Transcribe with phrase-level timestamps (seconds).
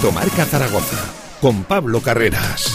[0.00, 0.96] Directo Marca Zaragoza
[1.42, 2.74] con Pablo Carreras.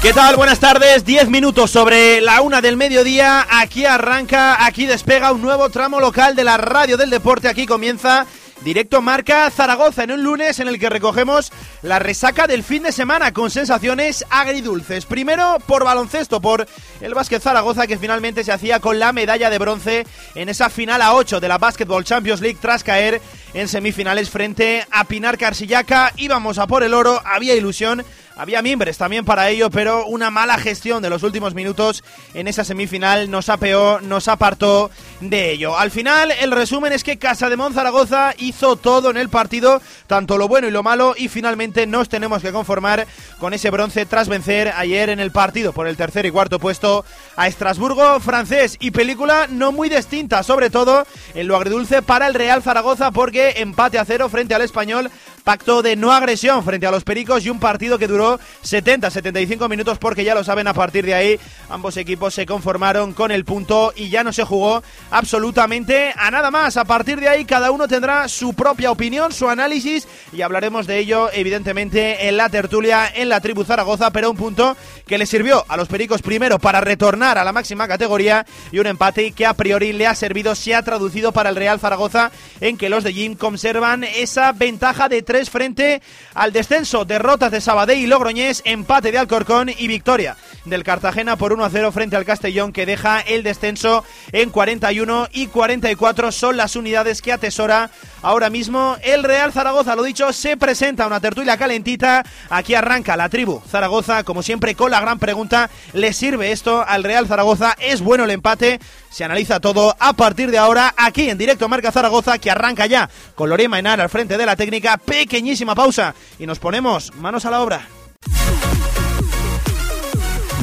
[0.00, 0.36] ¿Qué tal?
[0.36, 1.04] Buenas tardes.
[1.04, 3.46] Diez minutos sobre la una del mediodía.
[3.50, 7.48] Aquí arranca, aquí despega un nuevo tramo local de la radio del deporte.
[7.48, 8.26] Aquí comienza
[8.64, 12.92] Directo Marca Zaragoza en un lunes en el que recogemos la resaca del fin de
[12.92, 15.04] semana con sensaciones agridulces.
[15.04, 16.66] Primero por baloncesto, por
[17.02, 21.02] el básquet Zaragoza que finalmente se hacía con la medalla de bronce en esa final
[21.02, 23.20] a 8 de la Basketball Champions League tras caer
[23.52, 26.14] en semifinales frente a Pinar Carsillaca.
[26.16, 28.02] Íbamos a por el oro, había ilusión
[28.36, 32.02] había miembros también para ello, pero una mala gestión de los últimos minutos
[32.34, 35.78] en esa semifinal nos apeó, nos apartó de ello.
[35.78, 40.36] Al final, el resumen es que Casa de Zaragoza hizo todo en el partido, tanto
[40.36, 43.06] lo bueno y lo malo, y finalmente nos tenemos que conformar
[43.38, 47.04] con ese bronce tras vencer ayer en el partido por el tercer y cuarto puesto
[47.36, 52.34] a Estrasburgo, francés y película no muy distinta, sobre todo en lo agridulce para el
[52.34, 55.10] Real Zaragoza, porque empate a cero frente al español
[55.44, 59.98] pacto de no agresión frente a los Pericos y un partido que duró 70-75 minutos
[59.98, 63.92] porque ya lo saben, a partir de ahí ambos equipos se conformaron con el punto
[63.94, 66.78] y ya no se jugó absolutamente a nada más.
[66.78, 70.98] A partir de ahí cada uno tendrá su propia opinión, su análisis y hablaremos de
[70.98, 74.76] ello evidentemente en la tertulia en la tribu Zaragoza, pero un punto
[75.06, 78.86] que le sirvió a los Pericos primero para retornar a la máxima categoría y un
[78.86, 82.30] empate que a priori le ha servido, se ha traducido para el Real Zaragoza
[82.62, 86.02] en que los de Jim conservan esa ventaja de 3 frente
[86.34, 87.04] al descenso.
[87.04, 91.70] Derrotas de Sabadell y Logroñés, empate de Alcorcón y victoria del Cartagena por 1 a
[91.70, 97.20] 0 frente al Castellón que deja el descenso en 41 y 44 son las unidades
[97.20, 97.90] que atesora
[98.22, 99.94] ahora mismo el Real Zaragoza.
[99.96, 102.24] Lo dicho, se presenta una tertulia calentita.
[102.50, 107.04] Aquí arranca la tribu Zaragoza, como siempre, con la gran pregunta: ¿le sirve esto al
[107.04, 107.76] Real Zaragoza?
[107.78, 108.80] ¿Es bueno el empate?
[109.10, 113.08] Se analiza todo a partir de ahora aquí en directo Marca Zaragoza, que arranca ya
[113.36, 114.96] con Lorema Enar al frente de la técnica.
[115.24, 117.88] Pequeñísima pausa y nos ponemos manos a la obra.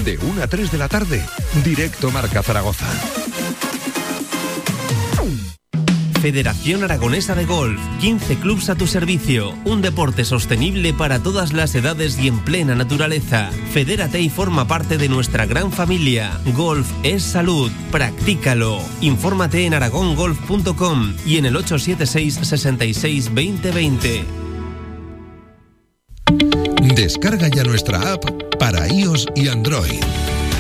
[0.05, 1.25] De 1 a 3 de la tarde,
[1.63, 2.85] directo Marca Zaragoza.
[6.21, 11.73] Federación Aragonesa de Golf, 15 clubs a tu servicio, un deporte sostenible para todas las
[11.73, 13.49] edades y en plena naturaleza.
[13.73, 16.39] Fedérate y forma parte de nuestra gran familia.
[16.55, 18.77] Golf es salud, practícalo.
[19.01, 24.50] Infórmate en aragongolf.com y en el 876 66 2020.
[26.95, 28.23] Descarga ya nuestra app
[28.59, 29.99] para iOS y Android.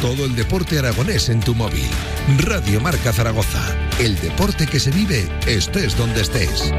[0.01, 1.87] Todo el deporte aragonés en tu móvil.
[2.39, 3.75] Radio Marca Zaragoza.
[3.99, 6.71] El deporte que se vive estés donde estés.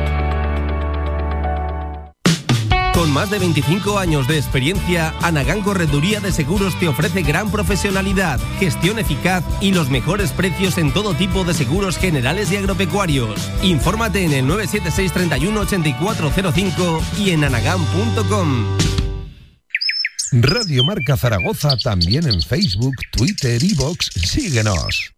[2.95, 8.39] Con más de 25 años de experiencia, Anagán Correduría de Seguros te ofrece gran profesionalidad,
[8.61, 13.51] gestión eficaz y los mejores precios en todo tipo de seguros generales y agropecuarios.
[13.63, 18.67] Infórmate en el 976 31 8405 y en anagán.com.
[20.33, 24.11] Radio Marca Zaragoza también en Facebook, Twitter y Vox.
[24.15, 25.13] Síguenos.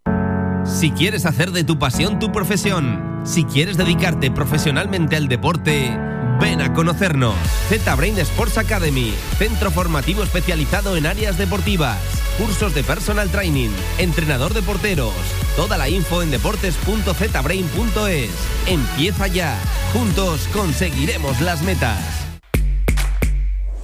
[0.64, 5.96] Si quieres hacer de tu pasión tu profesión, si quieres dedicarte profesionalmente al deporte,
[6.40, 7.36] ven a conocernos.
[7.68, 11.98] Z-Brain Sports Academy, centro formativo especializado en áreas deportivas,
[12.38, 15.14] cursos de personal training, entrenador de porteros.
[15.56, 18.30] Toda la info en deportes.zbrain.es.
[18.66, 19.58] Empieza ya.
[19.92, 21.98] Juntos conseguiremos las metas.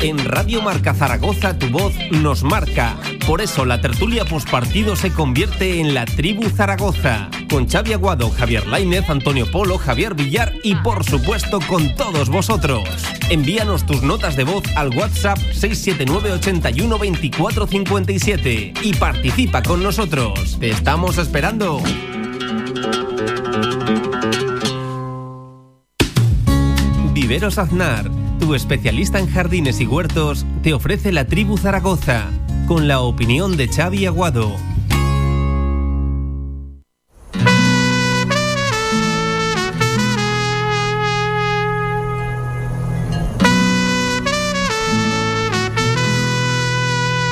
[0.00, 2.96] En Radio Marca Zaragoza tu voz nos marca.
[3.26, 7.28] Por eso la tertulia postpartido se convierte en la tribu Zaragoza.
[7.50, 12.88] Con Xavi Aguado, Javier Lainez, Antonio Polo, Javier Villar y por supuesto con todos vosotros.
[13.28, 20.58] Envíanos tus notas de voz al WhatsApp 679 81 24 57 y participa con nosotros.
[20.60, 21.82] Te estamos esperando.
[27.12, 32.30] Viveros Aznar, tu especialista en jardines y huertos, te ofrece la tribu Zaragoza,
[32.66, 34.54] con la opinión de Xavi Aguado.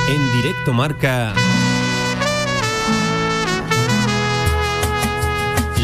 [0.09, 1.33] En directo marca...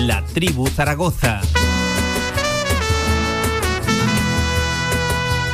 [0.06, 1.42] La tribu Zaragoza.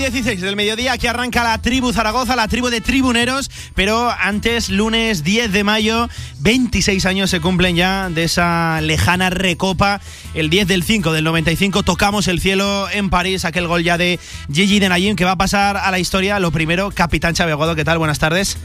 [0.00, 5.24] 16 del mediodía, aquí arranca la tribu Zaragoza, la tribu de tribuneros, pero antes, lunes
[5.24, 6.08] 10 de mayo,
[6.38, 10.00] 26 años se cumplen ya de esa lejana recopa.
[10.32, 14.18] El 10 del 5 del 95 tocamos el cielo en París, aquel gol ya de
[14.50, 16.40] Gigi Denayim que va a pasar a la historia.
[16.40, 17.98] Lo primero, capitán Xavi Aguado, ¿qué tal?
[17.98, 18.56] Buenas tardes.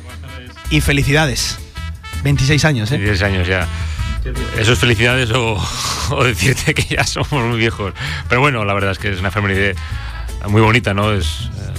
[0.70, 1.60] Y felicidades.
[2.24, 2.98] 26 años, ¿eh?
[2.98, 3.68] 26 años ya.
[4.58, 5.62] Eso es felicidades o,
[6.12, 7.94] o decirte que ya somos muy viejos.
[8.30, 9.76] Pero bueno, la verdad es que es una efeméride
[10.48, 11.14] muy bonita, ¿no?
[11.14, 11.74] Es eh,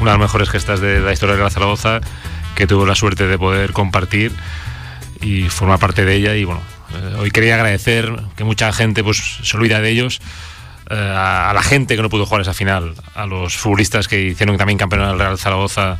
[0.00, 2.00] una de las mejores gestas de la historia de la Zaragoza
[2.54, 4.32] que tuvo la suerte de poder compartir
[5.20, 6.60] y formar parte de ella y bueno,
[6.94, 10.20] eh, hoy quería agradecer que mucha gente pues se olvida de ellos
[10.90, 14.56] eh, a, la gente que no pudo jugar esa final, a los futbolistas que hicieron
[14.56, 15.98] también campeón del Real Zaragoza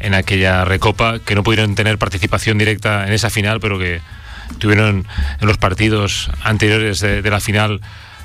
[0.00, 4.00] en aquella recopa, que no pudieron tener participación directa en esa final, pero que
[4.58, 5.06] tuvieron
[5.40, 7.80] en los partidos anteriores de la final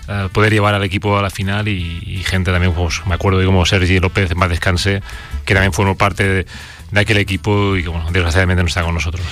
[0.07, 3.40] eh, poder llevar al equipo a la final y, y gente también, pues, me acuerdo
[3.40, 5.02] de como Sergi López, más descanse,
[5.46, 6.46] que también formó parte de,
[6.92, 9.25] de aquel equipo y que bueno, desgraciadamente no está con nosotros.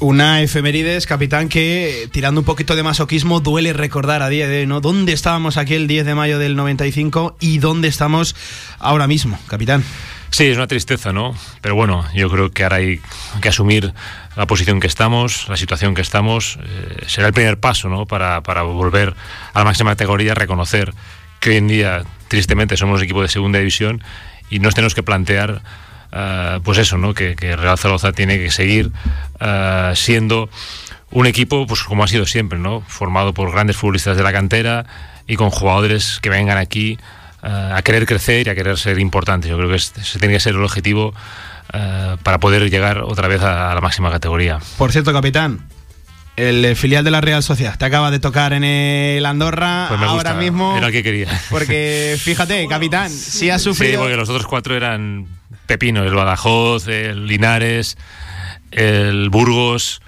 [0.00, 4.66] Una efemérides, capitán, que tirando un poquito de masoquismo duele recordar a día de hoy,
[4.66, 4.80] ¿no?
[4.80, 8.34] ¿Dónde estábamos aquí el 10 de mayo del 95 y dónde estamos
[8.78, 9.84] ahora mismo, capitán?
[10.30, 11.34] Sí, es una tristeza, ¿no?
[11.60, 13.00] Pero bueno, yo creo que ahora hay
[13.42, 13.92] que asumir
[14.36, 16.58] la posición que estamos, la situación que estamos.
[16.62, 18.06] Eh, será el primer paso, ¿no?
[18.06, 19.14] Para, para volver
[19.52, 20.94] a la máxima categoría, reconocer
[21.40, 24.02] que hoy en día, tristemente, somos un equipo de segunda división
[24.50, 25.62] y nos tenemos que plantear
[26.12, 27.14] Uh, pues eso, ¿no?
[27.14, 28.90] Que, que, Real Zaragoza tiene que seguir
[29.40, 30.50] uh, siendo
[31.12, 32.80] un equipo, pues como ha sido siempre, ¿no?
[32.88, 34.86] Formado por grandes futbolistas de la cantera
[35.28, 36.98] y con jugadores que vengan aquí
[37.44, 39.48] uh, a querer crecer y a querer ser importantes.
[39.48, 41.14] Yo creo que ese tiene que ser el objetivo
[42.22, 44.58] para poder llegar otra vez a, a la máxima categoría.
[44.78, 45.66] Por cierto, capitán,
[46.36, 47.76] el filial de la Real Sociedad.
[47.78, 50.76] Te acaba de tocar en el Andorra pues me ahora gusta, mismo.
[50.76, 51.28] Era el que quería.
[51.50, 53.92] Porque fíjate, capitán, si has sufrido.
[53.92, 55.26] Sí, porque los otros cuatro eran
[55.66, 57.96] pepinos: el Badajoz, el Linares,
[58.70, 60.00] el Burgos.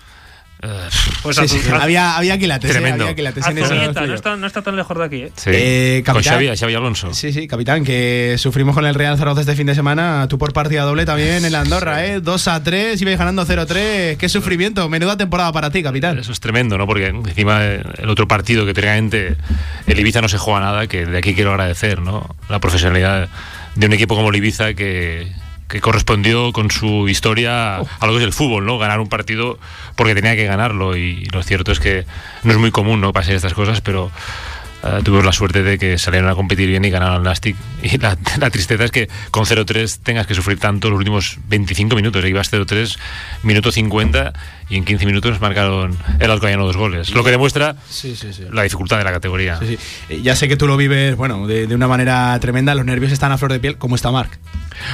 [1.23, 3.05] Pues sí, sí, había, había quilates, Tremendo.
[3.05, 5.17] Eh, había quilates en no, está, no está tan lejos de aquí.
[5.23, 5.32] ¿eh?
[5.35, 5.50] Sí.
[5.53, 7.12] Eh, capitán, Con Xavi, Xavi Alonso.
[7.14, 10.26] Sí, sí, capitán, que sufrimos con el Real Zaragoza este fin de semana.
[10.29, 12.20] Tú por partida doble también en la Andorra, ¿eh?
[12.20, 14.17] 2 a 3, ibais ganando 0-3.
[14.17, 14.88] Qué sufrimiento.
[14.88, 16.19] Menuda temporada para ti, capitán.
[16.19, 16.87] Eso es tremendo, ¿no?
[16.87, 19.37] Porque encima el otro partido que técnicamente
[19.88, 22.37] el Ibiza no se juega nada, que de aquí quiero agradecer, ¿no?
[22.49, 23.28] La profesionalidad
[23.75, 25.33] de un equipo como el Ibiza que,
[25.73, 28.76] que correspondió con su historia a lo que es el fútbol, ¿no?
[28.76, 29.59] Ganar un partido
[29.97, 32.05] porque tenía que ganarlo y lo cierto es que
[32.43, 33.14] no es muy común, ¿no?
[33.14, 34.11] Pasar estas cosas, pero
[34.82, 37.98] uh, tuvimos la suerte de que salieron a competir bien y ganaron al Nastic y
[37.98, 42.24] la, la tristeza es que con 0-3 tengas que sufrir tanto los últimos 25 minutos,
[42.24, 42.98] ibas 0-3,
[43.42, 44.32] minuto 50
[44.68, 48.44] y en 15 minutos marcaron el Alcoyano dos goles, lo que demuestra sí, sí, sí.
[48.50, 49.58] la dificultad de la categoría.
[49.58, 49.78] Sí,
[50.22, 53.32] ya sé que tú lo vives, bueno, de, de, una manera tremenda, los nervios están
[53.32, 54.38] a flor de piel, ¿cómo está Marc?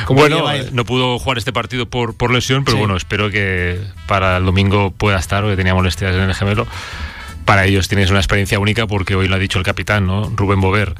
[0.08, 4.44] Bueno, no pudo jugar este partido por, por lesión, pero bueno, espero que para el
[4.44, 6.66] domingo pueda estar, porque tenía molestias en el gemelo.
[7.48, 10.30] Para ellos tienes una experiencia única porque hoy lo ha dicho el capitán, ¿no?
[10.36, 10.94] Rubén Bover.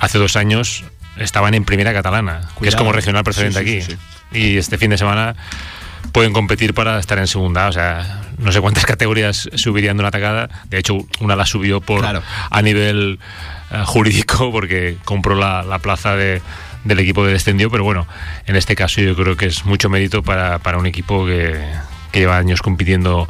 [0.00, 0.82] Hace dos años
[1.16, 2.60] estaban en primera catalana, Cuidado.
[2.60, 4.36] que es como regional preferente sí, sí, aquí.
[4.36, 5.36] Y este fin de semana
[6.10, 7.68] pueden competir para estar en segunda.
[7.68, 10.48] O sea, no sé cuántas categorías subirían de una atacada.
[10.68, 12.24] De hecho, una la subió por claro.
[12.50, 13.20] a nivel
[13.70, 16.42] uh, jurídico porque compró la, la plaza de,
[16.82, 18.08] del equipo que descendió, pero bueno,
[18.46, 21.64] en este caso yo creo que es mucho mérito para, para un equipo que,
[22.10, 23.28] que lleva años compitiendo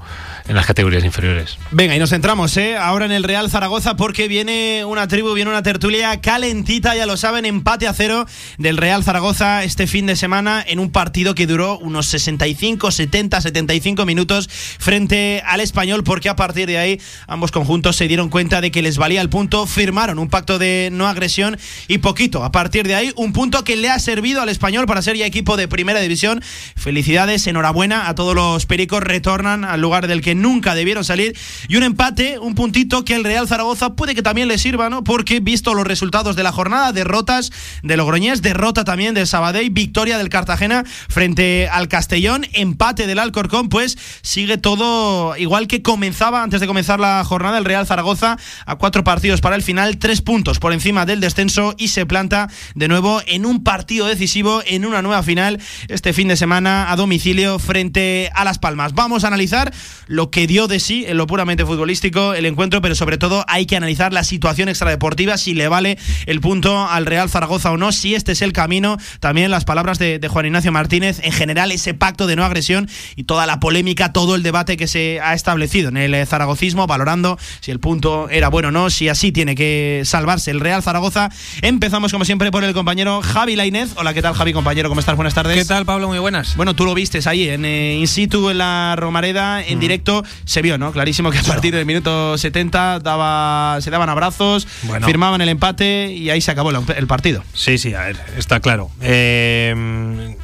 [0.48, 1.58] en las categorías inferiores.
[1.70, 2.76] Venga, y nos centramos ¿eh?
[2.76, 7.16] ahora en el Real Zaragoza porque viene una tribu, viene una tertulia calentita, ya lo
[7.16, 8.26] saben, empate a cero
[8.58, 13.40] del Real Zaragoza este fin de semana en un partido que duró unos 65, 70,
[13.40, 18.60] 75 minutos frente al español porque a partir de ahí ambos conjuntos se dieron cuenta
[18.60, 21.58] de que les valía el punto, firmaron un pacto de no agresión
[21.88, 22.44] y poquito.
[22.44, 25.26] A partir de ahí, un punto que le ha servido al español para ser ya
[25.26, 26.42] equipo de primera división.
[26.76, 31.36] Felicidades, enhorabuena a todos los pericos, retornan al lugar del que nunca debieron salir
[31.68, 35.04] y un empate, un puntito que el Real Zaragoza puede que también le sirva, ¿no?
[35.04, 37.50] Porque visto los resultados de la jornada, derrotas
[37.82, 43.68] de Logroñés, derrota también del Sabadell, victoria del Cartagena frente al Castellón, empate del Alcorcón,
[43.68, 48.76] pues sigue todo igual que comenzaba antes de comenzar la jornada el Real Zaragoza a
[48.76, 52.88] cuatro partidos para el final, tres puntos por encima del descenso y se planta de
[52.88, 57.58] nuevo en un partido decisivo, en una nueva final este fin de semana a domicilio
[57.58, 58.94] frente a Las Palmas.
[58.94, 59.72] Vamos a analizar
[60.06, 63.66] lo que dio de sí en lo puramente futbolístico el encuentro, pero sobre todo hay
[63.66, 67.92] que analizar la situación extradeportiva, si le vale el punto al Real Zaragoza o no,
[67.92, 68.96] si este es el camino.
[69.20, 72.88] También las palabras de, de Juan Ignacio Martínez, en general ese pacto de no agresión
[73.16, 77.38] y toda la polémica, todo el debate que se ha establecido en el zaragocismo, valorando
[77.60, 81.30] si el punto era bueno o no, si así tiene que salvarse el Real Zaragoza.
[81.62, 83.90] Empezamos como siempre por el compañero Javi Lainez.
[83.96, 84.88] Hola, ¿qué tal Javi, compañero?
[84.88, 85.16] ¿Cómo estás?
[85.16, 85.56] Buenas tardes.
[85.56, 86.08] ¿Qué tal, Pablo?
[86.08, 86.56] Muy buenas.
[86.56, 90.11] Bueno, tú lo vistes ahí en eh, in situ en la Romareda, en directo,
[90.44, 90.92] se vio, ¿no?
[90.92, 95.06] Clarísimo que a partir del minuto 70 daba, se daban abrazos, Bueno.
[95.06, 97.42] firmaban el empate y ahí se acabó el, el partido.
[97.54, 98.90] Sí, sí, a ver, está claro.
[99.00, 100.36] Eh,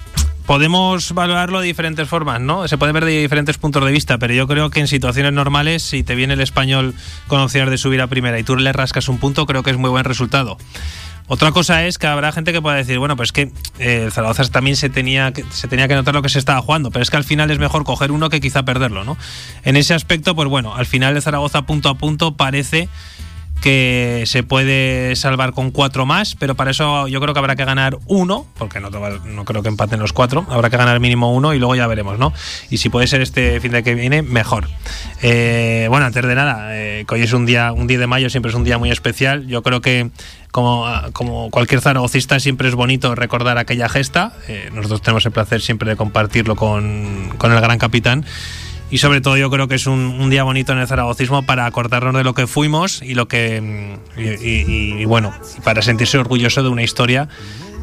[0.47, 2.67] podemos valorarlo de diferentes formas, ¿no?
[2.69, 5.83] Se puede ver de diferentes puntos de vista, pero yo creo que en situaciones normales,
[5.83, 6.95] si te viene el español
[7.27, 9.77] con opciones de subir a primera y tú le rascas un punto, creo que es
[9.77, 10.57] muy buen resultado.
[11.29, 14.77] Otra cosa es que habrá gente que pueda decir, bueno, pues que eh, Zaragoza también
[14.77, 15.45] se tenía, que,
[15.95, 18.31] notar lo que se estaba jugando, pero es que al final es mejor coger uno
[18.31, 19.19] que quizá perderlo, ¿no?
[19.63, 22.89] En ese aspecto, pues bueno, al final el Zaragoza punto a punto parece
[23.61, 27.65] que se puede salvar con cuatro más, pero para eso yo creo que habrá que
[27.65, 28.91] ganar uno, porque no,
[29.45, 32.33] creo que empaten los cuatro, habrá que ganar mínimo uno y luego ya veremos, ¿no?
[32.71, 34.69] Y si puede ser este fin de que viene, mejor.
[35.23, 38.31] Eh, bueno, antes de nada, eh, que hoy es un día, un 10 de mayo,
[38.31, 39.47] siempre es un día muy especial.
[39.47, 40.11] Yo creo que
[40.53, 44.33] como, cualquier zaragocista siempre es bonito recordar aquella gesta.
[44.49, 48.25] Eh, nosotros tenemos el placer siempre de compartirlo con, con el gran capitán.
[48.91, 52.15] Y sobre todo yo creo que es un, día bonito en el zaragocismo para acordarnos
[52.15, 56.17] de lo que fuimos y lo que mm, y, y- y, bueno, y para sentirse
[56.17, 57.29] orgulloso de una historia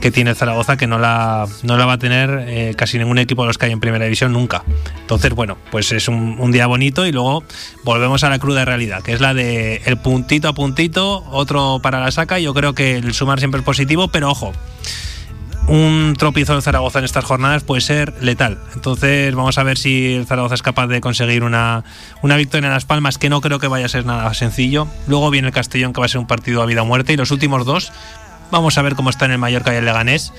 [0.01, 3.43] que tiene Zaragoza que no la, no la va a tener eh, casi ningún equipo
[3.43, 4.63] de los que hay en primera división nunca.
[5.01, 7.43] Entonces, bueno, pues es un, un día bonito y luego
[7.83, 11.99] volvemos a la cruda realidad, que es la de el puntito a puntito, otro para
[11.99, 12.39] la saca.
[12.39, 14.53] Yo creo que el sumar siempre es positivo, pero ojo,
[15.67, 18.59] un tropiezo del Zaragoza en estas jornadas puede ser letal.
[18.75, 21.83] Entonces vamos a ver si el Zaragoza es capaz de conseguir una,
[22.21, 24.87] una victoria en Las Palmas, que no creo que vaya a ser nada sencillo.
[25.07, 27.13] Luego viene el Castellón, que va a ser un partido a vida o muerte.
[27.13, 27.91] Y los últimos dos,
[28.55, 30.31] vamos a ver cómo está en el Mallorca y el Leganés,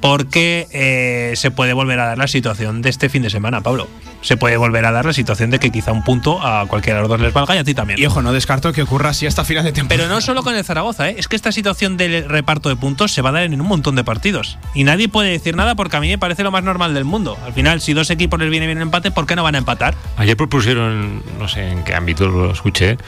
[0.00, 3.88] porque eh, se puede volver a dar la situación de este fin de semana, Pablo.
[4.20, 7.02] Se puede volver a dar la situación de que quizá un punto a cualquiera de
[7.02, 7.98] los dos les valga y a ti también.
[7.98, 10.04] Y ojo, no descarto que ocurra así hasta final de temporada.
[10.04, 11.16] Pero no solo con el Zaragoza, ¿eh?
[11.18, 13.96] es que esta situación del reparto de puntos se va a dar en un montón
[13.96, 14.58] de partidos.
[14.74, 17.36] Y nadie puede decir nada porque a mí me parece lo más normal del mundo.
[17.44, 19.58] Al final, si dos equipos les viene bien el empate, ¿por qué no van a
[19.58, 19.94] empatar?
[20.16, 22.98] Ayer propusieron, no sé en qué ámbito lo escuché,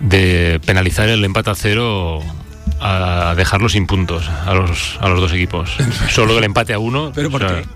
[0.00, 2.22] de penalizar el empate a cero
[2.86, 5.70] a dejarlo sin puntos a los, a los dos equipos.
[6.10, 7.12] Solo el empate a uno.
[7.14, 7.66] ¿Pero por o sea, qué?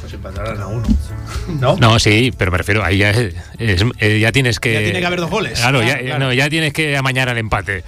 [0.00, 0.86] Pues empatarán a uno.
[1.60, 1.76] ¿No?
[1.78, 4.72] No, sí, pero me refiero, ahí ya, es- es- eh, ya tienes que.
[4.74, 5.58] Ya tiene que haber dos goles.
[5.60, 6.18] Claro, ya, claro.
[6.18, 7.84] no, ya tienes que amañar al empate.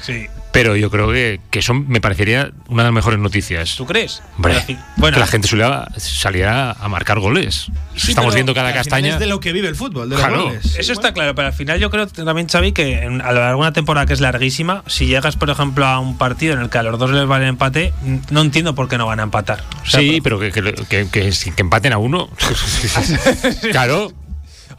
[0.00, 0.26] Sí.
[0.54, 3.74] Pero yo creo que, que eso me parecería una de las mejores noticias.
[3.76, 4.22] ¿Tú crees?
[4.36, 4.62] Hombre,
[4.96, 5.66] bueno, que la gente suele
[5.98, 7.66] salía a marcar goles.
[7.96, 9.14] Sí, Estamos viendo cada castaña.
[9.14, 10.44] Es de lo que vive el fútbol, de los Claro.
[10.44, 10.76] goles.
[10.78, 13.56] Eso está claro, pero al final yo creo también, Xavi, que en- a lo largo
[13.62, 16.70] de una temporada que es larguísima, si llegas, por ejemplo, a un partido en el
[16.70, 17.92] que a los dos les vale el empate,
[18.30, 19.64] no entiendo por qué no van a empatar.
[19.82, 22.30] O sea, sí, pero que, que, que- que- que empaten a uno.
[23.72, 24.12] claro.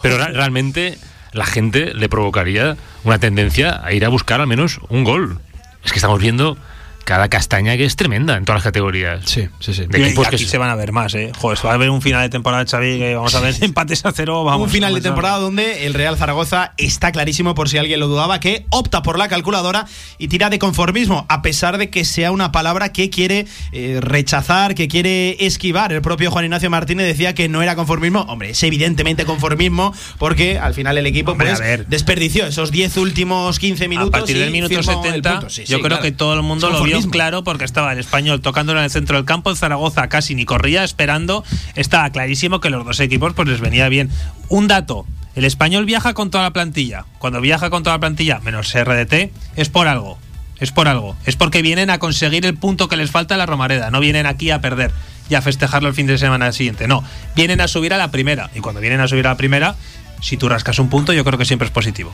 [0.01, 0.97] Pero realmente
[1.31, 5.39] la gente le provocaría una tendencia a ir a buscar al menos un gol.
[5.85, 6.57] Es que estamos viendo
[7.05, 9.21] cada castaña que es tremenda en todas las categorías.
[9.25, 9.85] Sí, sí, sí.
[9.87, 11.31] De y equipos aquí que se van a ver más, ¿eh?
[11.37, 14.11] Joder, va a ver un final de temporada, Xavi, que vamos a ver empates a
[14.11, 14.43] cero.
[14.43, 17.99] Vamos, un final de vamos temporada donde el Real Zaragoza está clarísimo, por si alguien
[17.99, 19.85] lo dudaba, que opta por la calculadora
[20.17, 24.73] y tira de conformismo, a pesar de que sea una palabra que quiere eh, rechazar,
[24.73, 25.93] que quiere esquivar.
[25.93, 28.21] El propio Juan Ignacio Martínez decía que no era conformismo.
[28.21, 31.85] Hombre, es evidentemente conformismo, porque al final el equipo Hombre, pues, a ver.
[31.85, 34.09] desperdició esos 10 últimos 15 minutos.
[34.09, 35.49] a partir y del minuto firmó el 70, punto.
[35.49, 36.01] Sí, yo sí, creo claro.
[36.01, 39.17] que todo el mundo lo vio claro porque estaba el español tocándolo en el centro
[39.17, 41.43] del campo, el Zaragoza casi ni corría esperando,
[41.75, 44.09] estaba clarísimo que los dos equipos pues les venía bien.
[44.49, 47.05] Un dato, El español viaja con toda la plantilla.
[47.19, 50.17] Cuando viaja con toda la plantilla, menos RDT, es por algo.
[50.59, 51.17] Es por algo.
[51.25, 53.91] Es porque vienen a conseguir el punto que les falta a la Romareda.
[53.91, 54.91] No vienen aquí a perder
[55.29, 56.87] y a festejarlo el fin de semana siguiente.
[56.87, 57.03] No,
[57.35, 58.49] vienen a subir a la primera.
[58.55, 59.75] Y cuando vienen a subir a la primera,
[60.21, 62.11] si tú rascas un punto, yo creo que siempre es positivo.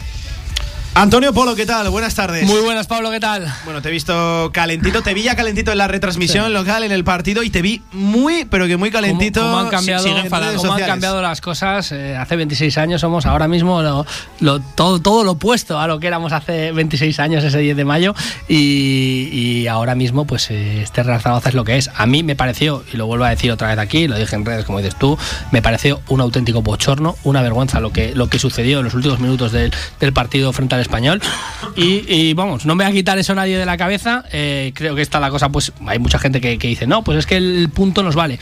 [0.93, 1.89] Antonio Polo, ¿qué tal?
[1.89, 2.45] Buenas tardes.
[2.45, 3.47] Muy buenas, Pablo, ¿qué tal?
[3.63, 7.05] Bueno, te he visto calentito, te vi ya calentito en la retransmisión local, en el
[7.05, 9.39] partido, y te vi muy, pero que muy calentito.
[9.39, 10.05] ¿Cómo, han, cambiado,
[10.57, 11.93] cómo han cambiado las cosas?
[11.93, 16.07] Eh, hace 26 años somos ahora mismo lo, todo, todo lo opuesto a lo que
[16.07, 18.13] éramos hace 26 años, ese 10 de mayo,
[18.49, 21.89] y, ahora mismo, pues eh, este Real Zaragoza es lo que es.
[21.95, 24.45] A mí me pareció, y lo vuelvo a decir otra vez aquí, lo dije en
[24.45, 25.17] redes, como dices tú,
[25.51, 29.21] me pareció un auténtico bochorno, una vergüenza lo que, lo que sucedió en los últimos
[29.21, 29.71] minutos del,
[30.01, 31.21] del partido frente al español.
[31.75, 34.25] Y, vamos, no me va a quitar eso nadie de la cabeza.
[34.31, 37.25] Eh, creo que está la cosa, pues hay mucha gente que, dice, no, pues es
[37.25, 38.39] que el punto nos vale.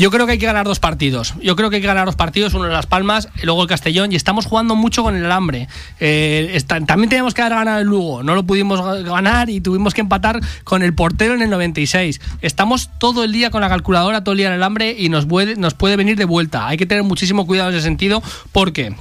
[0.00, 1.34] Yo creo que hay que ganar dos partidos.
[1.42, 4.12] Yo creo que hay que ganar dos partidos, uno en Las Palmas luego el Castellón.
[4.12, 5.68] Y estamos jugando mucho con el alambre.
[5.98, 8.22] Eh, también teníamos que ganar el Lugo.
[8.22, 12.18] No lo pudimos ganar y tuvimos que empatar con el portero en el 96.
[12.40, 15.26] Estamos todo el día con la calculadora, todo el día en el alambre y nos
[15.26, 16.66] puede, nos puede venir de vuelta.
[16.66, 18.22] Hay que tener muchísimo cuidado en ese sentido
[18.52, 18.94] porque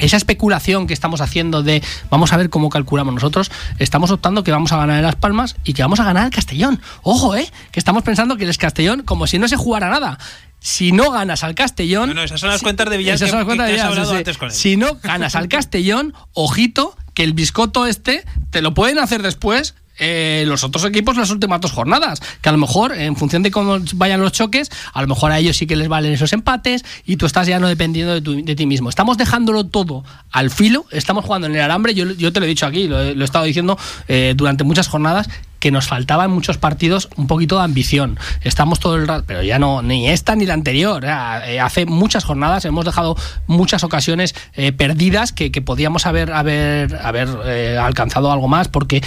[0.00, 4.50] esa especulación que estamos haciendo de vamos a ver cómo calculamos nosotros, estamos optando que
[4.50, 6.80] vamos a ganar en Las Palmas y que vamos a ganar el Castellón.
[7.02, 7.50] Ojo, ¿eh?
[7.70, 10.18] Que estamos pensando que el Castellón como si no se jugara nada.
[10.60, 12.14] Si no ganas al Castellón.
[12.14, 13.14] No, esas son las cuentas de Villar.
[13.14, 18.24] Esas son las cuentas de Si no ganas al Castellón, ojito, que el biscoto este
[18.50, 22.20] te lo pueden hacer después eh, los otros equipos las últimas dos jornadas.
[22.40, 25.38] Que a lo mejor, en función de cómo vayan los choques, a lo mejor a
[25.38, 28.66] ellos sí que les valen esos empates y tú estás ya no dependiendo de, ti
[28.66, 28.88] mismo.
[28.88, 31.94] Estamos dejándolo todo al filo, estamos jugando en el alambre.
[31.94, 33.78] Yo, yo te lo he dicho aquí, lo, he estado diciendo
[34.08, 35.28] eh, durante muchas jornadas
[35.60, 38.18] que nos faltaba en muchos partidos un poquito de ambición.
[38.42, 41.04] Estamos todo el rato, pero ya no, ni esta ni la anterior.
[41.04, 47.28] Eh, hace muchas jornadas hemos dejado muchas ocasiones eh, perdidas que, podíamos haber, haber, haber
[47.44, 49.02] eh, alcanzado algo más porque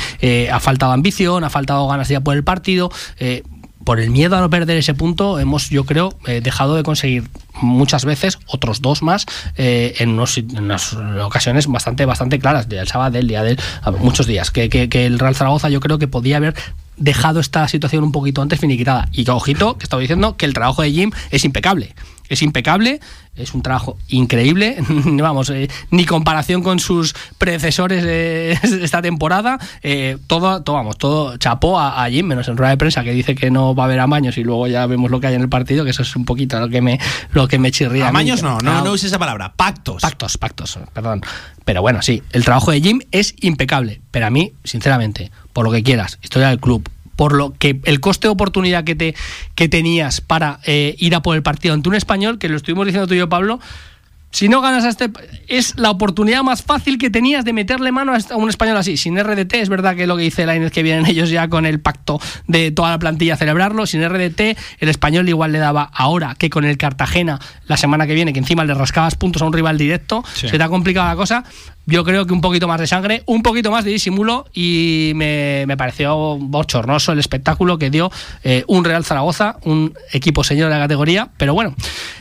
[0.52, 2.92] ha faltado ambición, ha faltado ganas ir por el partido
[3.84, 7.30] por el miedo a no perder ese punto, hemos, yo creo, dejado de conseguir
[7.62, 9.26] muchas veces, otros dos más,
[9.58, 13.58] eh, en, unas ocasiones bastante, bastante claras, del sábado, del día de
[14.00, 16.56] muchos días, que, que, el Real Zaragoza yo creo que podía haber
[16.98, 19.08] dejado esta situación un poquito antes finiquitada.
[19.12, 21.96] Y que, ojito, que estaba diciendo que el trabajo de Jim es impecable
[22.34, 23.00] es impecable,
[23.36, 30.18] es un trabajo increíble, vamos, eh, ni comparación con sus predecesores de esta temporada, eh,
[30.28, 33.50] todo, todo, vamos, todo chapó a, Jim, menos en rueda de prensa que dice que
[33.50, 35.84] no va a haber amaños y luego ya vemos lo que hay en el partido,
[35.84, 37.00] que eso es un poquito lo que me,
[37.32, 38.10] lo que me chirría.
[38.10, 40.02] Amaños no, no, no use esa palabra, pactos.
[40.02, 41.22] Pactos, pactos, perdón.
[41.66, 45.72] Pero bueno, sí, el trabajo de Jim es impecable, pero a mí, sinceramente, por lo
[45.72, 49.16] que quieras, historia del club, por lo que el coste de oportunidad que, te,
[49.56, 52.86] que tenías para eh, ir a por el partido ante un español, que lo estuvimos
[52.86, 53.60] diciendo tú y yo, Pablo,
[54.34, 55.12] si no ganas a este,
[55.48, 58.98] es la oportunidad más fácil que tenías de meterle mano a un español así.
[58.98, 61.80] Sin RDT, es verdad que lo que dice Lainez que vienen ellos ya con el
[61.80, 63.86] pacto de toda la plantilla a celebrarlo.
[63.86, 68.16] Sin RDT, el español igual le daba ahora que con el Cartagena la semana que
[68.16, 71.16] viene, que encima le rascabas puntos a un rival directo, se te ha complicado la
[71.16, 71.44] cosa
[71.86, 75.66] yo creo que un poquito más de sangre, un poquito más de disimulo y me,
[75.78, 78.12] pareció bochornoso el espectáculo que dio
[78.44, 81.76] eh, un Real Zaragoza, un equipo señor de la categoría, pero bueno,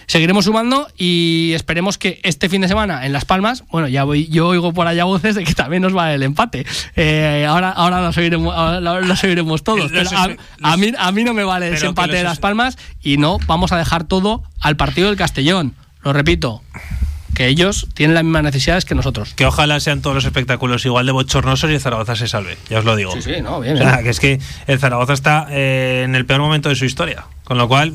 [0.07, 4.27] seguiremos sumando y esperemos que este fin de semana en Las Palmas, bueno, ya voy,
[4.29, 6.67] yo oigo por allá voces de que también nos va el empate.
[6.97, 10.11] Eh, ahora ahora lo seguiremos, todos, pero
[10.63, 13.73] a, mí, a mí no me vale ese empate de Las Palmas y no vamos
[13.73, 15.75] a dejar todo al partido del Castellón.
[16.03, 16.63] Lo repito,
[17.35, 19.35] que ellos tienen las mismas necesidades que nosotros.
[19.35, 22.79] Que ojalá sean todos los espectáculos igual de bochornosos y el Zaragoza se salve, ya
[22.79, 23.13] os lo digo.
[23.13, 23.75] Sí, sí, no, bien.
[23.75, 26.85] O sea, que es que el Zaragoza está eh, en el peor momento de su
[26.85, 27.25] historia.
[27.45, 27.95] Con lo cual,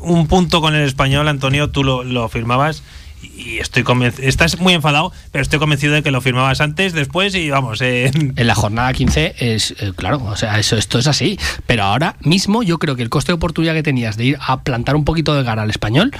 [0.00, 2.82] un punto con el español, Antonio, tú lo, lo firmabas
[3.22, 7.34] y estoy convencido, estás muy enfadado, pero estoy convencido de que lo firmabas antes, después
[7.34, 7.80] y vamos.
[7.82, 8.10] Eh.
[8.14, 12.16] En la jornada 15 es, eh, claro, o sea, eso, esto es así, pero ahora
[12.20, 15.04] mismo yo creo que el coste de oportunidad que tenías de ir a plantar un
[15.04, 16.12] poquito de cara al español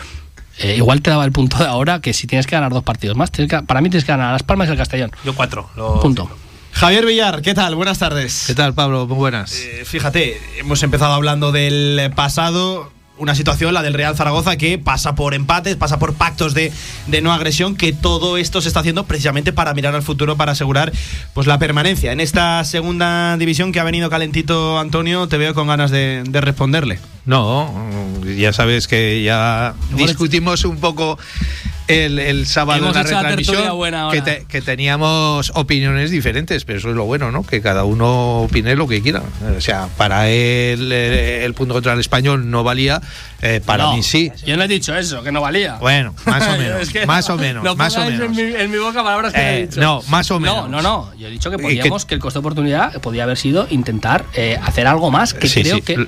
[0.59, 3.17] eh, igual te daba el punto de ahora que si tienes que ganar dos partidos
[3.17, 3.31] más,
[3.67, 5.11] para mí tienes que ganar Las Palmas y el Castellón.
[5.25, 5.69] Yo cuatro.
[6.03, 6.31] Punto.
[6.73, 7.75] Javier Villar, ¿qué tal?
[7.75, 8.45] Buenas tardes.
[8.47, 9.07] ¿Qué tal, Pablo?
[9.07, 9.53] Muy buenas.
[9.55, 15.15] Eh, fíjate, hemos empezado hablando del pasado, una situación, la del Real Zaragoza, que pasa
[15.15, 16.73] por empates, pasa por pactos de,
[17.23, 20.93] no agresión, que todo esto se está haciendo precisamente para mirar al futuro, para asegurar
[21.35, 22.13] pues la permanencia.
[22.13, 26.99] En esta segunda división que ha venido calentito Antonio, te veo con ganas de, responderle.
[27.27, 27.71] No,
[28.25, 31.19] ya sabes que ya discutimos un poco
[31.91, 37.31] el, sábado en la retransmisión que, que, teníamos opiniones diferentes, pero eso es lo bueno,
[37.31, 37.45] ¿no?
[37.45, 39.23] Que cada uno opine lo que quiera.
[39.57, 43.01] O sea, para él el, punto contra el español no valía,
[43.43, 44.31] eh, para mí sí.
[44.47, 45.77] Yo no he dicho eso, que no valía.
[45.77, 47.07] Bueno, más o menos.
[47.07, 47.77] más o menos.
[47.77, 48.39] más o menos.
[48.39, 49.81] En mi, boca palabras que he eh, dicho.
[49.81, 50.69] No, más o menos.
[50.69, 51.15] No, no, no.
[51.17, 54.59] Yo he dicho que podíamos, que, el costo de oportunidad podía haber sido intentar eh,
[54.63, 56.07] hacer algo más, que creo que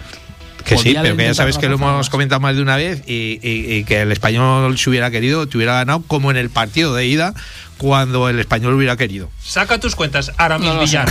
[0.64, 3.84] que sí, pero que ya sabes que lo hemos comentado más de una vez y,
[3.84, 7.34] que el español si hubiera querido, te hubiera ganado como en el partido de ida
[7.78, 9.30] cuando el español hubiera querido.
[9.42, 11.08] Saca tus cuentas, Aramis no, Villar.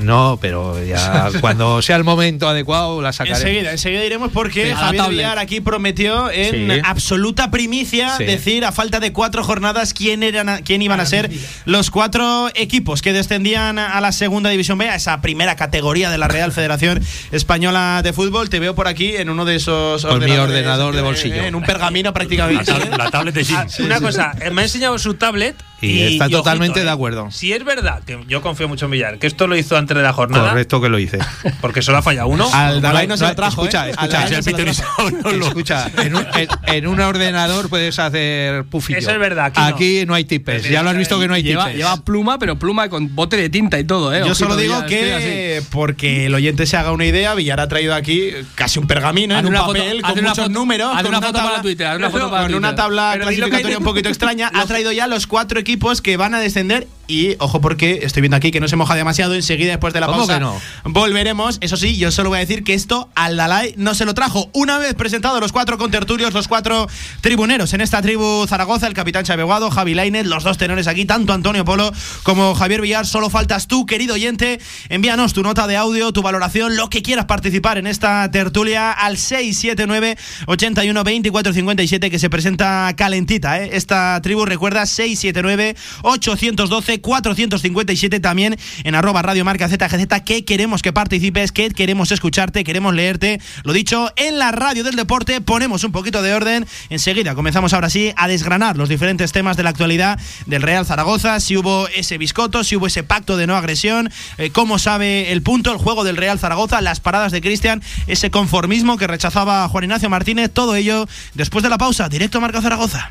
[0.00, 3.38] No, pero ya cuando sea el momento adecuado la sacaré.
[3.38, 9.12] Enseguida, enseguida iremos porque Javier Villar aquí prometió en absoluta primicia decir a falta de
[9.12, 11.30] cuatro jornadas quién eran quién iban a ser
[11.64, 16.18] los cuatro equipos que descendían a la segunda división B, a esa primera categoría de
[16.18, 18.50] la Real Federación Española de Fútbol.
[18.50, 21.44] Te veo por aquí en uno de esos Con mi ordenador de bolsillo.
[21.44, 22.72] En un pergamino prácticamente.
[22.98, 26.86] La, tablet de ah, Una cosa, me ha enseñado su tablet y, está totalmente de
[26.86, 26.90] ¿eh?
[26.90, 27.30] acuerdo.
[27.30, 30.02] Si es verdad, que yo confío mucho en Villar, que esto lo hizo antes de
[30.02, 30.50] la jornada.
[30.50, 31.18] Correcto que lo hice.
[31.60, 32.48] Porque solo ha fallado uno.
[32.52, 33.62] Al Dalai no se lo trajo.
[33.62, 33.90] Escucha, ¿eh?
[33.90, 34.24] escucha,
[35.46, 36.26] escucha en, un,
[36.66, 38.98] en, un, ordenador puedes hacer pufillo.
[38.98, 39.52] Eso es verdad.
[39.54, 40.14] Aquí, no.
[40.14, 40.68] hay tipes.
[40.68, 41.78] Ya lo has visto que no hay lleva, tipes.
[41.78, 44.14] Lleva pluma, pero pluma con bote de tinta y todo.
[44.14, 44.22] ¿eh?
[44.26, 48.30] Yo solo digo que, porque el oyente se haga una idea, Villar ha traído aquí
[48.54, 50.92] casi un pergamino en un papel con muchos números.
[50.94, 52.00] Haz una foto para Twitter.
[52.00, 54.50] Con una tabla clasificatoria un poquito extraña.
[54.54, 58.36] Ha traído ya los cuatro equipos que van a descender y ojo porque estoy viendo
[58.36, 60.60] aquí que no se moja demasiado, enseguida después de la pausa no?
[60.84, 61.58] volveremos.
[61.60, 64.48] Eso sí, yo solo voy a decir que esto al Dalai no se lo trajo.
[64.52, 66.88] Una vez presentados los cuatro contertulios, los cuatro
[67.20, 71.32] tribuneros en esta tribu Zaragoza, el capitán Chaveguado, Javi Lainez, los dos tenores aquí, tanto
[71.32, 74.60] Antonio Polo como Javier Villar, solo faltas tú, querido oyente.
[74.88, 79.18] Envíanos tu nota de audio, tu valoración, lo que quieras participar en esta tertulia al
[79.18, 83.70] 679 81 24 57 que se presenta calentita, ¿eh?
[83.72, 90.92] Esta tribu recuerda 679 812 457 también en arroba radio marca ZGZ que queremos que
[90.92, 93.40] participes, que queremos escucharte, queremos leerte.
[93.64, 96.66] Lo dicho, en la radio del deporte ponemos un poquito de orden.
[96.90, 101.40] Enseguida comenzamos ahora sí a desgranar los diferentes temas de la actualidad del Real Zaragoza,
[101.40, 105.42] si hubo ese biscoto, si hubo ese pacto de no agresión, eh, cómo sabe el
[105.42, 109.84] punto, el juego del Real Zaragoza, las paradas de Cristian, ese conformismo que rechazaba Juan
[109.84, 113.10] Ignacio Martínez, todo ello después de la pausa, directo a Marca Zaragoza.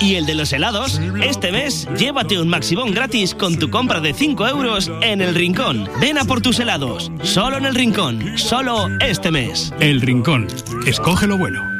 [0.00, 1.00] y el de los helados.
[1.22, 5.88] Este mes, llévate un maximón gratis con tu compra de 5 euros en El Rincón.
[6.00, 7.10] Ven a por tus helados.
[7.22, 8.38] Solo en El Rincón.
[8.38, 9.72] Solo este mes.
[9.80, 10.46] El Rincón.
[10.86, 11.79] Escoge lo bueno.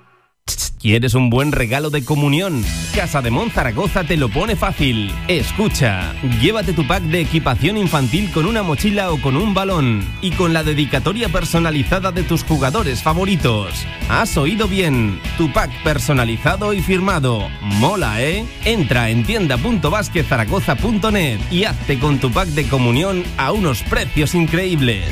[0.81, 2.65] ¿Quieres un buen regalo de comunión?
[2.95, 5.13] Casa de Zaragoza te lo pone fácil.
[5.27, 10.31] Escucha, llévate tu pack de equipación infantil con una mochila o con un balón y
[10.31, 13.85] con la dedicatoria personalizada de tus jugadores favoritos.
[14.09, 17.47] Has oído bien, tu pack personalizado y firmado.
[17.61, 18.43] Mola, ¿eh?
[18.65, 25.05] Entra en tienda.basquezaragoza.net y hazte con tu pack de comunión a unos precios increíbles.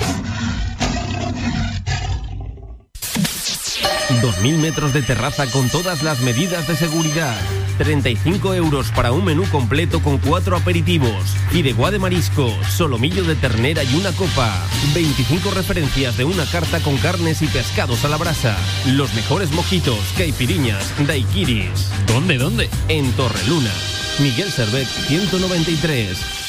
[4.18, 7.36] 2.000 metros de terraza con todas las medidas de seguridad.
[7.78, 11.38] 35 euros para un menú completo con cuatro aperitivos.
[11.52, 14.54] Fideuá de marisco, solomillo de ternera y una copa.
[14.94, 18.58] 25 referencias de una carta con carnes y pescados a la brasa.
[18.88, 21.90] Los mejores mojitos, caipiriñas, daiquiris.
[22.08, 22.70] ¿Dónde, dónde?
[22.90, 23.72] En Torreluna.
[24.20, 26.49] Miguel Servet 193.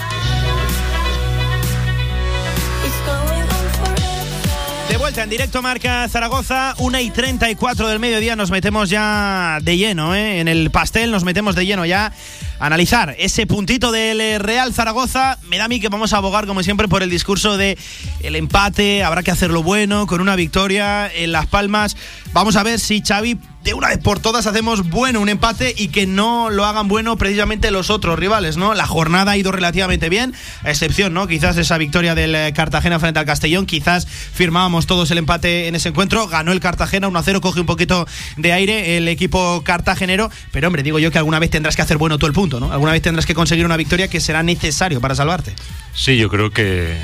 [5.17, 10.39] En directo Marca Zaragoza, 1 y 34 del mediodía, nos metemos ya de lleno, ¿eh?
[10.39, 12.13] en el pastel nos metemos de lleno ya
[12.59, 15.37] analizar ese puntito del Real Zaragoza.
[15.47, 17.77] Me da a mí que vamos a abogar como siempre por el discurso de
[18.21, 21.97] el empate, habrá que hacerlo bueno, con una victoria en Las Palmas.
[22.31, 25.89] Vamos a ver si Xavi de una vez por todas hacemos bueno un empate y
[25.89, 28.73] que no lo hagan bueno precisamente los otros rivales, ¿no?
[28.73, 31.27] La jornada ha ido relativamente bien, a excepción, ¿no?
[31.27, 35.75] Quizás esa victoria del eh, Cartagena frente al Castellón, quizás firmábamos todos el empate en
[35.75, 40.67] ese encuentro, ganó el Cartagena 1-0, coge un poquito de aire el equipo cartagenero, pero
[40.67, 42.71] hombre, digo yo que alguna vez tendrás que hacer bueno todo el punto, ¿no?
[42.71, 45.53] Alguna vez tendrás que conseguir una victoria que será necesario para salvarte.
[45.93, 46.95] Sí, yo creo que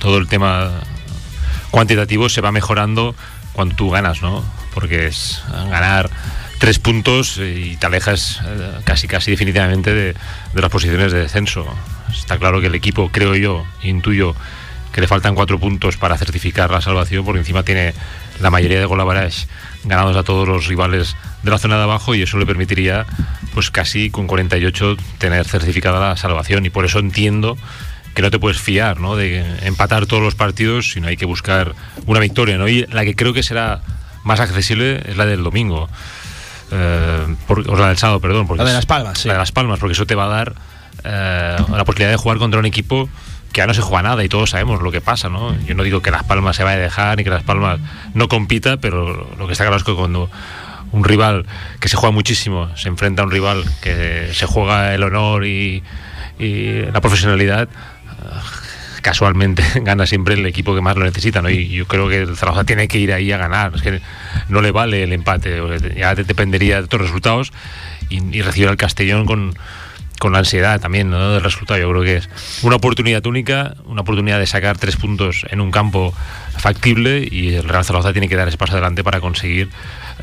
[0.00, 0.70] todo el tema
[1.70, 3.14] cuantitativo se va mejorando
[3.54, 4.44] cuando tú ganas, ¿no?
[4.72, 6.10] Porque es ganar
[6.58, 10.14] tres puntos y te alejas eh, casi casi definitivamente de,
[10.54, 11.66] las posiciones de descenso.
[12.12, 14.36] Está claro que el equipo, creo yo, intuyo
[14.92, 17.94] que le faltan cuatro puntos para certificar la salvación, porque encima tiene
[18.40, 19.48] la mayoría de golabaras
[19.82, 23.06] ganados a todos los rivales de la zona de abajo y eso le permitiría,
[23.54, 26.64] pues casi con 48, tener certificada la salvación.
[26.64, 27.58] Y por eso entiendo
[28.14, 29.16] que no te puedes fiar, ¿no?
[29.16, 31.74] De empatar todos los partidos, sino hay que buscar
[32.06, 32.68] una victoria, ¿no?
[32.68, 33.80] Y la que creo que será
[34.22, 35.88] más accesible es la del domingo.
[36.70, 38.46] Eh, o la del sábado, perdón.
[38.46, 39.28] Porque la de Las Palmas, sí.
[39.28, 40.54] La de Las Palmas, porque eso te va a dar
[41.04, 43.08] eh, la posibilidad de jugar contra un equipo
[43.52, 45.54] que ya no se juega nada y todos sabemos lo que pasa, ¿no?
[45.66, 47.80] Yo no digo que Las Palmas se vaya a dejar ni que Las Palmas
[48.14, 50.30] no compita, pero lo que está claro es que cuando
[50.92, 51.44] un rival
[51.80, 55.82] que se juega muchísimo se enfrenta a un rival que se juega el honor y,
[56.38, 57.68] y la profesionalidad,
[59.02, 61.50] casualmente gana siempre el equipo que más lo necesita, ¿no?
[61.50, 64.00] Y yo creo que el Zaragoza tiene que ir ahí a ganar, es que
[64.48, 65.60] no le vale el empate,
[65.96, 67.52] ya dependería de otros resultados
[68.08, 69.54] y, recibir al Castellón con,
[70.18, 71.34] con ansiedad también ¿no?
[71.34, 71.80] del resultado.
[71.80, 72.28] Yo creo que es
[72.62, 76.14] una oportunidad única, una oportunidad de sacar tres puntos en un campo
[76.56, 79.68] factible y el Real Zaragoza tiene que dar ese paso adelante para conseguir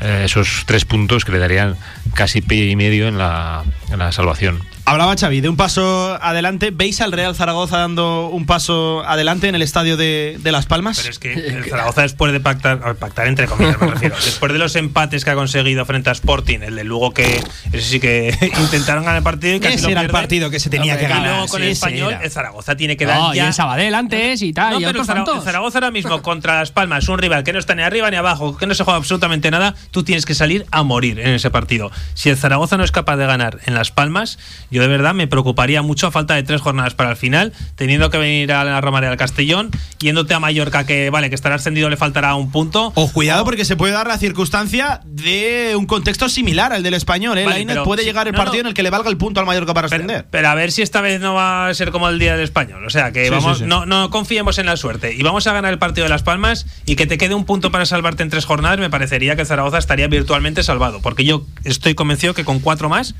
[0.00, 1.76] eh, esos tres puntos que le darían
[2.14, 4.60] casi pie y medio en la, en la salvación.
[4.90, 6.72] Hablaba Xavi de un paso adelante.
[6.72, 10.98] ¿Veis al Real Zaragoza dando un paso adelante en el estadio de, Las Palmas?
[10.98, 14.58] Pero es que el Zaragoza después de pactar, pactar entre comillas me refiero, después de
[14.58, 18.36] los empates que ha conseguido frente a Sporting, el de Lugo que ese sí que
[18.60, 21.20] intentaron ganar el partido y casi ese era el partido que se tenía que ganar.
[21.20, 23.44] Y luego con el español, el Zaragoza tiene que dar ya.
[23.44, 24.72] Y el Sabadell antes y tal.
[24.72, 27.82] No, pero el Zaragoza ahora mismo contra Las Palmas, un rival que no está ni
[27.82, 31.20] arriba ni abajo, que no se juega absolutamente nada, tú tienes que salir a morir
[31.20, 31.92] en ese partido.
[32.14, 35.26] Si el Zaragoza no es capaz de ganar en Las Palmas, yo de verdad me
[35.26, 38.80] preocuparía mucho a falta de tres jornadas para el final, teniendo que venir a la
[38.80, 42.92] Romareda al Castellón, yéndote a Mallorca, que vale, que estará ascendido, le faltará un punto.
[42.94, 47.38] O cuidado, porque se puede dar la circunstancia de un contexto similar al del español.
[47.38, 47.46] ¿eh?
[47.84, 50.26] puede llegar el partido en el que le valga el punto al Mallorca para ascender.
[50.30, 52.84] Pero, a ver si esta vez no va a ser como el día del español.
[52.84, 55.14] O sea, que vamos, No, no confiemos en la suerte.
[55.14, 57.70] Y vamos a ganar el partido de Las Palmas y que te quede un punto
[57.70, 61.00] para salvarte en tres jornadas, me parecería que Zaragoza estaría virtualmente salvado.
[61.00, 63.14] Porque yo estoy convencido que con cuatro más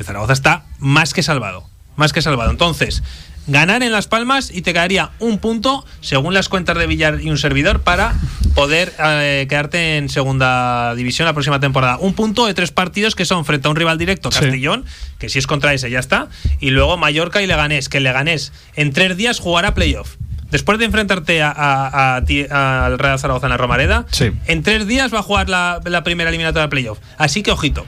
[0.00, 1.64] el Zaragoza está más que salvado.
[1.96, 2.50] Más que salvado.
[2.50, 3.02] Entonces,
[3.46, 7.30] ganar en Las Palmas y te quedaría un punto, según las cuentas de Villar y
[7.30, 8.14] un servidor, para
[8.54, 11.98] poder eh, quedarte en segunda división la próxima temporada.
[11.98, 14.86] Un punto de tres partidos que son frente a un rival directo, Castellón,
[15.18, 16.28] que si es contra ese ya está,
[16.60, 20.16] y luego Mallorca y Leganés, que Leganés en tres días jugará playoff.
[20.50, 24.06] Después de enfrentarte al Real Zaragoza en la Romareda,
[24.46, 26.98] en tres días va a jugar la, la primera eliminatoria de playoff.
[27.18, 27.86] Así que ojito.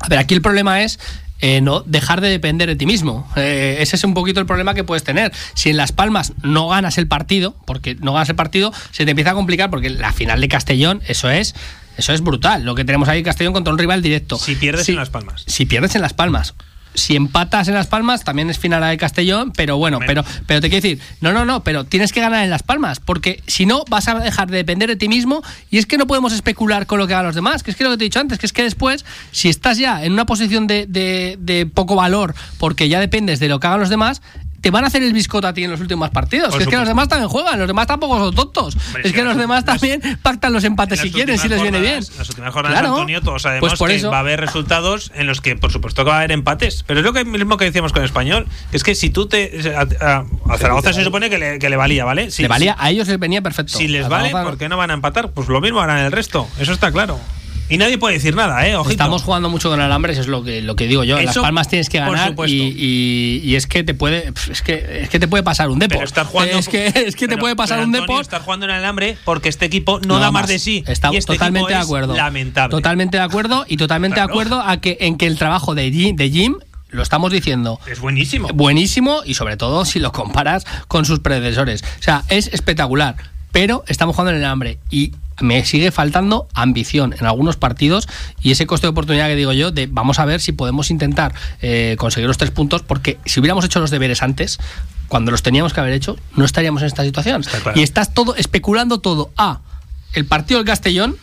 [0.00, 0.98] A ver, aquí el problema es
[1.40, 3.30] eh, no dejar de depender de ti mismo.
[3.36, 5.32] Eh, ese es un poquito el problema que puedes tener.
[5.54, 9.10] Si en Las Palmas no ganas el partido, porque no ganas el partido, se te
[9.10, 11.54] empieza a complicar porque la final de Castellón, eso es.
[11.96, 12.64] Eso es brutal.
[12.64, 14.36] Lo que tenemos ahí en Castellón contra un rival directo.
[14.36, 15.44] Si pierdes en Las Palmas.
[15.46, 16.54] Si pierdes en Las Palmas
[16.96, 20.68] si empatas en Las Palmas, también es final de Castellón, pero bueno, pero, pero te
[20.68, 23.84] quiero decir, no, no, no, pero tienes que ganar en Las Palmas, porque si no
[23.88, 26.98] vas a dejar de depender de ti mismo y es que no podemos especular con
[26.98, 28.46] lo que hagan los demás, que es que lo que te he dicho antes, que
[28.46, 32.88] es que después, si estás ya en una posición de, de, de poco valor, porque
[32.88, 34.22] ya dependes de lo que hagan los demás,
[34.60, 36.54] te van a hacer el biscote a ti en los últimos partidos.
[36.58, 38.76] es que los demás también juegan, los demás tampoco son tontos.
[39.02, 42.02] es que los demás también pactan los empates si quieren, si les viene bien.
[42.02, 45.40] En las últimas jornadas, Antonio, todos sabemos pues que va a haber resultados en los
[45.40, 46.84] que, por supuesto, que va a haber empates.
[46.86, 48.46] Pero es lo que mismo que decíamos con el español.
[48.72, 49.74] es que si tú te.
[49.76, 50.24] A,
[50.58, 52.28] Zaragoza se supone que le, que le valía, ¿vale?
[52.36, 53.76] le valía, a ellos les venía perfecto.
[53.76, 55.30] Si les vale, ¿por qué no van a empatar?
[55.32, 56.48] Pues lo mismo harán el resto.
[56.58, 57.18] Eso está claro.
[57.68, 58.76] Y nadie puede decir nada, ¿eh?
[58.88, 61.18] Estamos jugando mucho con alambres, es lo que, lo que digo yo.
[61.18, 65.08] en Las Palmas tienes que ganar y, y, es que te puede es que, es
[65.08, 66.04] que te puede pasar un deporte.
[66.04, 68.22] Estar jugando, es que, es que te puede pasar un deporte.
[68.22, 70.48] Estar jugando en el alambre porque este equipo no, da más.
[70.48, 70.84] de sí.
[70.86, 72.14] Está este totalmente de acuerdo.
[72.14, 72.70] lamentable.
[72.70, 76.30] Totalmente de acuerdo y totalmente de acuerdo a que, en que el trabajo de de
[76.30, 76.56] Jim
[76.90, 77.80] lo estamos diciendo.
[77.86, 78.48] Es buenísimo.
[78.54, 81.82] Buenísimo y sobre todo si lo comparas con sus predecesores.
[81.82, 83.16] O sea, es espectacular.
[83.52, 88.08] Pero estamos jugando en el hambre y me sigue faltando ambición en algunos partidos
[88.40, 91.34] y ese coste de oportunidad que digo yo de vamos a ver si podemos intentar
[91.60, 94.58] eh, conseguir los tres puntos porque si hubiéramos hecho los deberes antes
[95.08, 99.00] cuando los teníamos que haber hecho no estaríamos en esta situación y estás todo especulando
[99.00, 99.60] todo a
[100.14, 101.16] el partido del Castellón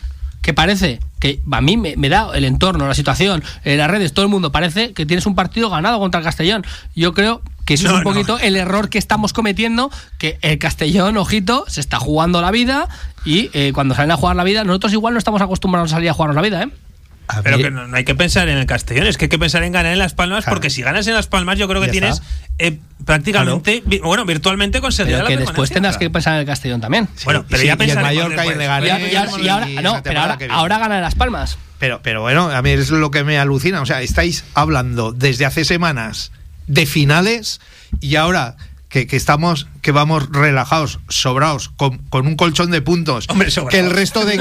[0.44, 4.26] que parece que a mí me, da el entorno, la situación, en las redes, todo
[4.26, 6.66] el mundo parece que tienes un partido ganado contra el Castellón.
[6.94, 11.16] Yo creo que eso es un poquito el error que estamos cometiendo, que el Castellón,
[11.16, 12.88] ojito, se está jugando la vida
[13.24, 16.10] y eh, cuando salen a jugar la vida, nosotros igual no estamos acostumbrados a salir
[16.10, 16.68] a jugarnos la vida, ¿eh?
[17.42, 19.72] Pero que no, hay que pensar en el Castellón, es que hay que pensar en
[19.72, 22.20] ganar en Las Palmas, porque si ganas en Las Palmas, yo creo que tienes
[22.58, 27.08] eh, prácticamente, bueno, virtualmente conseguido Pero que después tendrás que pensar en el Castellón también.
[27.24, 31.14] bueno, pero ya pensar en Mallorca y y, ahora, no, pero ahora, gana en Las
[31.14, 31.56] Palmas.
[31.78, 33.80] Pero, pero bueno, a mí es lo que me alucina.
[33.80, 36.30] O sea, estáis hablando desde hace semanas
[36.66, 37.60] de finales
[38.00, 38.56] y ahora
[39.04, 43.26] que, estamos, que vamos relajados, sobrados, con, un colchón de puntos.
[43.28, 44.36] Hombre, que el resto de,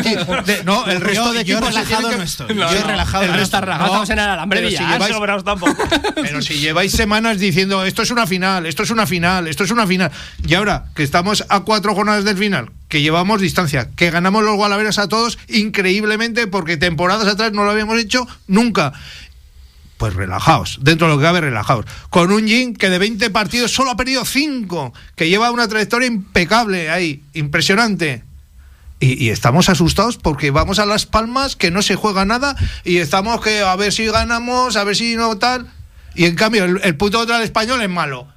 [0.63, 1.73] no, el resto de equipos.
[1.73, 2.55] relajado no estoy.
[2.55, 3.23] yo relajado.
[3.23, 4.03] El resto relajado.
[4.03, 5.15] en el alambre pero, si lleváis,
[6.15, 9.71] pero si lleváis semanas diciendo esto es una final, esto es una final, esto es
[9.71, 10.11] una final.
[10.45, 14.55] Y ahora que estamos a cuatro jornadas del final, que llevamos distancia, que ganamos los
[14.55, 18.93] Gualaveras a todos increíblemente porque temporadas atrás no lo habíamos hecho nunca
[20.03, 21.85] pues relajaos, dentro de lo que cabe, relajaos.
[22.09, 26.07] Con un Jin que de 20 partidos solo ha perdido 5, que lleva una trayectoria
[26.07, 28.25] impecable ahí, impresionante.
[28.99, 33.39] Y, estamos asustados porque vamos a Las Palmas, que no se juega nada, y estamos
[33.39, 35.71] que a ver si ganamos, a ver si no tal.
[36.15, 38.27] Y en cambio, el, el puto otro español es malo.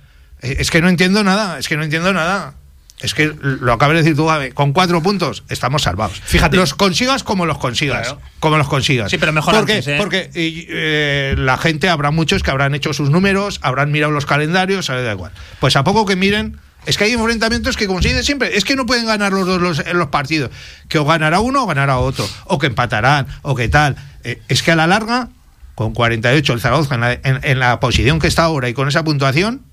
[0.42, 2.55] Eh, es que no entiendo nada, es que no entiendo nada.
[3.00, 6.20] Es que lo acabas de decir tú, con cuatro puntos estamos salvados.
[6.24, 6.56] Fíjate.
[6.56, 8.16] Los consigas como los consigas.
[8.40, 9.11] Como los consigas.
[9.11, 9.96] Sí, pero mejor porque, ¿eh?
[9.98, 14.87] Porque eh, la gente, habrá muchos que habrán hecho sus números, habrán mirado los calendarios,
[14.87, 15.32] da igual.
[15.61, 18.64] Pues a poco que miren, es que hay enfrentamientos que, como se dice siempre, es
[18.64, 20.50] que no pueden ganar los dos los, los partidos.
[20.88, 22.26] Que o ganará uno o ganará otro.
[22.46, 23.96] O que empatarán, o que tal.
[24.24, 25.28] Eh, es que a la larga,
[25.74, 29.65] con 48 el Zaragoza en la posición que está ahora y con esa puntuación,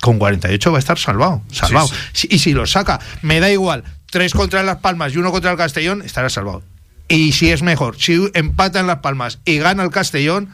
[0.00, 1.88] con 48 va a estar salvado, salvado.
[2.28, 5.56] Y si lo saca, me da igual, tres contra Las Palmas y uno contra el
[5.56, 6.62] Castellón, estará salvado.
[7.08, 10.52] Y si es mejor, si empata en Las Palmas y gana el Castellón,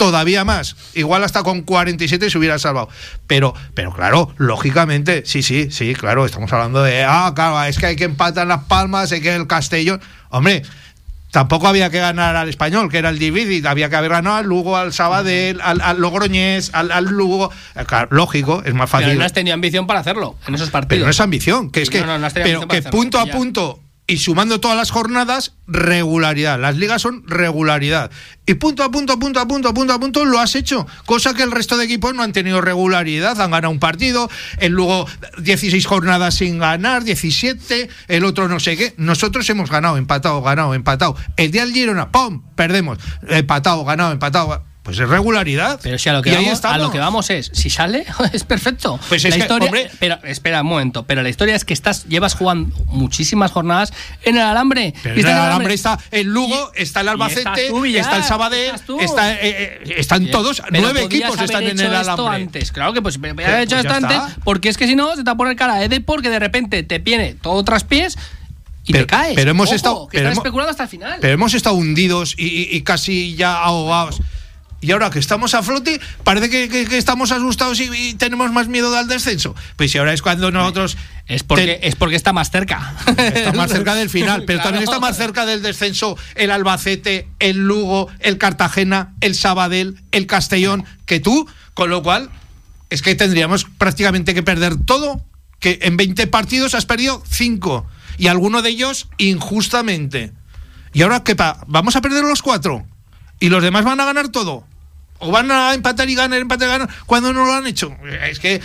[0.00, 0.76] todavía más.
[0.94, 2.88] Igual hasta con 47 se hubiera salvado.
[3.26, 7.84] Pero, pero claro, lógicamente, sí, sí, sí, claro, estamos hablando de, ah, claro, es que
[7.84, 10.00] hay que empatar en Las Palmas, hay que el Castellón.
[10.30, 10.62] Hombre,
[11.30, 14.46] Tampoco había que ganar al español, que era el difícil, había que haber ganado al
[14.46, 17.52] Lugo, al Sabadell, al, al Logroñés, al, al Lugo.
[17.76, 19.08] Eh, lógico, es más fácil.
[19.08, 20.96] Pero no has tenido ambición para hacerlo en esos partidos.
[20.96, 24.76] Pero no es ambición, que es que, pero que punto a punto y sumando todas
[24.76, 26.58] las jornadas, regularidad.
[26.58, 28.10] Las ligas son regularidad.
[28.44, 30.84] Y punto a punto, punto a punto, punto a punto lo has hecho.
[31.06, 33.40] Cosa que el resto de equipos no han tenido regularidad.
[33.40, 34.28] Han ganado un partido,
[34.68, 35.06] luego
[35.38, 38.94] 16 jornadas sin ganar, 17, el otro no sé qué.
[38.96, 41.14] Nosotros hemos ganado, empatado, ganado, empatado.
[41.36, 42.42] El día del Girona, ¡pum!
[42.56, 42.98] Perdemos.
[43.28, 44.69] Empatado, ganado, empatado.
[44.82, 45.78] Pues es regularidad.
[45.82, 48.98] Pero si a lo que, vamos, a lo que vamos es, si sale, es perfecto.
[49.08, 52.34] Pues es la historia, pero espera un momento, pero la historia es que estás llevas
[52.34, 54.94] jugando muchísimas jornadas en el alambre.
[55.04, 59.94] en el alambre está el Lugo, está el Albacete, está el Sabadell, está, eh, eh,
[59.98, 62.36] están todos, nueve equipos están en el alambre.
[62.36, 62.72] antes.
[62.72, 65.18] Claro que pues me había hecho pues esto antes, porque es que si no se
[65.18, 68.16] te va a poner cara de porque de repente te viene todo tras pies
[68.84, 69.34] y te caes.
[69.34, 71.18] Pero hemos estado pero especulando hasta el final.
[71.20, 74.20] Pero hemos estado hundidos y, casi ya ahogados.
[74.82, 79.08] Y ahora que estamos a flote, parece que, estamos asustados y, tenemos más miedo del
[79.08, 79.54] descenso.
[79.76, 80.96] Pues si ahora es cuando nosotros.
[81.26, 82.94] Es porque, es porque está más cerca.
[83.16, 87.58] Está más cerca del final, pero también está más cerca del descenso el Albacete, el
[87.58, 92.30] Lugo, el Cartagena, el Sabadell, el Castellón, que tú, con lo cual
[92.88, 95.20] es que tendríamos prácticamente que perder todo,
[95.60, 97.86] que en 20 partidos has perdido 5
[98.18, 100.32] y alguno de ellos injustamente.
[100.92, 101.60] ¿Y ahora qué pa?
[101.68, 102.84] ¿Vamos a perder los cuatro?
[103.38, 104.66] ¿Y los demás van a ganar todo?
[105.20, 107.96] O van a empatar y ganar, empatar y ganar, cuando no lo han hecho.
[108.28, 108.60] Es que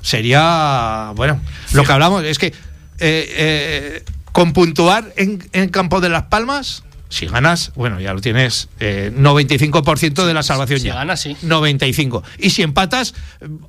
[0.00, 1.40] sería, bueno,
[1.72, 2.54] lo que hablamos es que eh,
[3.00, 8.68] eh, con puntuar en, en campo de Las Palmas, si ganas, bueno, ya lo tienes,
[8.80, 10.94] 95% eh, de la salvación si ya.
[10.94, 11.36] ganas, sí.
[11.42, 12.22] 95.
[12.38, 13.14] Y si empatas,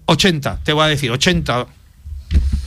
[0.06, 1.68] 80, te voy a decir, 80.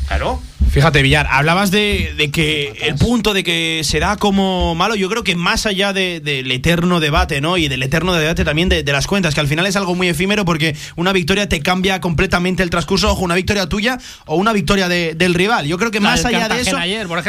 [0.08, 0.42] Claro.
[0.70, 5.36] Fíjate, Villar, hablabas de, que el punto de que será como malo, yo creo que
[5.36, 7.58] más allá del eterno debate, ¿no?
[7.58, 10.44] Y del eterno debate también de, las cuentas, que al final es algo muy efímero
[10.44, 14.88] porque una victoria te cambia completamente el transcurso, ojo, una victoria tuya o una victoria
[14.88, 15.66] del rival.
[15.66, 16.78] Yo creo que más allá de eso,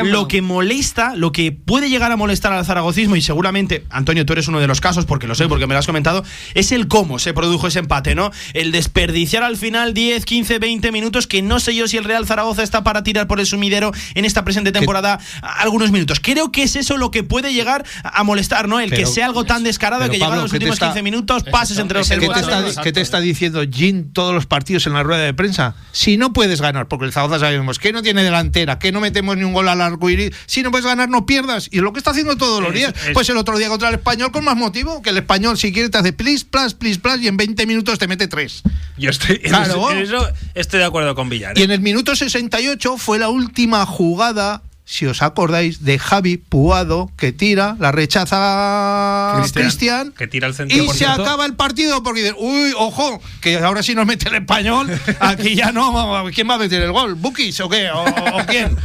[0.04, 4.34] lo que molesta, lo que puede llegar a molestar al zaragocismo, y seguramente, Antonio, tú
[4.34, 6.24] eres uno de los casos, porque lo sé, porque me lo has comentado,
[6.54, 8.32] es el cómo se produjo ese empate, ¿no?
[8.54, 12.26] El desperdiciar al final 10, 15, 20 minutos, que no sé yo si el Real
[12.26, 16.20] Zaragoza está para tirar por el sumidero en esta presente temporada algunos minutos.
[16.20, 18.80] Creo que es eso lo que puede llegar a molestar, ¿no?
[18.80, 22.10] El que sea algo tan descarado que lleva los últimos 15 minutos, pases entre los
[22.10, 25.34] ¿qué te, está, ¿Qué te está diciendo Jin todos los partidos en la rueda de
[25.34, 25.76] prensa?
[25.92, 29.38] Si no puedes ganar, porque el Zaragoza sabemos que no tiene delantera, que no metemos
[29.38, 31.70] ni un gol al arco iris, si no puedes ganar, no pierdas.
[31.72, 32.94] Y es lo que está haciendo todos los días.
[33.14, 35.90] Pues el otro día contra el español con más motivo, que el español, si quiere,
[35.90, 38.64] te hace plis, plas, plis, plas, y en 20 minutos te mete 3.
[38.98, 39.92] Yo estoy, claro.
[39.92, 41.58] en eso estoy de acuerdo con Villar.
[41.58, 47.10] Y en el minuto 68 fue la última jugada si os acordáis, de Javi Puado,
[47.18, 52.36] que tira, la rechaza Cristian, que tira el y se acaba el partido porque dice,
[52.38, 56.58] uy, ojo, que ahora sí nos mete el español, aquí ya no, ¿quién va a
[56.58, 57.16] meter el gol?
[57.16, 57.90] ¿Bukis o qué?
[57.92, 58.06] ¿O,
[58.46, 58.76] quién?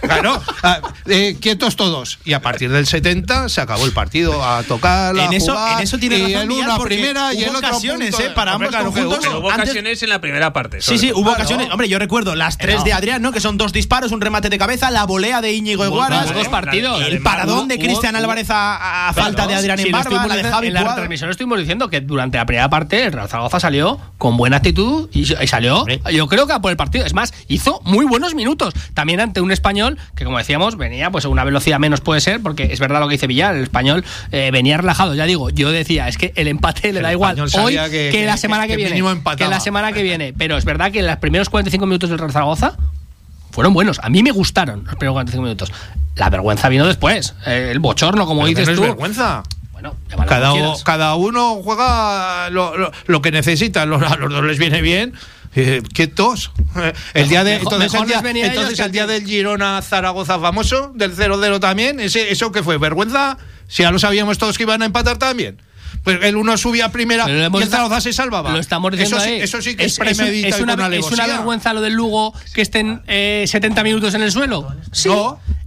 [0.00, 2.18] Claro, ah, eh, quietos todos.
[2.24, 5.80] Y a partir del 70 se acabó el partido a tocar la en eso, en
[5.80, 9.26] eso tiene razón, y una primera y el otro ocasiones, punto, eh, para ambos conjuntos.
[9.26, 10.80] Hubo ocasiones en la primera parte.
[10.80, 11.70] Sí, sí, hubo ocasiones.
[11.70, 13.32] Hombre, yo recuerdo las tres de Adrián, ¿no?
[13.32, 16.32] Que son dos disparos, un remate de cabeza, la volea de Íñigo Eguaras.
[16.32, 17.00] Dos partidos.
[17.06, 20.74] El paradón de Cristian Álvarez a, falta de Adrián en barba, la de Javi En
[20.74, 24.58] la retransmisión estuvimos diciendo que durante la primera parte el Real Zaragoza salió con buena
[24.58, 27.04] actitud y, salió, yo creo que a por el partido.
[27.04, 28.74] Es más, hizo muy buenos minutos.
[28.94, 32.40] También ante un español que, como decíamos, venía pues a una velocidad menos puede ser,
[32.40, 35.14] porque es verdad lo que dice Villar, el español eh, venía relajado.
[35.14, 38.66] Ya digo, yo decía, es que el empate le da igual hoy que, la semana
[38.66, 39.02] que, viene.
[39.36, 40.34] Que la semana que viene.
[40.36, 42.76] Pero es verdad que en los primeros 45 minutos del Real Zaragoza
[43.50, 43.98] fueron buenos.
[44.02, 45.72] A mí me gustaron los primeros 45 minutos.
[46.16, 47.34] La vergüenza vino después.
[47.46, 48.82] Eh, el bochorno, como dices tú.
[48.82, 49.42] vergüenza.
[49.72, 49.94] Bueno,
[50.26, 50.52] cada,
[50.84, 53.82] cada uno juega lo, que necesita.
[53.82, 55.14] a los dos les viene bien.
[55.54, 56.52] Eh, ¿Qué tos?
[57.14, 57.94] El día de, entonces,
[58.78, 62.76] el día, del Girona Zaragoza famoso, del 0-0 también, ese, ¿eso qué fue?
[62.76, 63.38] ¿Vergüenza?
[63.66, 65.56] Si ya lo sabíamos todos que iban a empatar también.
[66.02, 68.52] Pues el uno subía a primera y el Zaragoza se salvaba.
[68.52, 70.54] Lo estamos diciendo eso, sí, eso sí que es, premeditado.
[70.54, 74.30] Es, una, es una vergüenza lo del Lugo que estén 70 eh, minutos en el
[74.32, 74.72] suelo.
[74.92, 75.10] Sí.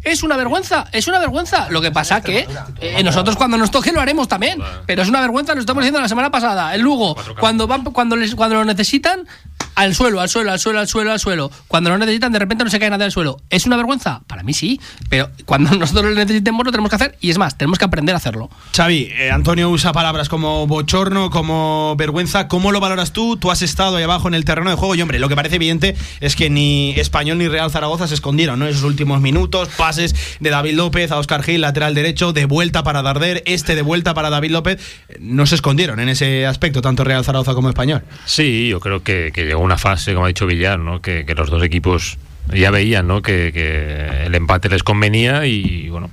[0.01, 1.67] Es una vergüenza, es una vergüenza.
[1.70, 2.47] Lo que pasa que
[2.80, 4.59] eh, nosotros cuando nos toque lo haremos también.
[4.86, 6.74] Pero es una vergüenza, lo estamos diciendo la semana pasada.
[6.74, 9.28] El Lugo, cuando van, cuando les, cuando lo necesitan,
[9.76, 11.51] al suelo, al suelo, al suelo, al suelo, al suelo.
[11.67, 13.41] Cuando lo necesitan, de repente no se cae nada del suelo.
[13.49, 14.22] ¿Es una vergüenza?
[14.28, 17.57] Para mí sí, pero cuando nosotros lo necesitemos lo tenemos que hacer y es más,
[17.57, 18.49] tenemos que aprender a hacerlo.
[18.76, 22.47] Xavi, eh, Antonio usa palabras como bochorno, como vergüenza.
[22.47, 23.38] ¿Cómo lo valoras tú?
[23.38, 25.57] Tú has estado ahí abajo en el terreno de juego y, hombre, lo que parece
[25.57, 28.66] evidente es que ni Español ni Real Zaragoza se escondieron, ¿no?
[28.66, 33.03] Esos últimos minutos, pases de David López a Oscar Gil, lateral derecho, de vuelta para
[33.03, 34.82] Darder, este de vuelta para David López,
[35.20, 38.01] no se escondieron en ese aspecto, tanto Real Zaragoza como Español.
[38.26, 41.03] Sí, yo creo que, llegó una fase, como ha dicho Villar, ¿no?
[41.03, 42.18] que, los dos equipos
[42.51, 43.22] ya veían ¿no?
[43.22, 46.10] que, el empate les convenía y bueno,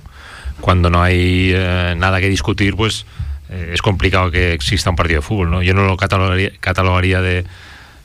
[0.61, 3.07] cuando no hay eh, nada que discutir, pues
[3.49, 5.51] eh, es complicado que exista un partido de fútbol.
[5.51, 5.61] ¿no?
[5.61, 7.45] Yo no lo catalogaría, de,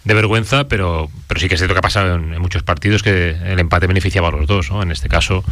[0.04, 3.30] de, vergüenza, pero, pero sí que es cierto que ha pasado en, muchos partidos que
[3.30, 4.70] el empate beneficiaba a los dos.
[4.70, 4.82] ¿no?
[4.82, 5.44] En este caso,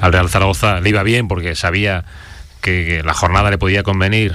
[0.00, 2.04] al Real Zaragoza le iba bien porque sabía
[2.60, 4.34] que la jornada le podía convenir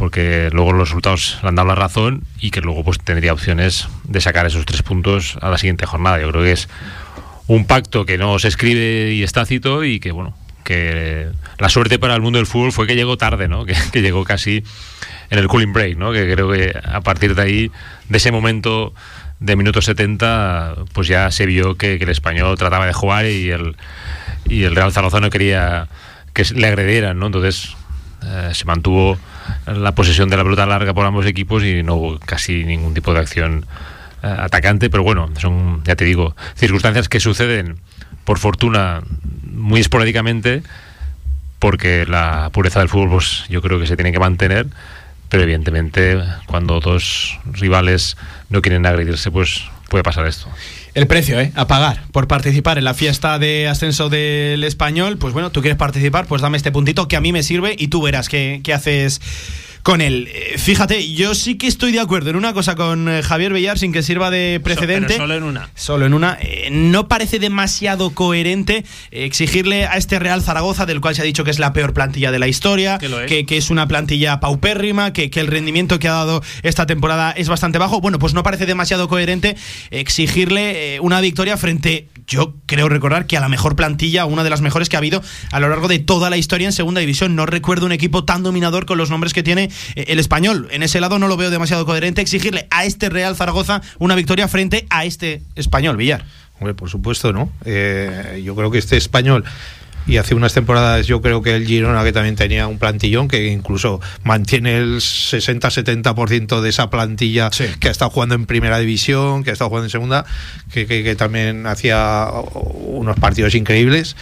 [0.00, 3.86] porque luego los resultados le han dado la razón y que luego pues tendría opciones
[4.04, 6.18] de sacar esos tres puntos a la siguiente jornada.
[6.18, 6.70] Yo creo que es
[7.48, 10.34] un pacto que no se escribe y está cito y que bueno,
[10.64, 11.28] que
[11.60, 13.64] la suerte para el mundo del fútbol fue que llegó tarde, ¿no?
[13.92, 14.64] Que, llegó casi
[15.28, 16.12] en el cooling break, ¿no?
[16.12, 17.70] Que creo que a partir de ahí,
[18.08, 18.94] de ese momento
[19.38, 23.76] de minuto 70, pues ya se vio que, el español trataba de jugar y el,
[24.46, 25.88] y el Real Zaragoza no quería
[26.32, 27.26] que le agredieran, ¿no?
[27.26, 27.76] Entonces
[28.24, 29.18] eh, se mantuvo
[29.66, 33.12] la posesión de la pelota larga por ambos equipos y no hubo casi ningún tipo
[33.12, 33.66] de acción
[34.22, 37.76] eh, atacante, pero bueno, son, ya te digo, circunstancias que suceden
[38.24, 39.02] por fortuna
[39.44, 40.62] muy esporádicamente
[41.60, 44.66] porque la pureza del fútbol pues, yo creo que se tiene que mantener
[45.28, 48.16] pero evidentemente cuando dos rivales
[48.48, 50.48] no quieren agredirse pues puede pasar esto
[50.94, 51.52] el precio, ¿eh?
[51.54, 55.18] A pagar por participar en la fiesta de ascenso del español.
[55.18, 57.88] Pues bueno, tú quieres participar, pues dame este puntito que a mí me sirve y
[57.88, 59.20] tú verás qué, qué haces
[59.82, 60.28] con él.
[60.32, 63.78] Eh, fíjate, yo sí que estoy de acuerdo en una cosa con eh, Javier Bellar
[63.78, 65.16] sin que sirva de precedente.
[65.16, 65.70] solo en una.
[65.74, 66.38] Solo en una.
[66.40, 71.44] Eh, no parece demasiado coherente exigirle a este Real Zaragoza, del cual se ha dicho
[71.44, 73.70] que es la peor plantilla de la historia, que, es.
[73.70, 78.00] una plantilla paupérrima, que, que, el rendimiento que ha dado esta temporada es bastante bajo.
[78.00, 79.56] Bueno, pues no parece demasiado coherente
[79.90, 84.60] exigirle una victoria frente yo creo recordar que a la mejor plantilla, una de las
[84.60, 85.20] mejores que ha habido
[85.50, 87.34] a lo largo de toda la historia en segunda división.
[87.34, 90.68] No recuerdo un equipo tan dominador con los nombres que tiene eh, el español.
[90.70, 94.46] En ese lado no lo veo demasiado coherente exigirle a este Real Zaragoza una victoria
[94.46, 96.24] frente a este español, Villar.
[96.60, 97.50] Hombre, por supuesto, ¿no?
[97.64, 99.44] Eh, yo creo que este español
[100.06, 103.46] y hace unas temporadas yo creo que el Girona que también tenía un plantillón que
[103.48, 109.50] incluso mantiene el 60-70% de esa plantilla que ha estado jugando en primera división, que
[109.50, 110.24] ha estado jugando en segunda,
[110.72, 114.16] que, que también hacía unos partidos increíbles.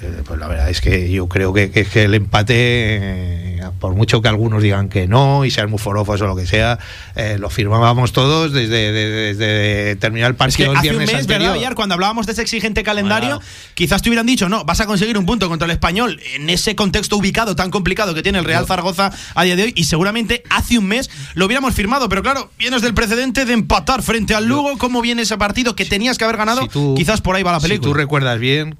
[0.00, 4.28] Eh, pues la verdad es que yo creo que, el empate, eh, por mucho que
[4.28, 6.78] algunos digan que no y sean muy forofos o lo que sea,
[7.14, 11.94] eh, lo firmábamos todos desde, desde, terminar el partido el viernes un mes, ¿verdad, Cuando
[11.94, 13.40] hablábamos de ese exigente calendario,
[13.74, 16.74] quizás te hubieran dicho, no, vas a conseguir un punto contra el español en ese
[16.74, 20.42] contexto ubicado tan complicado que tiene el Real Zaragoza a día de hoy y seguramente
[20.50, 24.46] hace un mes lo hubiéramos firmado, pero claro, vienes del precedente de empatar frente al
[24.46, 26.68] Lugo, ¿cómo viene ese partido que tenías que haber ganado?
[26.96, 27.88] quizás por ahí va la película.
[27.88, 28.76] Si tú recuerdas bien,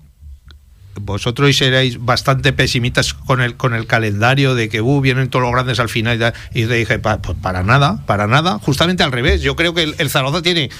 [1.00, 5.52] vosotros seréis bastante pesimistas con el con el calendario de que uh, vienen todos los
[5.52, 9.56] grandes al final y, te dije pues para nada para nada justamente al revés yo
[9.56, 10.70] creo que el, Zaragoza tiene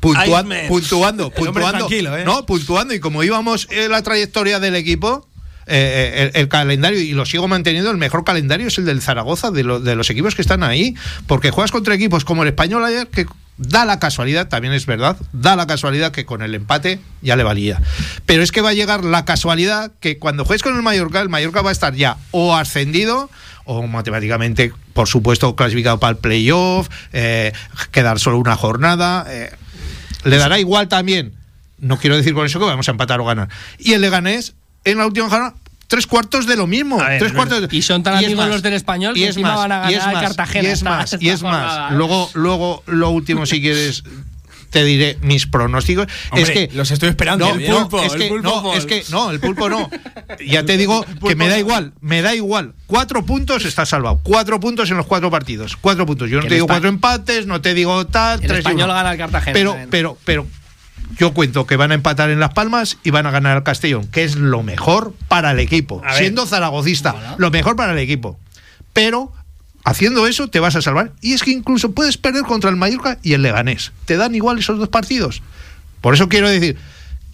[0.00, 1.30] puntuando puntuando.
[1.30, 2.24] puntuando ¿eh?
[2.24, 2.94] no puntuando.
[2.94, 5.28] Y como íbamos en la trayectoria del equipo
[5.68, 9.50] eh, eh, el, calendario, y lo sigo manteniendo, el mejor calendario es el del Zaragoza,
[9.50, 10.94] de, de los equipos que están ahí,
[11.26, 13.26] porque juegas contra equipos como el español ayer, que
[13.58, 17.42] da la casualidad, también es verdad, da la casualidad que con el empate ya le
[17.42, 17.80] valía.
[18.26, 21.28] Pero es que va a llegar la casualidad que cuando juegues con el Mallorca, el
[21.28, 23.28] Mallorca va a estar ya o ascendido
[23.64, 27.52] o matemáticamente, por supuesto, clasificado para el playoff, eh,
[27.90, 29.26] quedar solo una jornada.
[30.22, 31.32] le dará igual también.
[31.78, 33.48] No quiero decir con eso que vamos a empatar o ganar.
[33.78, 34.54] Y el Leganés
[34.86, 35.54] en la última jornada
[35.86, 36.98] tres cuartos de lo mismo.
[37.18, 39.94] tres cuartos Y son tan amigos los del español que encima van a ganar y
[39.94, 40.68] es más, Cartagena.
[40.68, 41.92] Y es más, y es más.
[41.92, 44.02] Luego, luego, lo último, si quieres.
[44.68, 46.08] Te diré mis pronósticos.
[46.34, 47.46] es que los estoy esperando.
[47.46, 49.88] No, el pulpo, es que, no, es que no, el pulpo no.
[50.46, 52.74] Ya te digo que me da igual, me da igual.
[52.86, 54.20] Cuatro puntos está salvado.
[54.24, 55.76] Cuatro puntos en los cuatro partidos.
[55.76, 56.28] Cuatro puntos.
[56.28, 58.44] Yo no te digo cuatro empates, no te digo tal.
[58.44, 59.54] El español gana el Cartagena.
[59.54, 60.46] Pero, pero, pero
[61.18, 64.06] yo cuento que van a empatar en Las Palmas y van a ganar al Castellón,
[64.08, 66.02] que es lo mejor para el equipo.
[66.16, 68.38] Siendo zaragocista, lo mejor para el equipo.
[68.92, 69.32] Pero
[69.84, 71.12] haciendo eso te vas a salvar.
[71.20, 73.92] Y es que incluso puedes perder contra el Mallorca y el Leganés.
[74.04, 75.42] Te dan igual esos dos partidos.
[76.00, 76.76] Por eso quiero decir,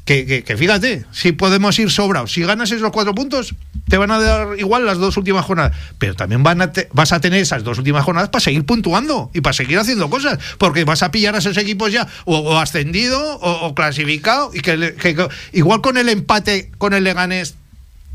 [0.04, 3.54] que, fíjate, si podemos ir sobrados, si ganas esos cuatro puntos,
[3.88, 7.62] te van a dar igual las dos últimas jornadas, pero también vas a tener esas
[7.62, 11.36] dos últimas jornadas para seguir puntuando y para seguir haciendo cosas, porque vas a pillar
[11.36, 16.94] a esos equipos ya o, ascendido o, clasificado, y que, igual con el empate con
[16.94, 17.54] el Leganés,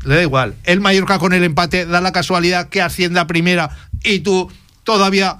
[0.04, 3.70] le da igual, el Mallorca con el empate da la casualidad que ascienda primera
[4.04, 4.50] y tú
[4.84, 5.38] todavía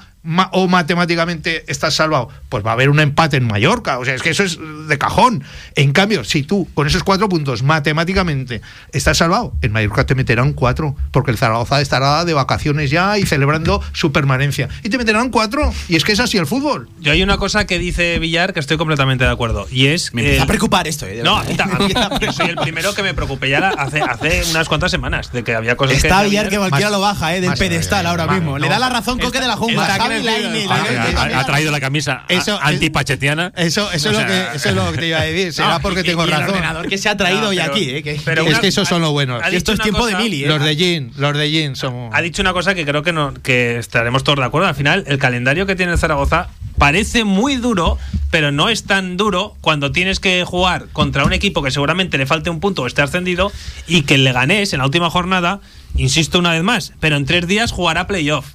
[0.52, 3.98] o matemáticamente estás salvado, pues va a haber un empate en Mallorca.
[3.98, 4.58] O sea, es que eso es
[4.88, 5.44] de cajón.
[5.74, 8.60] En cambio, si tú con esos cuatro puntos matemáticamente
[8.92, 13.26] estás salvado, en Mallorca te meterán cuatro, porque el Zaragoza estará de vacaciones ya y
[13.26, 14.68] celebrando su permanencia.
[14.82, 15.72] Y te meterán cuatro.
[15.88, 16.88] Y es que es así el fútbol.
[17.00, 19.66] Yo hay una cosa que dice Villar que estoy completamente de acuerdo.
[19.70, 20.12] Y es.
[20.14, 21.22] Me empieza a preocupar esto, ¿eh?
[21.22, 21.42] No,
[22.20, 25.54] yo soy el primero que me preocupé ya hace, hace unas cuantas semanas de que
[25.54, 27.40] había cosas Está Villar que cualquiera lo baja, ¿eh?
[27.40, 28.58] Del pedestal ahora mismo.
[28.58, 33.52] Le da la razón Coque de la Jungla ha, traído la camisa eso, antipachetiana.
[33.56, 35.52] Eso, eso, es lo que, eso es lo que te iba a decir.
[35.52, 36.62] Será porque tengo razón.
[36.82, 37.90] El que se ha traído hoy aquí.
[37.90, 39.42] Eh, que, pero es que esos son los buenos.
[39.52, 40.44] Esto es tiempo de mili.
[40.44, 40.48] Eh.
[40.48, 42.11] Los de Jean, los de Jean son.
[42.12, 44.68] Ha dicho una cosa que creo que, no, que estaremos todos de acuerdo.
[44.68, 46.48] Al final, el calendario que tiene el Zaragoza
[46.78, 47.98] parece muy duro,
[48.30, 52.26] pero no es tan duro cuando tienes que jugar contra un equipo que seguramente le
[52.26, 53.52] falte un punto o esté ascendido
[53.86, 55.61] y que le ganes en la última jornada,
[55.96, 58.54] insisto una vez más, pero en tres días jugará playoff.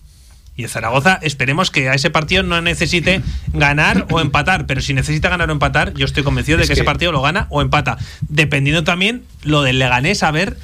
[0.55, 3.21] Y el Zaragoza, esperemos que a ese partido no necesite
[3.53, 6.83] ganar o empatar, pero si necesita ganar o empatar, yo estoy convencido de que, ese
[6.83, 7.97] partido lo gana o empata.
[8.21, 10.57] Dependiendo también lo del Leganés, a ver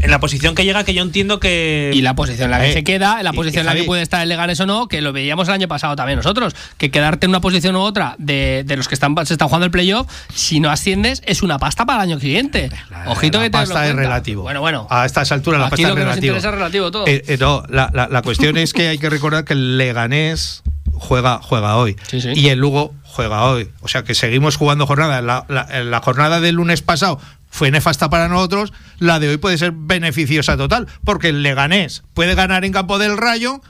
[0.00, 1.90] en la posición que llega, que yo entiendo que.
[1.94, 3.84] Y la posición en la que eh, se queda, en la posición en la que
[3.84, 6.54] puede estar el Leganés o no, que lo veíamos el año pasado también nosotros.
[6.78, 9.70] Que quedarte en una posición u otra de, los que están, se están jugando el
[9.70, 12.70] playoff, si no asciendes, es una pasta para el año siguiente.
[13.06, 14.42] Ojito que te pasta es relativo.
[14.42, 14.86] Bueno, bueno.
[14.90, 16.36] A estas alturas la pasta es relativo.
[16.36, 17.06] es relativo todo.
[17.06, 20.62] Eh, eh, no, la, la, cuestión es que hay que recordar que el Leganés
[21.00, 21.96] juega, juega hoy.
[22.34, 23.70] Y el Lugo juega hoy.
[23.80, 25.20] O sea que seguimos jugando jornada.
[25.22, 27.18] La, la, jornada del lunes pasado
[27.50, 32.34] fue nefasta para nosotros, la de hoy puede ser beneficiosa total, porque el Leganés puede
[32.34, 33.60] ganar en campo del Rayo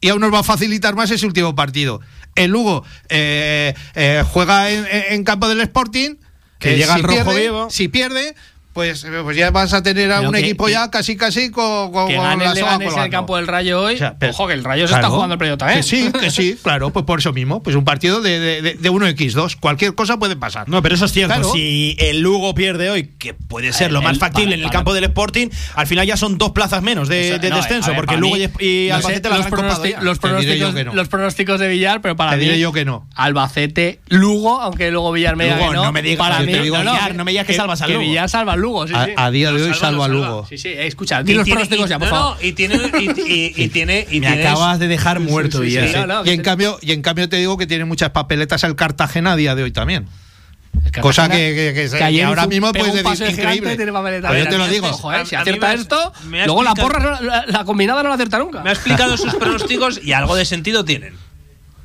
[0.00, 2.00] y aún nos va a facilitar más ese último partido.
[2.34, 6.16] El Lugo eh, eh, juega en, campo del Sporting,
[6.58, 7.70] que llega si rojo pierde, vivo.
[7.70, 8.34] Si pierde,
[8.76, 12.08] pues, eh, pues ya vas a tener a un equipo ya casi casi con, con,
[12.08, 13.98] que gane el el campo del Rayo hoy.
[14.28, 15.78] Ojo, que el Rayo se está jugando el periodo también.
[15.78, 17.62] Que sí, que sí, claro, pues por eso mismo.
[17.62, 19.56] Pues un partido de, de, de 1x2.
[19.58, 20.68] Cualquier cosa puede pasar.
[20.68, 21.54] No, pero eso es cierto.
[21.54, 25.04] Si el Lugo pierde hoy, que puede ser lo más factible en el campo del
[25.04, 29.30] Sporting, al final ya son dos plazas menos de, descenso, porque el Lugo y, Albacete
[29.30, 29.46] los, los,
[30.18, 32.44] pronósticos, los pronósticos de Villar, pero para te mí.
[32.44, 33.08] diré yo que no.
[33.14, 35.84] Albacete, Lugo, aunque luego Villar me diga no.
[35.86, 38.00] No me digas, para mí, no, me digas que, salvas al Lugo.
[38.00, 40.46] Que Villar salva al Lugo, sí, sí de hoy salvo a Lugo.
[40.48, 42.36] Sí, sí, eh, escucha, di los pronósticos ya, por favor.
[42.40, 42.76] y tiene.
[43.28, 47.56] Y, tiene Me acabas de dejar muerto, y, en cambio, y en cambio te digo
[47.56, 50.06] que tiene muchas papeletas el Cartagena a día de hoy también.
[51.00, 53.76] Cosa que, que, ahora mismo puedes decir increíble.
[53.76, 54.92] Pero yo te lo digo.
[55.24, 58.62] si acierta esto, luego la porra, la, combinada no la acierta nunca.
[58.62, 61.25] Me ha explicado sus pronósticos y algo de sentido tienen.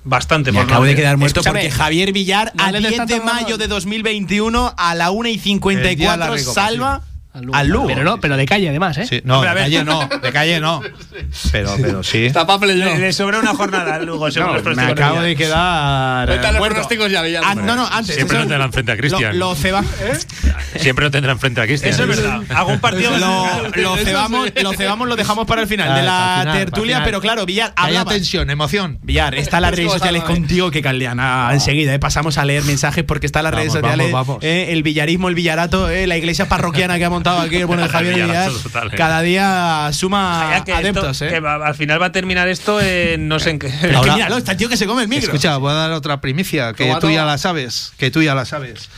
[0.03, 0.51] Bastante.
[0.51, 4.95] Me acabo de quedar muerto porque Javier Villar, al 10 de mayo de 2021, a
[4.95, 7.01] la 1 y 54, salva
[7.33, 7.87] al Lugo.
[7.87, 9.05] Pero no, pero de calle además, ¿eh?
[9.07, 10.81] Sí, no, de calle no, de calle no.
[11.51, 12.25] Pero, pero sí.
[12.25, 16.27] Está le, le sobra una jornada al Lugo, según no, Me acabo de quedar.
[16.27, 18.15] Cuéntale los pronósticos ya, ah, no, no, antes.
[18.15, 19.37] Siempre no tendrán frente a Cristian.
[19.39, 19.81] Lo, ceba.
[20.01, 20.79] ¿Eh?
[20.79, 21.93] Siempre no tendrán frente a Cristian.
[21.93, 22.41] Eso es verdad.
[22.49, 23.17] Hago un partido.
[23.17, 27.45] Lo, lo, cebamos, lo cebamos, lo dejamos para el final de la tertulia, pero claro,
[27.45, 27.73] Villar.
[27.75, 28.99] Hay tensión, emoción.
[29.03, 31.49] Villar, está las redes sociales contigo que caldeana.
[31.53, 31.99] Enseguida, ¿eh?
[31.99, 34.13] pasamos a leer mensajes porque está las redes sociales.
[34.41, 37.89] Eh, el villarismo, el villarato, la iglesia parroquiana que ha montado aquí el bueno de
[37.91, 38.49] ¿eh?
[38.95, 41.21] cada día suma adeptos.
[41.21, 41.35] ¿eh?
[41.35, 43.69] al final va a terminar esto en no sé en qué.
[44.13, 45.25] míralo, está el tío que se come el micro.
[45.25, 48.45] Escucha, voy a dar otra primicia, que tú ya la sabes, que tú ya la
[48.45, 48.89] sabes.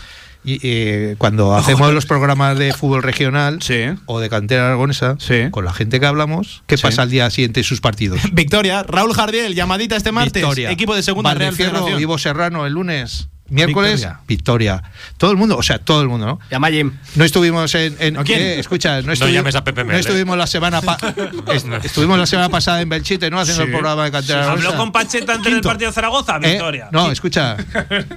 [0.46, 3.60] Y eh, cuando hacemos los programas de fútbol regional
[4.06, 5.18] o de cantera aragonesa,
[5.52, 8.20] con la gente que hablamos, ¿qué pasa al día siguiente en sus partidos?
[8.34, 10.72] Victoria, Raúl Jardiel, llamadita este martes, Victoria.
[10.72, 13.30] equipo de segunda Real Fierro, Ivo Serrano el lunes.
[13.50, 14.82] Miércoles, Victoria.
[15.18, 16.40] Todo el mundo, o sea, todo el mundo, ¿no?
[16.50, 16.94] Llama Jim.
[17.16, 17.96] No estuvimos en.
[18.24, 18.40] ¿quién?
[18.40, 20.82] Eh, escucha, no, llames a Pepe no estuvimos la semana
[21.84, 23.40] estuvimos la semana pasada en Belchite, ¿no?
[23.40, 24.52] Haciendo el programa de cantera.
[24.52, 26.90] Habló con Pacheta antes del partido de Zaragoza, eh, Victoria.
[26.92, 27.58] no, escucha,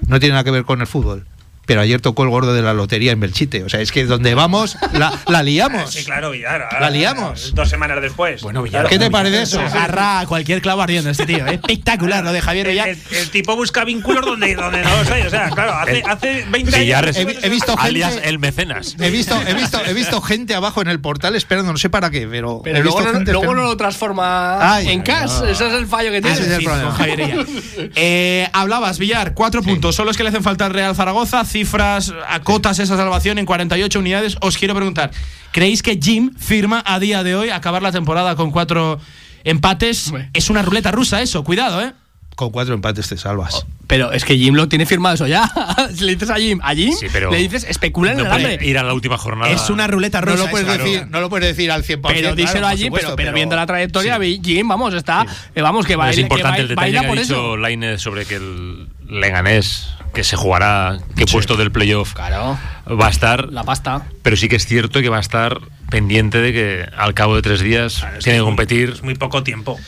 [0.07, 1.27] no tiene nada que ver con el fútbol
[1.67, 3.65] pero ayer tocó el gordo de la lotería en Belchite.
[3.65, 5.93] O sea, es que donde vamos, la, liamos.
[5.93, 6.69] Sí, claro, Villar.
[6.81, 7.55] La liamos.
[7.55, 8.41] Dos semanas después.
[8.43, 8.89] Bueno, Villar.
[8.89, 9.61] ¿Qué te parece eso?
[9.61, 11.45] Agarra cualquier clavo ardiendo este tío.
[11.47, 11.55] ¿eh?
[11.67, 12.89] Espectacular lo de Javier Villar.
[12.89, 15.23] El, tipo busca vínculos donde, donde no los hay.
[15.23, 17.17] O sea, claro, hace, hace 20 años.
[17.17, 18.29] He, visto gente.
[18.29, 18.95] el mecenas.
[19.01, 22.11] He visto, he, visto, he visto gente abajo en el portal esperando, no sé para
[22.11, 22.61] qué, pero.
[22.63, 25.43] Pero luego, no, luego no, lo transforma en cash.
[25.49, 26.37] Ese es el fallo que tiene.
[26.37, 26.93] Ese es el problema.
[26.93, 27.47] Javier Villar.
[27.99, 29.95] Eh, hablabas, Villar, cuatro puntos.
[29.95, 31.45] Son los que le hacen falta al Real Zaragoza.
[31.57, 34.37] Cifras acotas esa salvación en 48 unidades.
[34.43, 35.11] Os quiero preguntar,
[35.53, 39.01] ¿creéis que Jim firma a día de hoy acabar la temporada con cuatro
[39.43, 40.13] empates?
[40.35, 41.95] Es una ruleta rusa eso, cuidado, ¿eh?
[42.35, 43.55] Con cuatro empates te salvas.
[43.55, 45.51] Oh, pero es que Jim lo tiene firmado eso ya.
[45.99, 46.93] le dices a Jim, a Jim,
[47.31, 48.59] le dices especula en el hambre.
[48.61, 49.51] Ir a la última jornada.
[49.51, 50.37] Es una ruleta rusa.
[50.37, 52.01] No lo puedes, decir, no lo puedes decir al 100%.
[52.07, 55.25] Pero díselo a Jim, pero, viendo la trayectoria, Jim, vamos, está.
[55.55, 58.89] Eh, vamos, que va, Es importante el detalle que ha dicho Lainez sobre que el
[59.09, 62.59] Leganés que se jugará, qué puesto del playoff claro.
[62.89, 63.53] va a estar.
[63.53, 64.03] La pasta.
[64.23, 67.43] Pero sí que es cierto que va a estar pendiente de que al cabo de
[67.43, 68.91] tres días tiene que competir.
[68.91, 69.79] Es muy poco tiempo.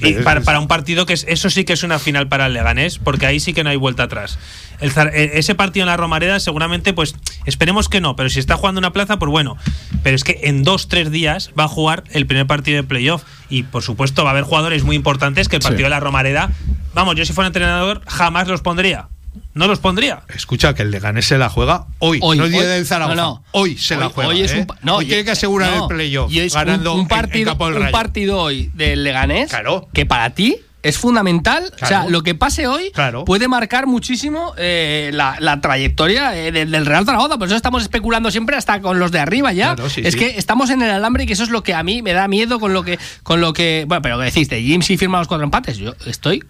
[0.00, 2.98] Y para, un partido que es, eso sí que es una final para el Leganés,
[2.98, 4.38] porque ahí sí que no hay vuelta atrás.
[4.80, 8.78] E, ese partido en la Romareda seguramente, pues esperemos que no, pero si está jugando
[8.78, 9.56] una plaza, pues bueno.
[10.02, 13.24] Pero es que en dos, tres días va a jugar el primer partido de playoff
[13.48, 16.50] y por supuesto va a haber jugadores muy importantes que el partido de la Romareda,
[16.94, 19.08] vamos, yo si fuera entrenador jamás los pondría
[19.54, 20.22] no los pondría.
[20.34, 23.40] Escucha, que el Leganés se la juega hoy, hoy no el día del Zaragoza.
[23.52, 24.30] Hoy se la juega.
[24.30, 24.66] Hoy, es ¿eh?
[24.82, 29.88] un, tiene que asegurar el playoff ganando un, partido, un partido hoy del Leganés claro.
[29.92, 31.72] que para ti es fundamental.
[31.80, 32.92] O sea, lo que pase hoy
[33.24, 37.38] puede marcar muchísimo eh, la, trayectoria eh, del, Real Zaragoza.
[37.38, 39.74] Por eso estamos especulando siempre hasta con los de arriba ya.
[39.96, 42.12] es que estamos en el alambre y que eso es lo que a mí me
[42.12, 42.98] da miedo con lo que.
[43.22, 45.78] Con lo que bueno, pero que decís, de Jim si firma los cuatro empates.
[45.78, 46.44] Yo estoy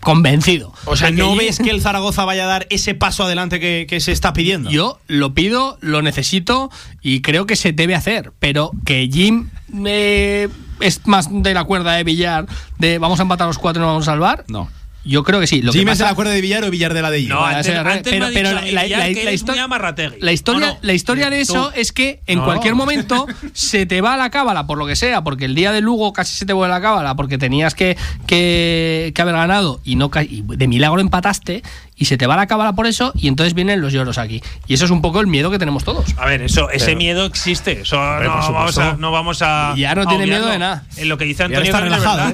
[0.00, 0.72] convencido.
[0.86, 4.12] O sea, ¿no ves que el Zaragoza vaya a dar ese paso adelante que, se
[4.12, 4.70] está pidiendo?
[4.70, 6.70] Yo lo pido, lo necesito
[7.02, 9.50] y creo que se debe hacer, pero que Jim
[9.84, 10.48] eh,
[10.80, 12.46] es más de la cuerda de Villar
[12.78, 14.44] de vamos a empatar los cuatro y nos vamos a salvar.
[14.48, 14.68] No.
[15.04, 15.62] Yo creo que sí.
[15.62, 19.32] Lo es de la cuerda de Villar o Villar de la de No, pero, la,
[19.32, 19.66] historia,
[20.20, 24.16] la historia, la historia de eso es que en cualquier momento se te va a
[24.16, 26.74] la cábala, por lo que sea, porque el día de Lugo casi se te vuelve
[26.74, 27.96] a la cábala, porque tenías que,
[28.26, 31.62] que, haber ganado y no de milagro empataste
[32.00, 34.42] y se te va a acabar por eso y entonces vienen los lloros aquí.
[34.66, 36.06] Y eso es un poco el miedo que tenemos todos.
[36.16, 37.82] A ver, eso, ese miedo existe.
[37.82, 37.96] Eso
[38.98, 40.84] no, vamos a, Ya no tiene miedo de nada.
[40.96, 41.72] En lo que dice Antonio,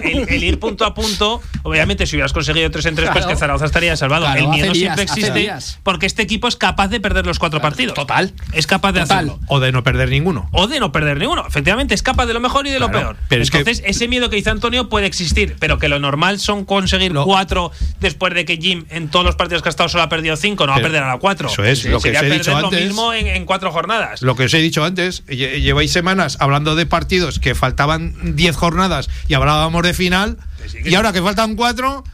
[0.02, 3.66] el, ir punto a punto, obviamente, si hubieras conseguido tres en tres, pues que Zaragoza
[3.66, 4.32] estaría salvado.
[4.34, 5.52] el miedo siempre existe
[5.82, 7.94] porque este equipo es capaz de perder los cuatro partidos.
[7.94, 8.32] Total.
[8.52, 9.40] Es capaz de hacerlo.
[9.48, 10.48] O de no perder ninguno.
[10.52, 11.44] O de no perder ninguno.
[11.46, 13.16] Efectivamente, es capaz de lo mejor y de lo peor.
[13.28, 17.12] Pero Entonces, ese miedo que dice Antonio puede existir, pero que lo normal son conseguir
[17.14, 20.36] cuatro después de que Jim en todos los partidos que ha estado solo ha perdido
[20.36, 21.48] cinco, no va a perder a la cuatro.
[21.48, 22.80] Eso es, lo que os he dicho antes.
[22.80, 24.22] lo mismo en, cuatro jornadas.
[24.22, 29.08] Lo que os he dicho antes, lleváis semanas hablando de partidos que faltaban diez jornadas
[29.28, 30.38] y hablábamos de final,
[30.84, 32.04] y ahora que faltan cuatro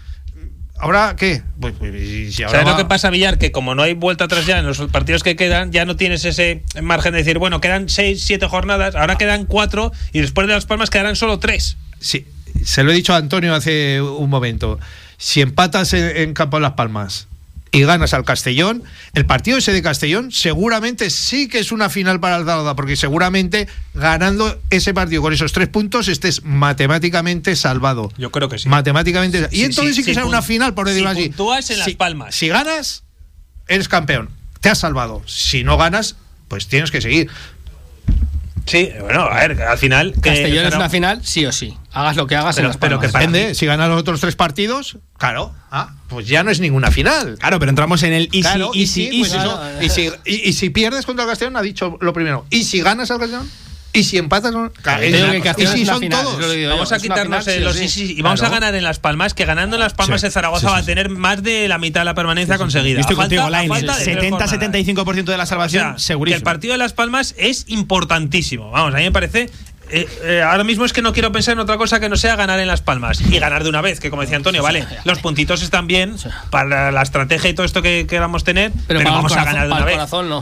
[0.83, 1.43] ¿Ahora qué?
[1.61, 3.39] Pues, pues ¿Sabes lo que pasa, Villar?
[3.39, 6.25] Que como no hay vuelta atrás ya en los partidos que quedan, ya no tienes
[6.25, 10.55] ese margen de decir, bueno, quedan seis, siete jornadas, ahora quedan cuatro y después de
[10.55, 11.77] Las Palmas quedarán solo tres.
[12.01, 12.27] Sí,
[12.65, 14.81] se lo he dicho a Antonio hace un momento.
[15.19, 17.29] Si empatas en Campo de Las Palmas
[17.73, 22.21] y ganas al Castellón, el partido ese de Castellón seguramente sí que es una final
[22.21, 28.13] para el Zaragoza, porque seguramente ganando ese partido con esos tres puntos estés matemáticamente salvado.
[28.19, 28.69] Yo creo que sí.
[28.69, 29.49] Matemáticamente.
[29.51, 31.33] y entonces sí, que será una final, por decirlo así.
[31.73, 32.35] en Las Palmas.
[32.35, 33.05] Si ganas,
[33.67, 34.29] eres campeón.
[34.61, 35.23] Te has salvado.
[35.27, 36.17] Si no ganas,
[36.49, 37.31] pues tienes que seguir.
[38.67, 40.15] Sí, bueno, a ver, al final.
[40.21, 41.77] Castellón es una final, sí o sí.
[41.93, 44.99] Hagas lo que hagas pero, en Pero que depende, si ganas los otros tres partidos,
[45.19, 47.37] claro, ah, pues ya no es ninguna final.
[47.39, 48.43] Claro, pero entramos en el y
[48.87, 49.11] si,
[50.25, 52.47] y, si pierdes contra el Castellón, ha dicho lo primero.
[52.51, 53.51] ¿Y si ganas al Castellón?
[53.95, 54.55] ¿Y si empatas?
[55.59, 56.39] ¿Y si son todos?
[56.69, 59.95] Vamos a quitarnos los y vamos a ganar en Las Palmas, que ganando en Las
[59.95, 63.01] Palmas el Zaragoza va a tener más de la mitad de la permanencia conseguida.
[63.01, 66.37] Estoy contigo, 70-75% de la salvación, segurísimo.
[66.37, 68.71] el partido de Las Palmas es importantísimo.
[68.71, 69.51] Vamos, a mí me parece
[69.91, 72.37] eh, eh, ahora mismo es que no quiero pensar en otra cosa que no sea
[72.37, 75.19] ganar en Las Palmas y ganar de una vez, que como decía Antonio, vale, los
[75.19, 76.17] puntitos están bien
[76.51, 79.85] para la estrategia y todo esto que queramos tener, pero, vamos a ganar de una
[79.85, 79.99] vez.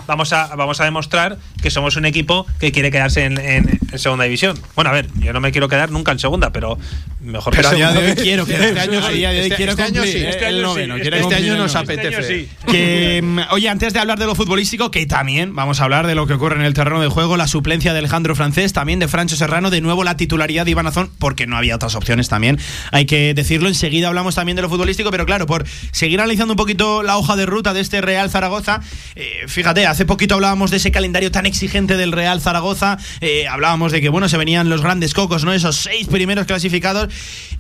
[0.07, 4.59] Vamos a vamos a demostrar que somos un equipo que quiere quedarse en, segunda división.
[4.75, 6.79] Bueno, a ver, yo no me quiero quedar nunca en segunda, pero
[7.21, 10.75] mejor pero que hoy quiero que este año sí, este, este año sí, este año
[10.75, 10.81] sí,
[11.13, 12.49] este año nos apetece.
[12.67, 16.15] Que, mm, oye, antes de hablar de lo futbolístico, que también vamos a hablar de
[16.15, 19.09] lo que ocurre en el terreno de juego, la suplencia de Alejandro Francés, también de
[19.37, 22.59] Serrano, de nuevo la titularidad de Iván Azón, porque no había otras opciones también.
[22.93, 26.57] Hay que decirlo, enseguida hablamos también de lo futbolístico, pero claro, por seguir analizando un
[26.57, 28.81] poquito la hoja de ruta de este Real Zaragoza,
[29.15, 33.93] eh, fíjate, hace poquito hablábamos de ese calendario tan exigente del Real Zaragoza, eh, hablábamos
[33.93, 35.53] de que, bueno, se venían los grandes cocos, ¿no?
[35.53, 37.09] Esos seis primeros clasificados,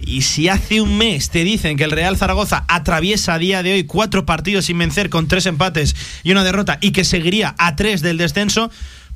[0.01, 3.73] y si hace un mes te dicen que el Real Zaragoza atraviesa a día de
[3.73, 7.77] hoy cuatro partidos sin vencer con tres empates y una derrota y que seguiría a
[7.77, 8.71] tres del descenso,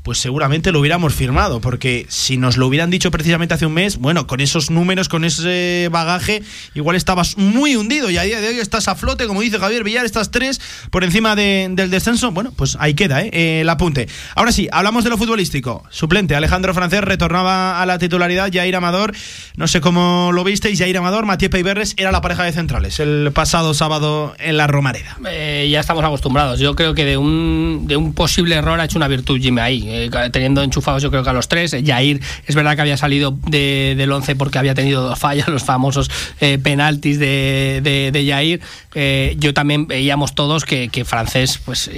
[0.04, 3.96] pues seguramente lo hubiéramos firmado, porque si nos lo hubieran dicho precisamente hace un mes,
[3.96, 6.42] bueno, con esos números, con ese bagaje,
[6.74, 9.82] igual estabas muy hundido y a día de hoy estás a flote, como dice Javier
[9.82, 13.62] Villar, estas tres por encima del descenso, bueno, pues ahí queda ¿eh?
[13.62, 14.06] el apunte.
[14.36, 15.82] Ahora sí, hablamos de lo futbolístico.
[15.88, 19.14] Suplente, Alejandro Francés retornaba a la titularidad, Jair Amador,
[19.56, 23.30] no sé cómo lo visteis, Jair Amador, Matías Peiberres era la pareja de centrales el
[23.32, 25.16] pasado sábado en la Romareda.
[25.30, 28.98] Eh, ya estamos acostumbrados, yo creo que de un, de un posible error ha hecho
[28.98, 31.76] una virtud Jimmy ahí eh, teniendo enchufados yo creo que a los tres.
[31.84, 36.10] Jair es verdad que había salido del 11 porque había tenido dos fallas, los famosos
[36.40, 38.60] eh, penaltis de, de, de Jair.
[38.94, 41.90] Eh, yo también veíamos todos que, francés, pues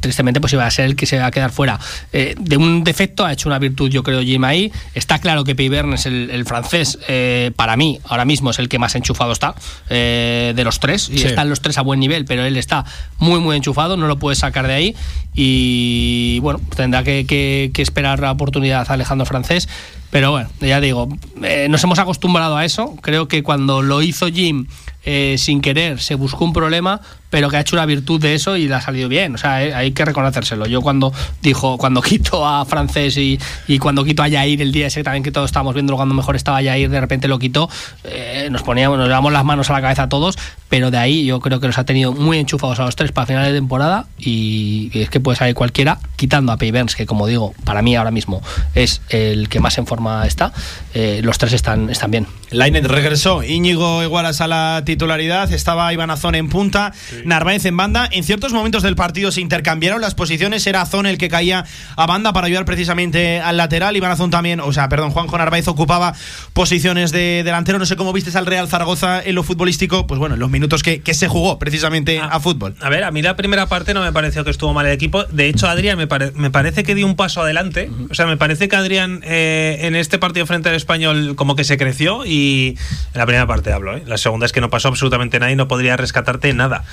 [0.00, 1.78] tristemente, pues iba a ser el que se va a quedar fuera.
[2.12, 4.72] de un defecto ha hecho una virtud, yo creo, Jim ahí.
[4.94, 6.98] Está claro que Peyverne es el, francés,
[7.56, 9.54] para mí, ahora mismo es el que más enchufado está
[9.88, 11.10] de los tres.
[11.10, 12.84] Y están los tres a buen nivel, pero él está
[13.18, 14.96] muy, muy enchufado, no lo puede sacar de ahí.
[15.34, 17.04] Y bueno, tendrá
[17.74, 19.68] que esperar la oportunidad a Alejandro Francés.
[20.10, 21.08] Pero bueno, ya digo,
[21.42, 22.96] eh, nos hemos acostumbrado a eso.
[23.02, 24.66] Creo que cuando lo hizo Jim
[25.04, 28.56] eh, sin querer se buscó un problema, pero que ha hecho una virtud de eso
[28.56, 29.34] y le ha salido bien.
[29.34, 30.66] O sea, eh, hay que reconocérselo.
[30.66, 34.86] Yo cuando dijo, cuando quito a Francés y, y, cuando quito a Yair el día
[34.86, 37.68] ese también que todos estábamos viendo cuando mejor estaba Yair, de repente lo quitó,
[38.04, 40.38] eh, nos poníamos, nos llevamos las manos a la cabeza a todos,
[40.68, 43.26] pero de ahí yo creo que los ha tenido muy enchufados a los tres para
[43.26, 47.54] finales de temporada y, es que puede salir cualquiera, quitando a Payburns, que como digo,
[47.64, 48.42] para mí ahora mismo
[48.74, 50.52] es el que más en forma está,
[51.22, 52.26] los tres están, están bien.
[52.50, 54.48] Lainet regresó, Íñigo Igualas a
[54.88, 58.08] titularidad, estaba Iván Azón en punta, Narváez en banda.
[58.10, 62.06] En ciertos momentos del partido se intercambiaron las posiciones, era Azón el que caía a
[62.06, 63.96] banda para ayudar precisamente al lateral.
[63.96, 66.14] Iván Azón también, o sea, perdón, Juanjo Narváez ocupaba
[66.54, 67.78] posiciones de delantero.
[67.78, 70.82] No sé cómo vistes al Real Zaragoza en lo futbolístico, pues bueno, en los minutos
[70.82, 72.76] que, se jugó precisamente ah, a fútbol.
[72.80, 75.24] A ver, a mí la primera parte no me pareció que estuvo mal el equipo.
[75.24, 77.90] De hecho, Adrián me, me parece que dio un paso adelante.
[78.08, 81.64] O sea, me parece que Adrián eh, en este partido frente al español como que
[81.64, 82.78] se creció y
[83.12, 83.96] en la primera parte hablo.
[83.96, 84.02] ¿eh?
[84.06, 86.84] La segunda es que no pasó absolutamente nada y no podría rescatarte nada.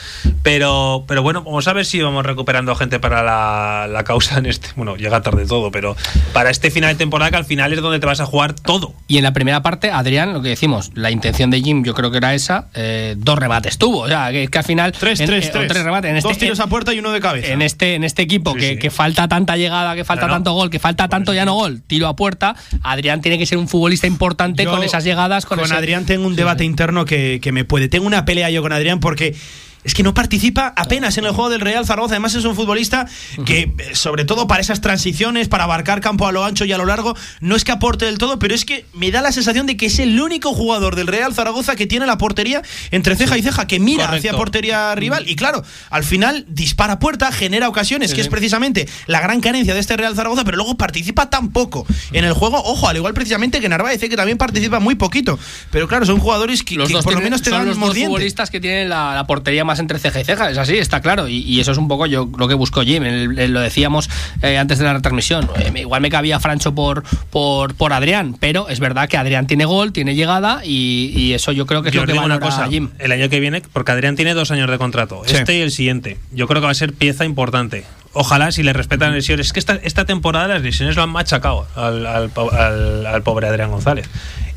[0.43, 4.45] Pero, pero bueno, vamos a ver si vamos recuperando gente para la, la causa en
[4.45, 4.69] este.
[4.75, 5.95] Bueno, llega tarde todo, pero
[6.33, 8.93] para este final de temporada que al final es donde te vas a jugar todo.
[9.07, 12.11] Y en la primera parte, Adrián, lo que decimos, la intención de Jim yo creo
[12.11, 14.91] que era esa, eh, dos rebates tuvo, o sea, que, al final...
[14.91, 15.83] Tres, tres, eh, tres.
[15.83, 16.11] rebates.
[16.11, 17.51] En este, dos tiros a puerta y uno de cabeza.
[17.51, 20.79] En este, en este equipo que, que, falta tanta llegada, que falta tanto gol, que
[20.79, 24.65] falta tanto ya no gol, tiro a puerta, Adrián tiene que ser un futbolista importante
[24.65, 25.45] con esas llegadas.
[25.45, 27.74] Con, Adrián tengo un debate interno que, que me puede.
[27.89, 29.35] Tengo una pelea yo con Adrián porque
[29.85, 32.15] es que no participa apenas en el juego del Real Zaragoza.
[32.15, 33.05] Además, es un futbolista
[33.45, 36.77] que, eh, sobre todo para esas transiciones, para abarcar campo a lo ancho y a
[36.77, 39.67] lo largo, no es que aporte del todo, pero es que me da la sensación
[39.67, 43.37] de que es el único jugador del Real Zaragoza que tiene la portería entre ceja
[43.37, 45.29] y ceja, que mira hacia portería rival.
[45.29, 49.79] Y claro, al final dispara puerta, genera ocasiones, que es precisamente la gran carencia de
[49.79, 52.57] este Real Zaragoza, pero luego participa tan poco en el juego.
[52.57, 55.37] Ojo, al igual precisamente que Narváez, que también participa muy poquito.
[55.69, 58.89] Pero claro, son jugadores que, por lo menos te dan los dos futbolistas que tienen
[58.89, 61.27] la portería más entre ceja y ceja, es así, está claro.
[61.27, 63.03] Y, eso es un poco yo lo que busco Jim.
[63.03, 64.09] lo decíamos
[64.41, 65.49] eh, antes de la retransmisión.
[65.57, 69.65] Eh, igual me cabía Francho por, por, por Adrián, pero es verdad que Adrián tiene
[69.65, 72.89] gol, tiene llegada y, eso yo creo que es lo que va una cosa, Jim.
[72.99, 76.17] El año que viene, porque Adrián tiene dos años de contrato, este y el siguiente.
[76.31, 79.47] Yo creo que va a ser pieza importante ojalá si le respetan lesiones.
[79.47, 82.31] Es que esta, esta temporada las lesiones lo han machacado al, al,
[83.05, 84.09] al, pobre Adrián González.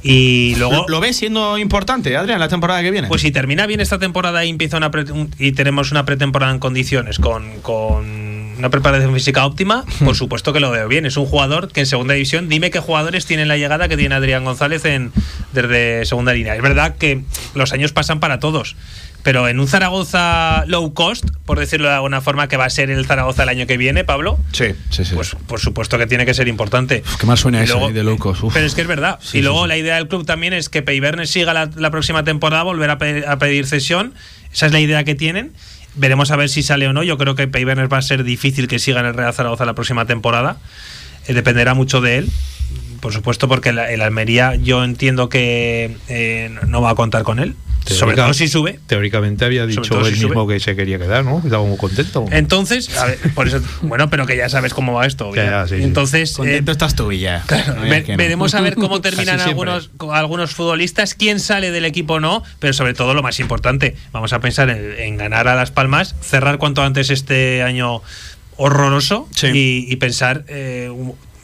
[0.03, 0.87] Y luego.
[0.89, 3.09] ¿Lo, ves siendo importante, Adrián, la temporada que viene?
[3.09, 4.91] Pues si termina bien esta temporada y empieza una
[5.39, 7.45] y tenemos una pretemporada en condiciones con,
[8.59, 11.07] una preparación física óptima, por supuesto que lo veo bien.
[11.07, 14.15] Es un jugador que en segunda división, dime qué jugadores tienen la llegada que tiene
[14.15, 15.13] Adrián González en,
[15.53, 16.55] desde segunda línea.
[16.55, 17.23] Es verdad que
[17.55, 18.77] los años pasan para todos
[19.23, 22.91] pero en un Zaragoza low cost, por decirlo de alguna forma, que va a ser
[22.91, 24.39] el Zaragoza el año que viene, Pablo.
[24.53, 25.15] Sí, sí, sí.
[25.15, 27.03] Pues por supuesto que tiene que ser importante.
[27.19, 28.43] qué mal suena eso de low cost.
[28.53, 29.19] Pero es que es verdad.
[29.33, 32.91] y luego la idea del club también es que Peibernes siga la, próxima temporada, volver
[32.91, 32.99] a
[33.39, 34.15] pedir, cesión.
[34.53, 35.53] Esa es la idea que tienen.
[35.95, 37.03] Veremos a ver si sale o no.
[37.03, 39.75] Yo creo que Peibernes va a ser difícil que siga en el Real Zaragoza la
[39.75, 40.59] próxima temporada.
[41.27, 42.31] Eh, dependerá mucho de él
[43.01, 47.55] por supuesto, porque el, Almería yo entiendo que eh, no va a contar con él.
[47.89, 48.79] Sobre todo si sube.
[48.87, 51.39] Teóricamente había dicho él mismo que se quería quedar, ¿no?
[51.45, 52.25] Estaba muy contento.
[52.31, 55.33] Entonces, a ver, por eso, bueno, pero que ya sabes cómo va esto.
[55.71, 57.45] Entonces, contento eh, estás tú y ya.
[58.17, 62.73] veremos a ver cómo terminan algunos, algunos futbolistas, quién sale del equipo o no, pero
[62.73, 66.83] sobre todo lo más importante, vamos a pensar en, ganar a Las Palmas, cerrar cuanto
[66.83, 68.03] antes este año
[68.57, 70.91] horroroso y, pensar eh,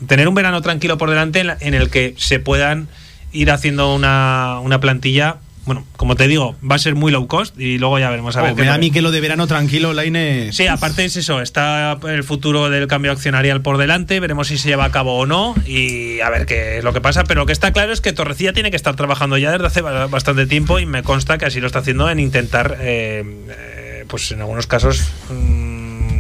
[0.07, 2.89] tener un verano tranquilo por delante en, el que se puedan
[3.33, 7.59] ir haciendo una, una plantilla bueno, como te digo, va a ser muy low cost
[7.59, 8.53] y luego ya veremos a ver.
[8.53, 10.53] Oh, me da a mí que lo de verano tranquilo, Laine.
[10.53, 14.69] Sí, aparte es eso, está el futuro del cambio accionarial por delante, veremos si se
[14.69, 17.25] lleva a cabo o no y a ver qué es lo que pasa.
[17.25, 19.81] Pero lo que está claro es que Torrecilla tiene que estar trabajando ya desde hace
[19.81, 24.31] bastante tiempo y me consta que así lo está haciendo en intentar, eh, eh, pues
[24.33, 25.11] en algunos casos.
[25.31, 25.64] Mm,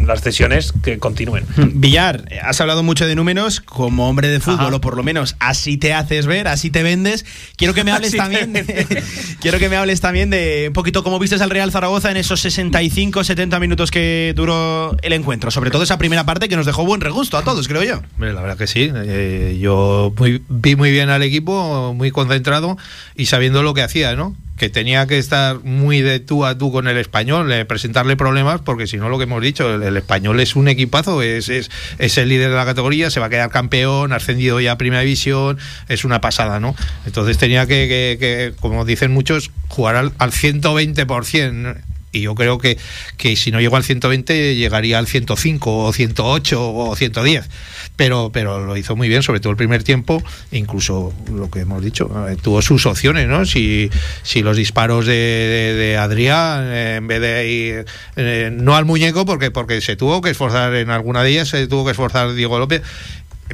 [0.06, 1.44] las cesiones que continúen.
[1.56, 5.76] Villar, has hablado mucho de números como hombre de fútbol, o por lo menos así
[5.76, 7.24] te haces ver, así te vendes.
[7.56, 8.64] Quiero que me hables también de,
[9.40, 12.40] quiero que me hables también de un poquito cómo viste al Real Zaragoza en esos
[12.40, 15.50] 65, 70 minutos que duró el encuentro.
[15.50, 18.02] Sobre todo esa primera parte que nos dejó buen regusto a todos, creo yo.
[18.18, 18.90] La verdad que sí.
[18.94, 20.14] Eh, yo
[20.48, 22.76] vi muy bien al equipo, muy concentrado
[23.16, 24.36] y sabiendo lo que hacía, ¿no?
[24.56, 28.86] Que tenía que estar muy de tú a tú con el español, presentarle problemas, porque
[28.86, 32.28] si no, lo que hemos dicho, el, español es un equipazo, es, es, es, el
[32.28, 36.04] líder de la categoría, se va a quedar campeón, ascendido ya a primera división, es
[36.04, 36.76] una pasada, ¿no?
[37.06, 41.76] Entonces tenía que, que, como dicen muchos, jugar al, al 120%
[42.14, 42.78] y yo creo que,
[43.16, 47.48] que si no llegó al 120 llegaría al 105 o 108 o 110
[47.96, 51.82] pero pero lo hizo muy bien sobre todo el primer tiempo incluso lo que hemos
[51.82, 53.90] dicho eh, tuvo sus opciones no si,
[54.22, 57.86] si los disparos de, Adrián eh, en vez de ir
[58.16, 61.66] eh, no al muñeco porque porque se tuvo que esforzar en alguna de ellas se
[61.66, 62.82] tuvo que esforzar Diego López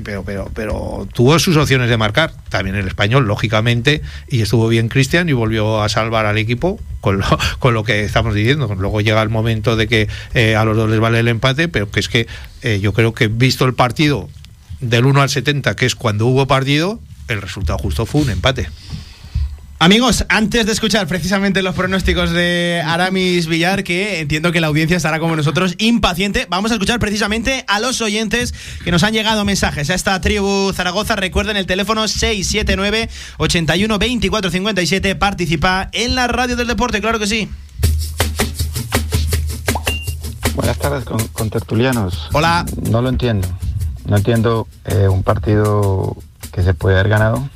[0.03, 4.89] pero, pero, pero tuvo sus opciones de marcar, también el español, lógicamente, y estuvo bien
[4.89, 7.27] Cristian y volvió a salvar al equipo con lo,
[7.59, 8.73] con lo que estamos diciendo.
[8.79, 11.91] Luego llega el momento de que eh, a los dos les vale el empate, pero
[11.91, 12.27] que es que
[12.63, 14.29] eh, yo creo que visto el partido
[14.81, 18.69] del 1 al 70, que es cuando hubo partido, el resultado justo fue un empate.
[19.83, 24.99] Amigos, antes de escuchar precisamente los pronósticos de Aramis Villar, que entiendo que la audiencia
[24.99, 28.53] estará como nosotros impaciente, vamos a escuchar precisamente a los oyentes
[28.85, 31.17] que nos han llegado mensajes a esta tribu Zaragoza.
[31.17, 33.09] Recuerden el teléfono 679
[33.39, 35.17] 81 24 57.
[35.17, 37.49] Participa en la radio del deporte, claro que sí.
[40.57, 42.29] Buenas tardes con, tertulianos.
[42.35, 42.67] Hola.
[42.91, 43.49] No lo entiendo.
[44.05, 46.19] No entiendo eh, un partido
[46.53, 47.49] que se puede haber ganado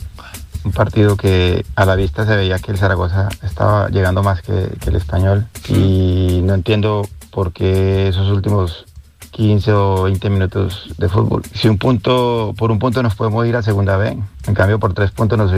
[0.64, 4.70] un partido que a la vista se veía que el Zaragoza estaba llegando más que,
[4.80, 8.86] que el español y no entiendo por qué esos últimos
[9.34, 11.42] 15 o 20 minutos de fútbol.
[11.52, 14.94] Si un punto, por un punto nos podemos ir a segunda B, en cambio por
[14.94, 15.52] tres puntos nos,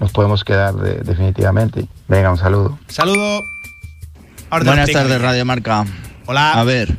[0.00, 1.86] nos podemos quedar definitivamente.
[2.08, 2.78] Venga, un saludo.
[2.88, 3.40] Saludo.
[4.50, 5.86] Buenas tardes, Radio Marca.
[6.26, 6.52] Hola.
[6.52, 6.98] A ver,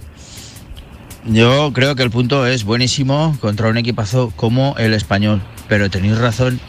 [1.26, 5.39] yo creo que el punto es buenísimo contra un equipazo como el español,
[5.70, 6.59] pero tenéis razón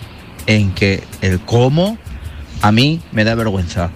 [0.47, 1.99] en que el cómo
[2.62, 3.90] a mí me da vergüenza.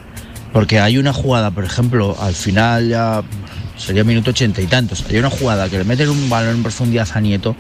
[0.53, 3.23] Porque hay una jugada, por ejemplo, al final ya
[3.77, 5.05] sería minuto ochenta y tantos.
[5.09, 7.55] Hay una jugada que le meten un balón en profundidad a Nieto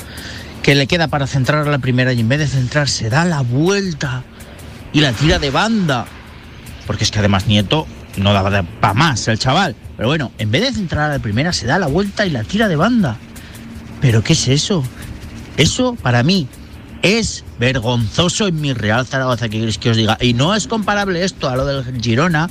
[0.62, 3.24] que le queda para centrar a la primera y en vez de centrar se da
[3.24, 4.24] la vuelta
[4.93, 6.07] y la tira de banda.
[6.86, 7.86] Porque es que además Nieto
[8.16, 9.76] no daba para más el chaval.
[9.97, 12.45] Pero bueno, en vez de centrar a la primera se da la vuelta y la
[12.45, 13.16] tira de banda.
[14.01, 14.82] ¿Pero qué es eso?
[15.57, 16.49] Eso para mí
[17.03, 20.16] es vergonzoso en mi Real Zaragoza, que queréis que os diga.
[20.20, 22.51] Y no es comparable esto a lo del Girona,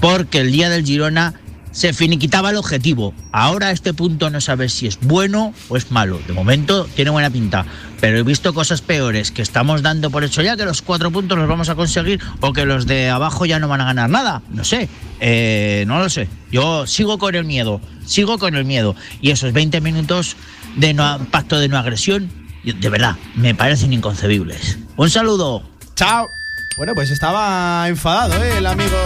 [0.00, 1.34] porque el día del Girona
[1.72, 3.14] se finiquitaba el objetivo.
[3.32, 6.20] Ahora a este punto no sabes si es bueno o es malo.
[6.26, 7.64] De momento tiene buena pinta,
[8.00, 11.38] pero he visto cosas peores que estamos dando por hecho ya que los cuatro puntos
[11.38, 14.42] los vamos a conseguir o que los de abajo ya no van a ganar nada.
[14.50, 14.88] No sé,
[15.20, 16.28] eh, no lo sé.
[16.50, 18.94] Yo sigo con el miedo, sigo con el miedo.
[19.22, 20.36] Y esos 20 minutos
[20.76, 22.30] de no, pacto de no agresión,
[22.62, 24.78] de verdad, me parecen inconcebibles.
[24.96, 25.62] Un saludo.
[25.94, 26.28] Chao.
[26.76, 28.58] Bueno, pues estaba enfadado, ¿eh?
[28.58, 28.96] El amigo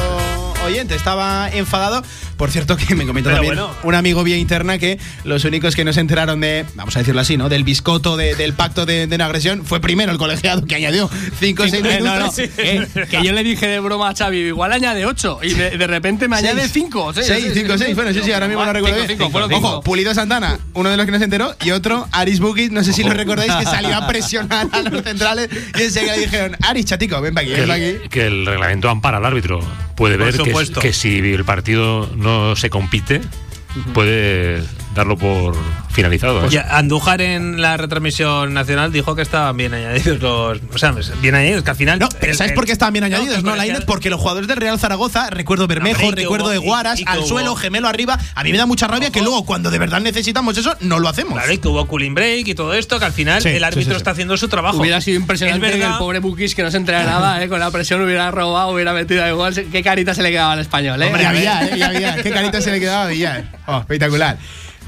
[0.67, 2.03] oyente estaba enfadado.
[2.37, 5.93] Por cierto, que me comentó también un amigo vía interna que los únicos que no
[5.93, 7.49] se enteraron de, vamos a decirlo así, ¿no?
[7.49, 11.09] Del biscoto del pacto de, no agresión fue primero el colegiado que añadió
[11.41, 12.37] 5 o 6 minutos.
[12.59, 16.27] Eh, que yo le dije de broma a Xavi, igual añade 8 y de, repente
[16.27, 17.13] me añade 5.
[17.15, 17.95] 6, 5, 6.
[17.95, 19.21] Bueno, sí, sí, ahora mismo no recuerdo bien.
[19.53, 22.83] Ojo, Pulido Santana, uno de los que no se enteró, y otro, Aris Bukit, no
[22.83, 25.49] sé si lo recordáis, que salió a presionar a los centrales
[25.79, 28.09] y enseguida dijeron, Aris, chatico, ven para aquí, ven aquí.
[28.09, 29.61] Que el reglamento ampara al árbitro.
[29.97, 30.51] Puede ver que
[30.81, 33.21] que si el partido no se compite,
[33.93, 34.63] puede
[34.97, 35.55] darlo por
[35.91, 36.49] finalizado.
[36.49, 36.65] ¿eh?
[36.71, 40.59] Andújar en la retransmisión nacional dijo que estaban bien añadidos los.
[40.75, 41.99] O sea, bien añadidos, que al final.
[41.99, 43.43] No, ¿sabes por qué estaban bien añadidos?
[43.43, 47.55] No, la porque los jugadores del Real Zaragoza, recuerdo Bermejo, recuerdo de Guaras, al suelo,
[47.55, 48.19] gemelo arriba.
[48.35, 51.09] A mí me da mucha rabia que luego, cuando de verdad necesitamos eso, no lo
[51.09, 51.35] hacemos.
[51.35, 54.13] Claro, y que hubo cooling break y todo esto, que al final el árbitro está
[54.13, 54.79] haciendo su trabajo.
[54.79, 57.49] Hubiera sido impresionante que el pobre Bukis, que no se entera nada, ¿eh?
[57.49, 59.55] con la presión hubiera robado, hubiera metido igual.
[59.55, 61.07] Qué carita se le quedaba al español, ¿eh?
[61.07, 61.83] Hombre, había, ¿eh?
[61.83, 62.23] había.
[62.23, 63.45] Qué carita se le quedaba a Villar.
[63.67, 64.39] Oh, espectacular.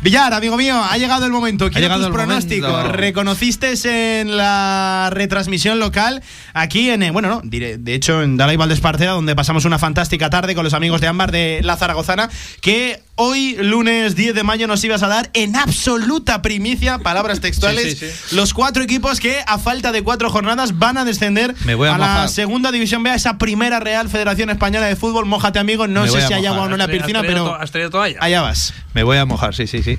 [0.01, 1.68] Villar, amigo mío, ha llegado el momento.
[1.70, 2.92] Quiero tus pronósticos.
[2.92, 6.22] Reconociste en la retransmisión local
[6.55, 10.55] aquí en, eh, bueno, no, de hecho en Dalai Valdesparcera, donde pasamos una fantástica tarde
[10.55, 12.30] con los amigos de Ámbar de la Zaragozana,
[12.61, 18.32] que hoy, lunes 10 de mayo, nos ibas a dar en absoluta primicia, palabras textuales,
[18.32, 22.70] los cuatro equipos que a falta de cuatro jornadas van a descender a, la segunda
[22.70, 25.26] división B, a esa primera Real Federación Española de Fútbol.
[25.26, 25.88] Mójate, amigo.
[25.88, 27.55] No sé si hay agua o no en la piscina, pero.
[27.55, 28.18] ¿Has toalla?
[28.20, 28.72] Allá vas.
[28.94, 29.99] Me voy a mojar, sí, sí, sí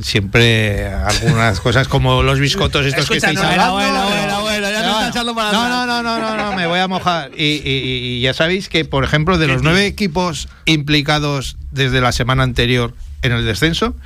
[0.00, 3.80] siempre algunas cosas como los biscotos estos que estáis hablando.
[5.22, 7.30] No, no, no, no, no, no, me voy a mojar.
[7.36, 12.94] Y, ya sabéis que, por ejemplo, de los nueve equipos implicados desde la semana anterior
[13.22, 13.96] en el descenso,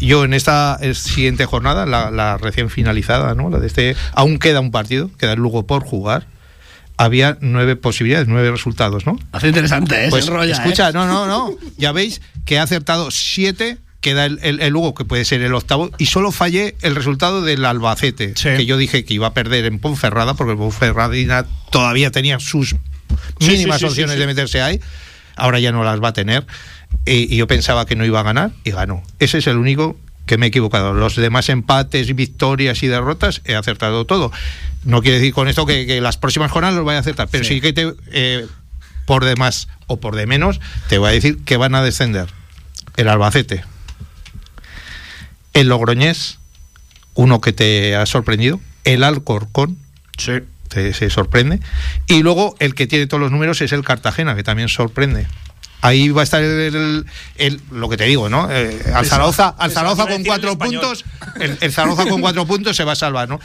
[0.00, 3.50] yo en esta siguiente jornada, la, recién finalizada, ¿no?
[3.50, 6.26] La de este, aún queda un partido, queda el Lugo por jugar
[6.96, 9.18] había nueve posibilidades, nueve resultados, ¿no?
[9.32, 10.10] Hace interesante, ¿eh?
[10.10, 10.92] Pues, escucha, ¿eh?
[10.92, 11.56] no, no, no.
[11.78, 15.90] Ya veis que ha acertado siete queda el, el, Lugo, que puede ser el octavo,
[15.98, 19.78] y solo fallé el resultado del Albacete, que yo dije que iba a perder en
[19.78, 22.76] Ponferrada, porque el Ponferradina todavía tenía sus
[23.40, 24.80] mínimas opciones de meterse ahí,
[25.36, 26.46] ahora ya no las va a tener,
[27.04, 29.02] y, yo pensaba que no iba a ganar, y ganó.
[29.18, 29.96] Ese es el único
[30.26, 30.94] que me he equivocado.
[30.94, 34.30] Los demás empates, victorias y derrotas he acertado todo.
[34.84, 37.60] No quiere decir con esto que, las próximas jornadas los vaya a acertar, pero sí,
[37.60, 38.46] que te, eh,
[39.06, 42.28] por demás o por de menos te voy a decir que van a descender
[42.96, 43.64] el Albacete,
[45.52, 46.38] el Logroñés,
[47.14, 49.76] uno que te ha sorprendido, el Alcorcón,
[50.16, 50.32] sí.
[50.68, 51.60] te, se sorprende,
[52.06, 55.26] y luego el que tiene todos los números es el Cartagena, que también sorprende.
[55.82, 57.06] Ahí va a estar el,
[57.70, 58.50] lo que te digo, ¿no?
[58.50, 61.04] Eh, al Zaragoza, al Zaragoza con cuatro puntos,
[61.40, 63.40] el, Zaragoza con cuatro puntos se va a salvar, ¿no?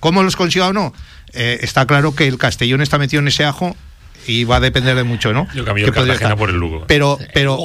[0.00, 0.94] ¿Cómo los consiga o no?
[1.34, 3.76] Eh, está claro que el Castellón está metido en ese ajo
[4.26, 5.46] y va a depender de mucho, ¿no?
[5.54, 6.84] Yo cambio Cartagena por el Lugo.
[6.86, 7.58] Pero, pero,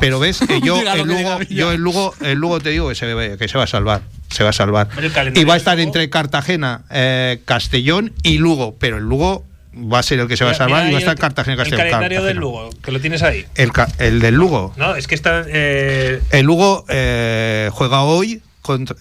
[0.00, 3.48] pero ves, yo, el Lugo, yo el Lugo, el Lugo te digo que se, que
[3.48, 4.02] se va a salvar.
[4.30, 4.88] Se va a salvar.
[5.34, 8.76] Y va a estar entre Cartagena, eh, Castellón y Lugo.
[8.78, 9.44] Pero el Lugo
[9.76, 11.86] va a ser el que se va a salvar y va a estar Cartagena Castellón.
[11.86, 13.46] El calendario del Lugo, que lo tienes ahí.
[13.54, 14.72] El, el del Lugo.
[14.76, 15.44] No, es que está.
[15.46, 16.20] Eh...
[16.30, 18.42] El Lugo eh, juega hoy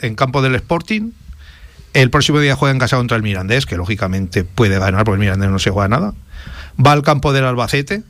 [0.02, 1.12] en campo del Sporting
[1.94, 5.20] El próximo día juega en casa contra el Mirandés, que lógicamente puede ganar porque el
[5.22, 6.14] Mirandés no se juega nada.
[6.84, 8.04] Va al campo del Albacete,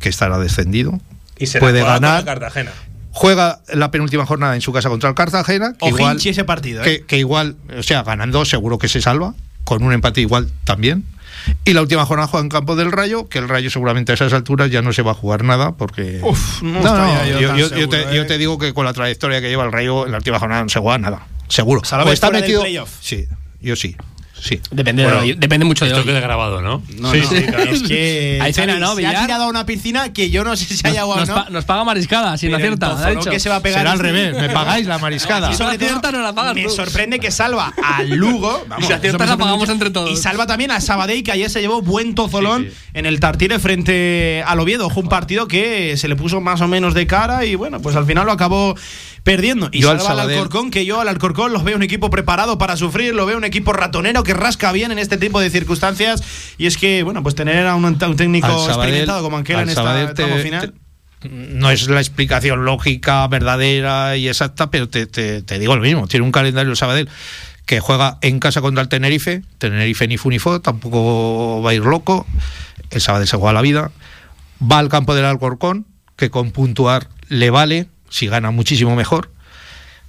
[0.00, 1.00] que estará descendido.
[1.38, 2.24] Y se puede ganar.
[2.24, 2.72] Cartagena.
[3.10, 5.74] Juega la penúltima jornada en su casa contra el Cartagena.
[5.78, 6.82] Que igual, ese partido.
[6.84, 7.04] ¿eh?
[7.06, 9.34] que igual, o sea, ganando seguro que se salva.
[9.64, 11.04] Con un empate igual también.
[11.64, 14.32] Y la última jornada juega en campo del Rayo, que el Rayo seguramente a esas
[14.32, 16.20] alturas ya no se va a jugar nada porque...
[16.22, 16.82] Uf, no,
[17.40, 18.24] yo, ¿eh?
[18.26, 20.68] te, digo que con la trayectoria que lleva el Rayo en la última jornada no
[20.68, 21.82] se juega nada, seguro.
[21.82, 22.62] O está metido...
[23.00, 23.26] Sí,
[23.60, 23.96] yo sí.
[24.44, 24.60] Sí.
[24.70, 26.82] Depende, depende mucho de Esto queda grabado, ¿no?
[26.98, 27.62] no sí, sí, claro.
[27.62, 28.38] Es que.
[28.42, 28.94] Hay cena, ¿no?
[28.94, 31.46] Se ha tirado a una piscina que yo no sé si haya agua nos, no.
[31.48, 32.94] nos paga mariscada, si no acierta.
[33.30, 35.50] que se va a pegar Será al revés, me pagáis la mariscada.
[35.54, 36.54] Si acierta, no la pagas.
[36.54, 38.64] Me sorprende que salva al Lugo.
[38.68, 40.10] Vamos, y si acierta, la pagamos entre todos.
[40.10, 44.44] Y salva también a Sabadell, que ayer se llevó buen tozolón en el Tartire frente
[44.46, 44.90] al Oviedo.
[44.90, 47.96] Fue un partido que se le puso más o menos de cara y bueno, pues
[47.96, 48.76] al final lo acabó
[49.24, 49.70] perdiendo.
[49.72, 53.14] Y salva al, Alcorcón, que yo al Alcorcón los veo un equipo preparado para sufrir,
[53.14, 56.22] lo veo un equipo ratonero que rasca bien en este tipo de circunstancias.
[56.58, 60.36] Y es que, bueno, pues tener a un, técnico experimentado como Anquela en esta etapa
[60.36, 60.74] final.
[61.28, 66.06] no es la explicación lógica, verdadera y exacta, pero te, digo lo mismo.
[66.06, 67.08] Tiene un calendario el Sabadell
[67.64, 69.42] que juega en casa contra el Tenerife.
[69.56, 72.26] Tenerife ni Funifo, tampoco va a ir loco.
[72.90, 73.90] El Sabadell se juega la vida.
[74.60, 79.28] Va al campo del Alcorcón, que con puntuar le vale si gana muchísimo mejor.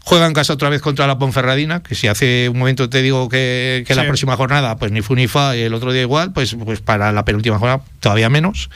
[0.01, 3.27] Juega en casa otra vez contra la Ponferradina, que si hace un momento te digo
[3.27, 6.55] que, la próxima jornada, pues ni fu ni fa, y el otro día igual, pues,
[6.63, 8.69] pues para la penúltima jornada todavía menos.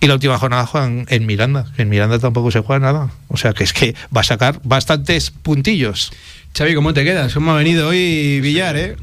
[0.00, 3.10] Y la última jornada juegan en Miranda, en Miranda tampoco se juega nada.
[3.28, 6.12] O sea que es que va a sacar bastantes puntillos.
[6.58, 7.32] Xavi, ¿cómo te quedas?
[7.32, 8.96] ¿Cómo ha venido hoy Villar, eh?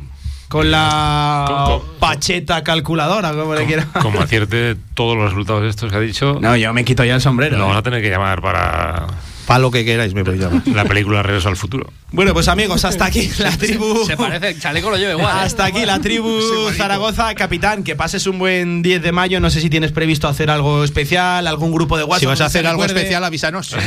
[0.49, 3.88] Con la pacheta calculadora, como le quiera.
[4.01, 6.39] Como acierte todos los resultados estos que ha dicho.
[6.41, 7.55] No, yo me quito ya el sombrero.
[7.55, 9.07] Lo vamos a tener que llamar para
[9.49, 10.61] para lo que queráis, me podéis llamar.
[10.67, 11.91] La película Regreso al Futuro.
[12.11, 14.05] Bueno, pues amigos, hasta aquí la tribu.
[14.05, 15.25] Se parece, el chaleco lo lleva igual.
[15.25, 15.39] ¿eh?
[15.41, 16.39] Hasta aquí la tribu
[16.77, 17.33] Zaragoza.
[17.33, 19.39] Capitán, que pases un buen 10 de mayo.
[19.39, 22.19] No sé si tienes previsto hacer algo especial, algún grupo de WhatsApp.
[22.19, 23.73] Si vas a hacer algo especial, avísanos.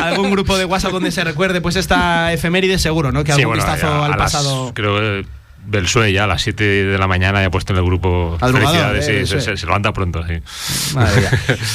[0.00, 3.22] ¿Algún, grupo de WhatsApp donde se recuerde pues esta efeméride, seguro, ¿no?
[3.22, 4.72] Que algún vistazo al pasado.
[4.72, 5.26] creo que
[5.64, 9.08] Belsué ya a las 7 de la mañana ya ha puesto en el grupo felicidades,
[9.08, 10.34] eh, se, levanta pronto, sí.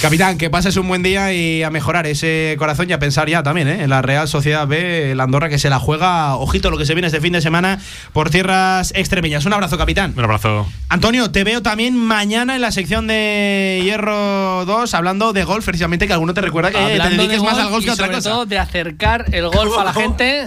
[0.02, 3.44] Capitán, que pases un buen día y a mejorar ese corazón y a pensar ya
[3.44, 3.84] también ¿eh?
[3.84, 6.96] en la Real Sociedad B, la Andorra que se la juega, ojito lo que se
[6.96, 7.80] viene este fin de semana
[8.14, 9.46] por tierras extremeñas.
[9.46, 10.14] Un abrazo, capitán.
[10.18, 10.68] Un abrazo.
[10.90, 16.08] Antonio, te veo también mañana en la sección de Hierro 2 hablando de golf, precisamente
[16.08, 18.46] que alguno te recuerda que te dediques más al golf que a otra sobre todo
[18.46, 20.46] de acercar el golf a la gente.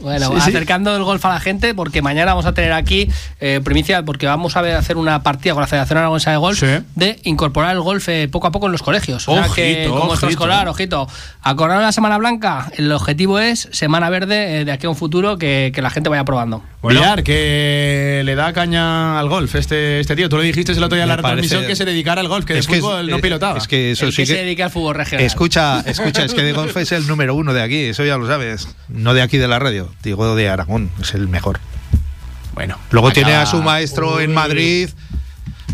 [0.00, 3.08] Bueno, acercando el golf a la gente porque mañana vamos a tener aquí
[3.40, 6.62] eh, primicia, porque vamos a ver, hacer una partida con la Federación Aragonesa de Golf
[6.94, 9.28] de incorporar el golf eh, poco a poco en los colegios.
[9.28, 11.08] O que, como escolar, ojito.
[11.42, 15.38] Acordar la Semana Blanca, el objetivo es Semana Verde eh, de aquí a un futuro
[15.38, 16.62] que, la gente vaya probando.
[16.82, 20.28] Bueno, que le da caña al golf este, este tío.
[20.28, 22.58] Tú le dijiste el otro día en la retransmisión que se dedicara al golf, que
[22.58, 23.58] es de fútbol no pilotaba.
[23.58, 25.24] Es que eso sí que, se dedica al fútbol regional.
[25.24, 28.26] Escucha, escucha, es que de golf es el número uno de aquí, eso ya lo
[28.26, 28.68] sabes.
[28.88, 31.60] No de aquí de la radio, digo de Aragón, es el mejor.
[32.56, 32.78] Bueno.
[32.90, 34.88] Luego tiene a su maestro en Madrid.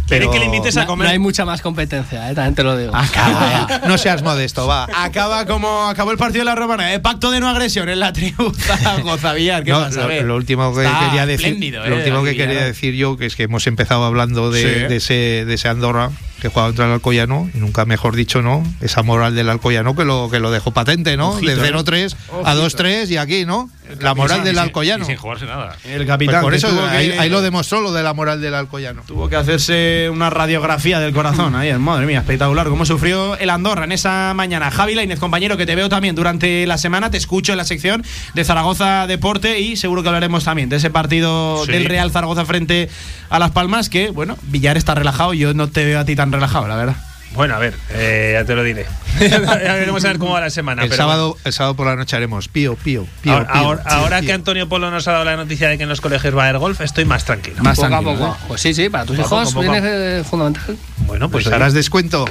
[0.09, 1.07] Pero que le invites a comer.
[1.07, 2.35] No hay mucha más competencia, ¿eh?
[2.35, 2.95] también te lo digo.
[2.95, 4.87] Acaba, no seas modesto, va.
[4.95, 6.99] Acaba como acabó el partido de la Romana, ¿eh?
[6.99, 10.09] pacto de no agresión en la tribu Zaragoza ¿Qué pasa?
[10.23, 13.67] Lo, último que quería decir, lo último que quería decir yo, que es que hemos
[13.69, 16.11] empezado hablando de, ese, de ese Andorra
[16.43, 18.65] que juega contra el Alcoyano, y nunca mejor dicho, ¿no?
[18.81, 21.37] Esa moral del Alcoyano que lo, que lo dejó patente, ¿no?
[21.37, 23.71] de 0-3 a 2-3 y aquí, ¿no?
[24.01, 25.05] La moral del Alcoyano.
[25.05, 25.77] sin jugarse nada.
[25.85, 26.43] El capitán.
[26.43, 29.03] Pues por eso ahí, lo demostró lo de la moral del Alcoyano.
[29.07, 31.79] Tuvo que hacerse una radiografía del corazón ayer.
[31.79, 32.69] Madre mía, espectacular.
[32.69, 34.71] Cómo sufrió el Andorra en esa mañana.
[34.71, 37.11] Javi Lainez, compañero, que te veo también durante la semana.
[37.11, 40.91] Te escucho en la sección de Zaragoza Deporte y seguro que hablaremos también de ese
[40.91, 42.89] partido del Real Zaragoza frente
[43.31, 43.89] a Las Palmas.
[43.89, 45.35] Que, bueno, Villar está relajado.
[45.35, 46.97] Yo no te veo a ti tan relajado, la verdad.
[47.35, 48.87] Bueno, a ver, eh, ya te lo diré.
[49.21, 50.85] ya veremos a ver cómo va la semana.
[50.85, 53.47] El, sábado, el sábado por la noche haremos pío, pío, pío.
[53.49, 56.45] Ahora, que Antonio Polo nos ha dado la noticia de que en los colegios va
[56.45, 57.63] a haber golf, estoy más tranquilo.
[57.63, 58.27] Más poco a poco.
[58.27, 58.45] ¿eh?
[58.49, 60.77] Pues sí, sí, para tus hijos viene eh, fundamental.
[61.07, 62.27] Bueno, pues, pues harás descuento.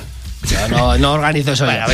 [0.48, 1.66] Yo no, no organizo eso.
[1.66, 1.86] Bueno,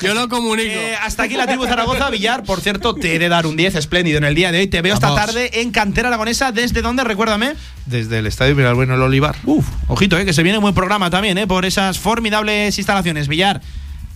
[0.00, 0.70] yo lo comunico.
[0.70, 2.10] Eh, hasta aquí la tribu Zaragoza.
[2.10, 4.66] Villar, por cierto, te he de dar un 10 espléndido en el día de hoy.
[4.66, 6.52] Te veo esta tarde en Cantera Aragonesa.
[6.52, 7.04] ¿Desde dónde?
[7.04, 7.54] Recuérdame.
[7.86, 9.36] Desde el Estadio Miralbueno El Olivar.
[9.44, 13.28] Uf, ojito, eh, que se viene un buen programa también, eh, por esas formidables instalaciones.
[13.28, 13.60] Villar,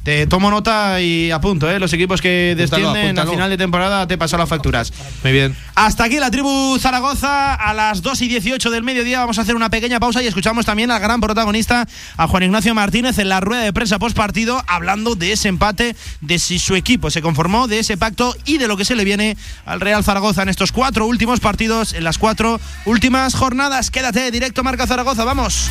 [0.05, 1.81] Te tomo nota y apunto, ¿eh?
[1.81, 4.93] Los equipos que descienden a final de temporada te paso las facturas.
[5.23, 5.57] Muy bien.
[5.75, 7.55] Hasta aquí la tribu Zaragoza.
[7.55, 10.67] A las 2 y 18 del mediodía vamos a hacer una pequeña pausa y escuchamos
[10.67, 14.63] también al gran protagonista, a Juan Ignacio Martínez, en la rueda de prensa post partido,
[14.67, 18.69] hablando de ese empate, de si su equipo se conformó, de ese pacto y de
[18.69, 22.19] lo que se le viene al Real Zaragoza en estos cuatro últimos partidos, en las
[22.19, 23.91] cuatro últimas jornadas.
[23.91, 25.71] Quédate, directo Marca Zaragoza, vamos.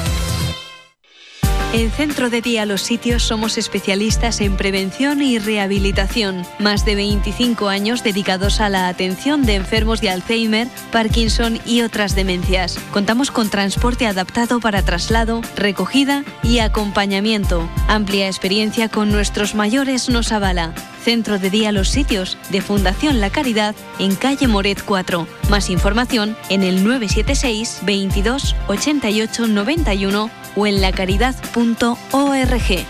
[1.73, 6.45] En Centro de Día Los Sitios somos especialistas en prevención y rehabilitación.
[6.59, 12.13] Más de 25 años dedicados a la atención de enfermos de Alzheimer, Parkinson y otras
[12.13, 12.77] demencias.
[12.91, 17.69] Contamos con transporte adaptado para traslado, recogida y acompañamiento.
[17.87, 20.73] Amplia experiencia con nuestros mayores nos avala.
[21.01, 25.25] Centro de Día Los Sitios de Fundación La Caridad en calle Moret 4.
[25.49, 32.85] Más información en el 976 22 88 91 o en lacaridad.org.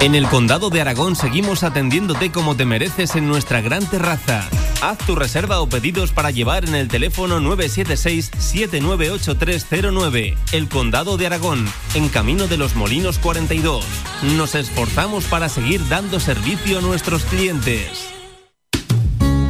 [0.00, 4.48] En el Condado de Aragón seguimos atendiéndote como te mereces en nuestra gran terraza.
[4.80, 10.36] Haz tu reserva o pedidos para llevar en el teléfono 976-798309.
[10.52, 13.84] El Condado de Aragón, en Camino de los Molinos 42.
[14.38, 18.06] Nos esforzamos para seguir dando servicio a nuestros clientes.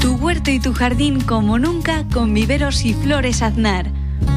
[0.01, 3.93] Tu huerto y tu jardín como nunca con viveros y flores aznar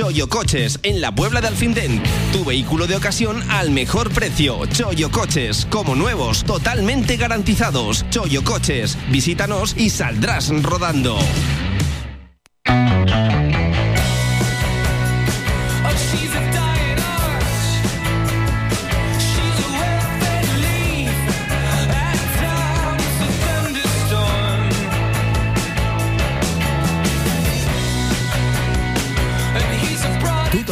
[0.00, 2.02] Choyo Coches, en la Puebla de Alfindén.
[2.32, 4.64] Tu vehículo de ocasión al mejor precio.
[4.64, 8.06] Choyo Coches, como nuevos, totalmente garantizados.
[8.08, 11.18] Choyo Coches, visítanos y saldrás rodando.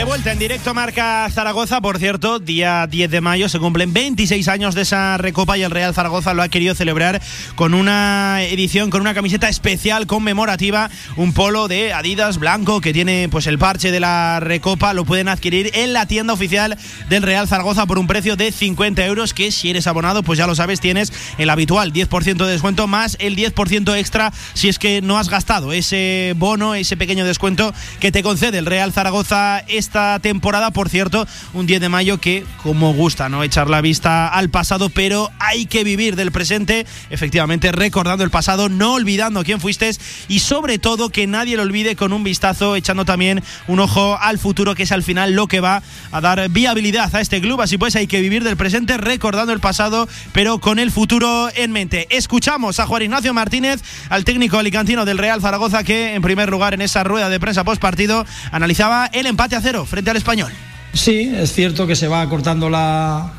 [0.00, 4.48] De vuelta en directo marca Zaragoza, por cierto, día 10 de mayo se cumplen 26
[4.48, 7.20] años de esa recopa y el Real Zaragoza lo ha querido celebrar
[7.54, 13.28] con una edición, con una camiseta especial conmemorativa, un polo de Adidas blanco que tiene
[13.30, 16.78] pues el parche de la recopa, lo pueden adquirir en la tienda oficial
[17.10, 20.46] del Real Zaragoza por un precio de 50 euros que si eres abonado pues ya
[20.46, 25.02] lo sabes tienes el habitual 10% de descuento más el 10% extra si es que
[25.02, 30.20] no has gastado ese bono, ese pequeño descuento que te concede el Real Zaragoza esta
[30.20, 30.70] temporada.
[30.70, 33.42] Por cierto, un 10 de mayo que, como gusta, ¿no?
[33.42, 38.68] Echar la vista al pasado, pero hay que vivir del presente, efectivamente, recordando el pasado,
[38.68, 39.90] no olvidando quién fuiste
[40.28, 44.38] y sobre todo que nadie lo olvide con un vistazo, echando también un ojo al
[44.38, 47.60] futuro, que es al final lo que va a dar viabilidad a este club.
[47.60, 51.72] Así pues, hay que vivir del presente, recordando el pasado, pero con el futuro en
[51.72, 52.06] mente.
[52.10, 56.74] Escuchamos a Juan Ignacio Martínez, al técnico alicantino del Real Zaragoza, que en primer lugar
[56.74, 60.52] en esa rueda de prensa post partido analizaba el empate a cero frente al español.
[60.92, 63.32] Sí, es cierto que se va acortando la,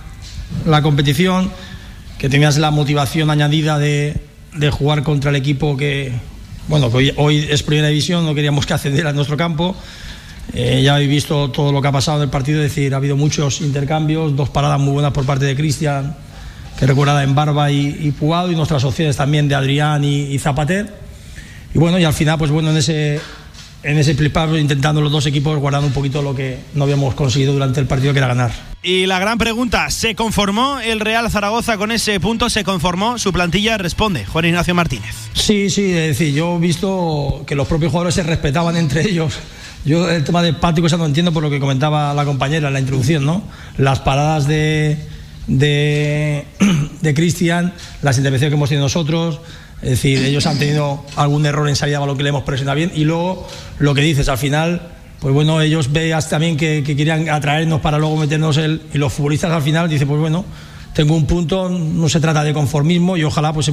[0.66, 1.52] la competición,
[2.18, 4.16] que tenías la motivación añadida de,
[4.56, 6.14] de, jugar contra el equipo que,
[6.68, 9.76] bueno, hoy, es primera división, no queríamos que accediera a nuestro campo.
[10.54, 12.98] Eh, ya habéis visto todo lo que ha pasado en el partido, es decir, ha
[12.98, 16.16] habido muchos intercambios, dos paradas muy buenas por parte de Cristian,
[16.80, 20.94] que recuerda en Barba y, y y nuestras opciones también de Adrián y, y Zapater.
[21.74, 23.22] Y bueno, y al final, pues bueno, en ese,
[23.84, 27.54] en ese flip intentando los dos equipos guardando un poquito lo que no habíamos conseguido
[27.54, 28.52] durante el partido que era ganar.
[28.84, 32.50] Y la gran pregunta, ¿se conformó el Real Zaragoza con ese punto?
[32.50, 33.20] ¿Se conformó?
[33.20, 35.16] Su plantilla responde, Juan Ignacio Martínez.
[35.34, 39.38] Sí, sí, es decir, yo he visto que los propios jugadores se respetaban entre ellos.
[39.86, 42.74] Yo el tema de Pático ya no entiendo por lo que comentaba la compañera en
[42.74, 43.44] la introducción, ¿no?
[43.78, 45.12] Las paradas de
[45.48, 46.46] de,
[47.02, 49.42] de Cristian, las intervenciones que hemos tenido nosotros,
[49.82, 52.92] es decir, ellos han tenido algún error en salida lo que le hemos presionado bien.
[52.94, 53.48] Y luego,
[53.80, 54.90] lo que dices, al final,
[55.20, 58.82] pues bueno, ellos veas también que, querían atraernos para luego meternos el.
[58.94, 60.46] Y los futbolistas al final dicen, pues bueno,
[60.94, 63.72] tengo un punto, no se trata de conformismo y ojalá pues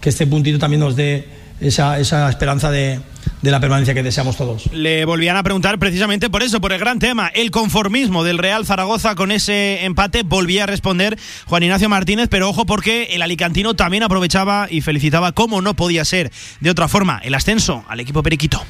[0.00, 1.28] que este puntito también nos dé
[1.60, 3.00] esa, esa esperanza de,
[3.42, 4.72] de la permanencia que deseamos todos.
[4.72, 8.66] Le volvían a preguntar precisamente por eso, por el gran tema, el conformismo del Real
[8.66, 10.22] Zaragoza con ese empate.
[10.22, 15.32] Volvía a responder Juan Ignacio Martínez, pero ojo porque el alicantino también aprovechaba y felicitaba,
[15.32, 18.62] como no podía ser de otra forma, el ascenso al equipo periquito.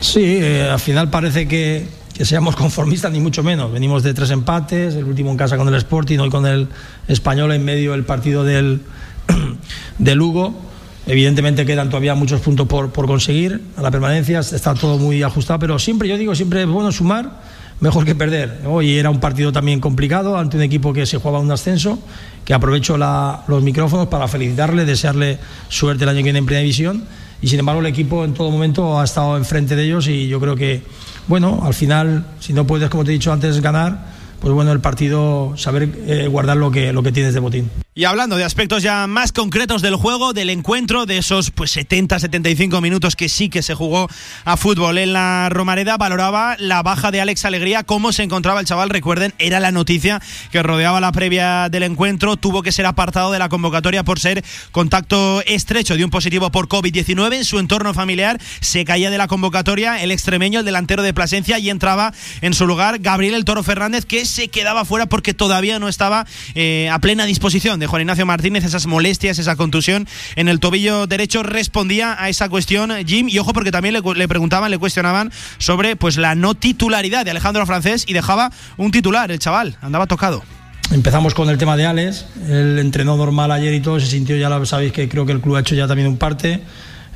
[0.00, 1.86] Sí, eh, al final parece que,
[2.20, 3.72] seamos conformistas, ni mucho menos.
[3.72, 6.68] Venimos de tres empates, el último en casa con el Sporting, hoy con el
[7.08, 8.80] Español en medio del partido del,
[9.98, 10.73] del Lugo
[11.06, 15.58] Evidentemente quedan todavía muchos puntos por, por conseguir a la permanencia, está todo muy ajustado,
[15.58, 17.42] pero siempre, yo digo, siempre es bueno sumar,
[17.80, 18.62] mejor que perder.
[18.66, 21.98] Hoy era un partido también complicado ante un equipo que se jugaba un ascenso,
[22.46, 27.04] que aprovecho los micrófonos para felicitarle, desearle suerte el año que viene en Primera División,
[27.42, 30.40] y sin embargo el equipo en todo momento ha estado enfrente de ellos y yo
[30.40, 30.82] creo que,
[31.28, 34.06] bueno, al final, si no puedes, como te he dicho antes, ganar,
[34.40, 37.83] pues bueno, el partido, saber eh, guardar lo que, lo que tienes de botín.
[37.96, 42.80] Y hablando de aspectos ya más concretos del juego, del encuentro, de esos pues 70-75
[42.80, 44.08] minutos que sí que se jugó
[44.44, 48.66] a fútbol en la Romareda, valoraba la baja de Alex Alegría, cómo se encontraba el
[48.66, 53.30] chaval, recuerden, era la noticia que rodeaba la previa del encuentro, tuvo que ser apartado
[53.30, 57.94] de la convocatoria por ser contacto estrecho de un positivo por COVID-19 en su entorno
[57.94, 62.54] familiar, se caía de la convocatoria el extremeño, el delantero de Plasencia y entraba en
[62.54, 66.26] su lugar Gabriel el Toro Fernández que se quedaba fuera porque todavía no estaba
[66.56, 70.06] eh, a plena disposición Juan Ignacio Martínez, esas molestias, esa contusión
[70.36, 73.28] en el tobillo derecho, respondía a esa cuestión Jim.
[73.28, 77.66] Y ojo, porque también le, preguntaban, le cuestionaban sobre pues la no titularidad de Alejandro
[77.66, 80.42] Francés y dejaba un titular, el chaval, andaba tocado.
[80.90, 84.48] Empezamos con el tema de Alex, él entrenó normal ayer y todo, se sintió, ya
[84.48, 86.60] lo sabéis que creo que el club ha hecho ya también un parte,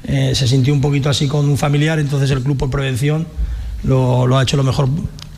[0.05, 3.27] eh, se sintió un poquito así con un familiar, entonces el club por prevención
[3.85, 4.89] lo, ha hecho lo mejor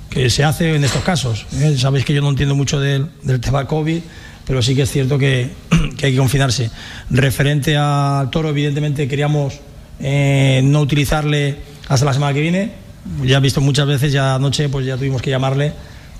[0.08, 1.46] que se hace en estos casos.
[1.54, 1.76] ¿eh?
[1.76, 4.00] Sabéis que yo no entiendo mucho del, del tema COVID,
[4.50, 5.48] pero sí que es cierto que,
[6.02, 6.72] hay que confinarse.
[7.08, 9.60] Referente al toro, evidentemente queríamos
[10.00, 12.72] eh, no utilizarle hasta la semana que viene.
[13.22, 15.72] Ya he visto muchas veces, ya anoche pues ya tuvimos que llamarle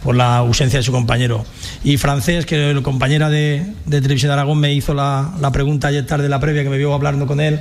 [0.05, 1.45] por la ausencia de su compañero.
[1.83, 6.29] Y Francés, que la compañera de, Televisión de Aragón me hizo la, pregunta ayer tarde,
[6.29, 7.59] la previa, que me vio hablando con él.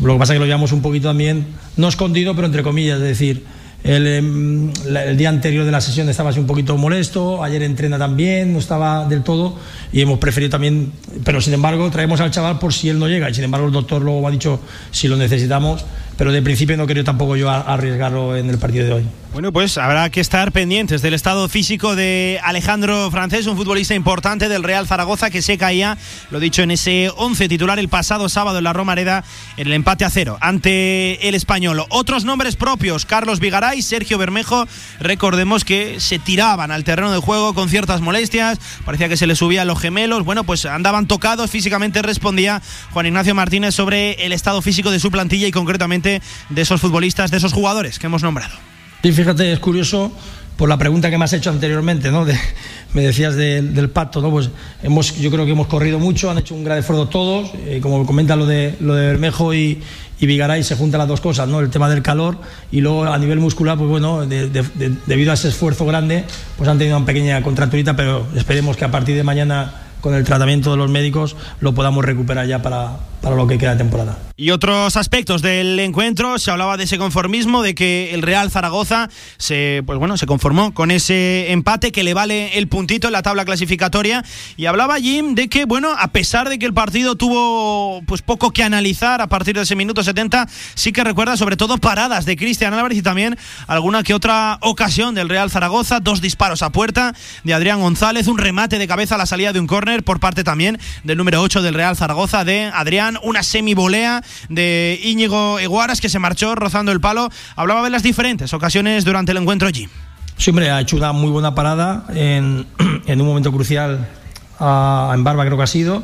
[0.00, 1.44] Lo que pasa es que lo llevamos un poquito también,
[1.76, 3.44] no escondido, pero entre comillas, es decir,
[3.84, 8.52] Em, el, día anterior de la sesión estaba así un poquito molesto, ayer entrena también,
[8.52, 9.56] no estaba del todo
[9.92, 10.92] y hemos preferido también,
[11.24, 13.72] pero sin embargo traemos al chaval por si él no llega y sin embargo el
[13.72, 14.60] doctor luego ha dicho
[14.90, 15.84] si lo necesitamos
[16.18, 19.06] pero de principio no quería tampoco yo arriesgarlo en el partido de hoy.
[19.32, 24.48] Bueno, pues habrá que estar pendientes del estado físico de Alejandro Francés, un futbolista importante
[24.48, 25.96] del Real Zaragoza que se caía,
[26.32, 29.22] lo dicho, en ese 11 titular el pasado sábado en la Romareda
[29.56, 31.84] en el empate a cero ante el español.
[31.88, 33.38] Otros nombres propios, Carlos
[33.82, 34.66] Sergio Bermejo,
[35.00, 39.38] recordemos que se tiraban al terreno de juego con ciertas molestias, parecía que se les
[39.38, 42.62] subían los gemelos, bueno, pues andaban tocados, físicamente respondía
[42.92, 47.30] Juan Ignacio Martínez sobre el estado físico de su plantilla y concretamente de esos futbolistas,
[47.30, 48.56] de esos jugadores que hemos nombrado.
[49.02, 50.12] Sí, fíjate, es curioso
[50.58, 52.26] por la pregunta que me has hecho anteriormente, ¿no?
[52.92, 54.30] me decías del pacto, ¿no?
[54.30, 54.50] Pues
[54.82, 58.04] hemos, yo creo que hemos corrido mucho, han hecho un gran esfuerzo todos, eh, como
[58.04, 59.80] comenta lo de, lo de Bermejo y,
[60.18, 61.60] y Vigaray se juntan las dos cosas, ¿no?
[61.60, 62.38] El tema del calor
[62.72, 66.24] y luego a nivel muscular, pues bueno, debido a ese esfuerzo grande,
[66.56, 70.24] pues han tenido una pequeña contracturita, pero esperemos que a partir de mañana con el
[70.24, 74.18] tratamiento de los médicos lo podamos recuperar ya para, para lo que queda de temporada.
[74.40, 79.08] Y otros aspectos del encuentro, se hablaba de ese conformismo, de que el Real Zaragoza
[79.36, 83.22] se, pues bueno, se conformó con ese empate que le vale el puntito en la
[83.22, 84.24] tabla clasificatoria.
[84.56, 88.52] Y hablaba Jim de que, bueno, a pesar de que el partido tuvo pues poco
[88.52, 92.36] que analizar a partir de ese minuto 70, sí que recuerda sobre todo paradas de
[92.36, 93.36] Cristian Álvarez y también
[93.66, 97.12] alguna que otra ocasión del Real Zaragoza, dos disparos a puerta
[97.42, 100.44] de Adrián González, un remate de cabeza a la salida de un córner por parte
[100.44, 106.08] también del número 8 del Real Zaragoza de Adrián una semi-volea de Íñigo Eguaras que
[106.08, 107.28] se marchó rozando el palo.
[107.56, 109.88] Hablaba de las diferentes ocasiones durante el encuentro allí.
[110.36, 112.66] Siempre ha hecho una muy buena parada en,
[113.08, 114.08] un momento crucial
[114.60, 116.02] en Barba, creo que ha sido.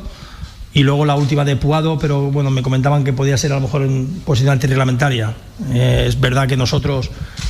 [0.73, 3.61] Y luego la última de Puado, pero bueno, me comentaban que podía ser a lo
[3.61, 5.33] mejor en posición antirreglamentaria.
[5.73, 7.09] Eh, es verdad que nosotros,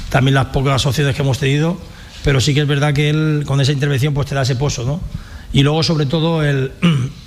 [0.10, 1.76] también las pocas opciones que hemos tenido,
[2.24, 4.84] pero sí que es verdad que él con esa intervención pues te da ese pozo,
[4.84, 5.02] ¿no?
[5.54, 6.72] Y luego sobre todo el,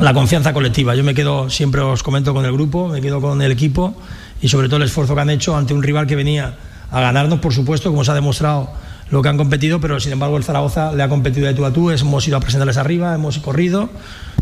[0.00, 0.94] la confianza colectiva.
[0.94, 3.94] Yo me quedo, siempre os comento con el grupo, me quedo con el equipo
[4.40, 6.56] y sobre todo el esfuerzo que han hecho ante un rival que venía
[6.90, 8.70] a ganarnos, por supuesto, como se ha demostrado
[9.10, 11.72] lo que han competido, pero sin embargo el Zaragoza le ha competido de tú a
[11.72, 13.90] tú, hemos ido a presentarles arriba, hemos corrido.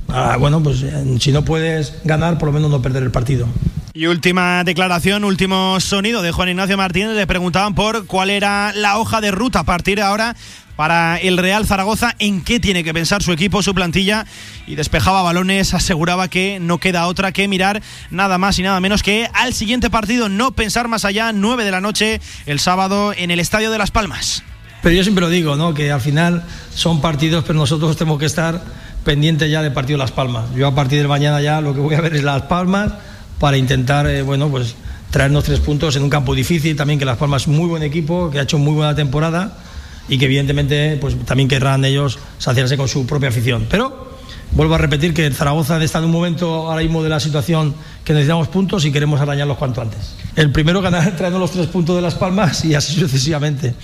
[0.09, 3.47] Ah, bueno, pues eh, si no puedes ganar, por lo menos no perder el partido.
[3.95, 7.17] Y última declaración, último sonido de Juan Ignacio Martínez.
[7.17, 10.37] Le preguntaban por cuál era la hoja de ruta a partir de ahora
[10.79, 14.27] para el Real Zaragoza, en qué tiene que pensar su equipo, su plantilla,
[14.65, 19.03] y despejaba balones, aseguraba que no queda otra que mirar nada más y nada menos
[19.03, 23.33] que al siguiente partido, no pensar más allá, 9 de la noche, el sábado en
[23.33, 24.45] el Estadio de Las Palmas.
[24.81, 25.75] Pero yo siempre lo digo, ¿no?
[25.75, 28.63] que al final son partidos, pero nosotros tenemos que estar
[29.03, 30.45] pendientes ya del partido Las Palmas.
[30.55, 32.93] Yo a partir de mañana ya lo que voy a ver es Las Palmas
[33.41, 34.77] para intentar, eh, bueno, pues
[35.11, 38.31] traernos tres puntos en un campo difícil, también que Las Palmas es muy buen equipo,
[38.31, 39.59] que ha hecho muy buena temporada
[40.09, 43.67] y que evidentemente pues también querrán ellos saciarse con su propia afición.
[43.71, 44.09] Pero
[44.53, 47.75] vuelvo a repetir que Zaragoza está en un momento ahora mismo de la situación
[48.05, 50.15] que necesitamos puntos y queremos arañarlos cuanto antes.
[50.37, 53.75] El primero ganar trayendo los tres puntos de Las Palmas y así sucesivamente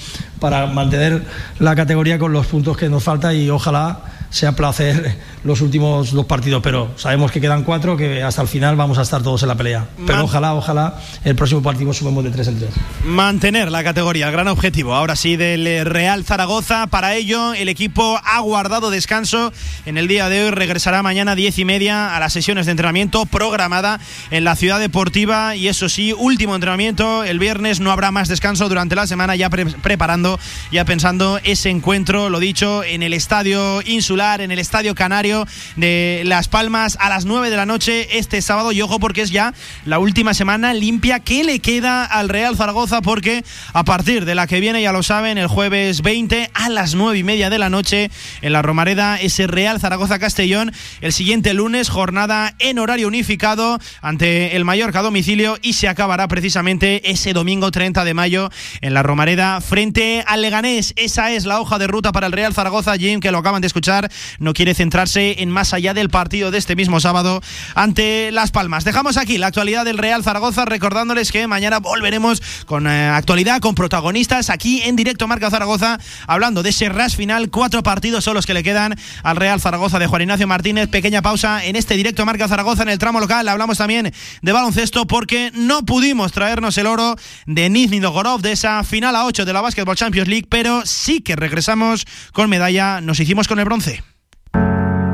[0.40, 1.22] para mantener
[1.58, 6.26] la categoría con los puntos que nos falta y ojalá sea placer los últimos dos
[6.26, 9.48] partidos, pero sabemos que quedan cuatro, que hasta el final vamos a estar todos en
[9.48, 9.86] la pelea.
[10.06, 12.70] Pero ojalá, ojalá el próximo partido subamos de tres en tres.
[13.04, 14.94] Mantener la categoría, el gran objetivo.
[14.94, 16.86] Ahora sí, del Real Zaragoza.
[16.86, 19.52] Para ello, el equipo ha guardado descanso
[19.86, 20.50] en el día de hoy.
[20.50, 24.00] Regresará mañana diez y media a las sesiones de entrenamiento programada
[24.30, 25.56] en la ciudad deportiva.
[25.56, 27.24] Y eso sí, último entrenamiento.
[27.24, 30.38] El viernes no habrá más descanso durante la semana, ya preparando,
[30.72, 35.33] ya pensando ese encuentro, lo dicho, en el estadio insular en el Estadio Canario
[35.76, 38.72] de Las Palmas a las 9 de la noche este sábado.
[38.72, 39.54] Y ojo porque es ya
[39.84, 44.46] la última semana limpia que le queda al Real Zaragoza porque a partir de la
[44.46, 47.70] que viene, ya lo saben, el jueves 20 a las 9 y media de la
[47.70, 48.10] noche
[48.42, 50.72] en la Romareda, ese Real Zaragoza Castellón.
[51.00, 57.10] El siguiente lunes, jornada en horario unificado ante el Mallorca domicilio y se acabará precisamente
[57.10, 58.50] ese domingo 30 de mayo
[58.80, 60.94] en la Romareda frente al Leganés.
[60.96, 63.66] Esa es la hoja de ruta para el Real Zaragoza, Jim, que lo acaban de
[63.66, 63.94] escuchar
[64.38, 67.40] no quiere centrarse en más allá del partido de este mismo sábado
[67.74, 68.84] ante Las Palmas.
[68.84, 73.74] Dejamos aquí la actualidad del Real Zaragoza, recordándoles que mañana volveremos con eh, actualidad, con
[73.74, 77.50] protagonistas aquí en directo Marca Zaragoza, hablando de ese ras final.
[77.50, 80.88] Cuatro partidos son los que le quedan al Real Zaragoza de Juan Ignacio Martínez.
[80.88, 83.48] Pequeña pausa en este directo Marca Zaragoza en el tramo local.
[83.48, 88.82] Hablamos también de baloncesto porque no pudimos traernos el oro de Nizhny Novgorod de esa
[88.84, 93.00] final a 8 de la Basketball Champions League, pero sí que regresamos con medalla.
[93.00, 94.13] Nos hicimos con el bronce.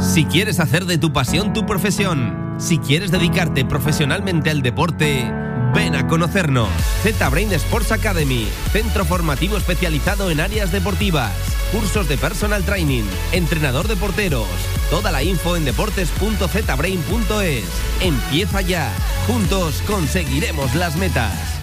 [0.00, 5.30] Si quieres hacer de tu pasión tu profesión, si quieres dedicarte profesionalmente al deporte,
[5.74, 6.70] ven a conocernos.
[7.02, 11.32] Z-Brain Sports Academy, centro formativo especializado en áreas deportivas,
[11.70, 14.48] cursos de personal training, entrenador de porteros.
[14.88, 17.64] Toda la info en deportes.zbrain.es.
[18.00, 18.90] Empieza ya.
[19.26, 21.60] Juntos conseguiremos las metas.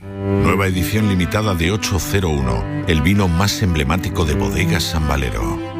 [0.00, 5.79] Nueva edición limitada de 801, el vino más emblemático de Bodegas San Valero.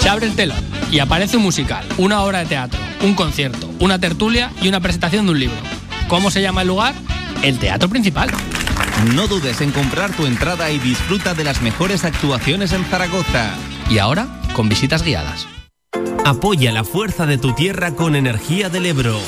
[0.00, 3.98] Se abre el telón y aparece un musical, una obra de teatro, un concierto, una
[3.98, 5.58] tertulia y una presentación de un libro.
[6.08, 6.94] ¿Cómo se llama el lugar?
[7.42, 8.30] El Teatro Principal.
[9.04, 13.54] No dudes en comprar tu entrada y disfruta de las mejores actuaciones en Zaragoza.
[13.90, 15.46] Y ahora, con visitas guiadas.
[16.24, 19.20] Apoya la fuerza de tu tierra con Energía del Ebro.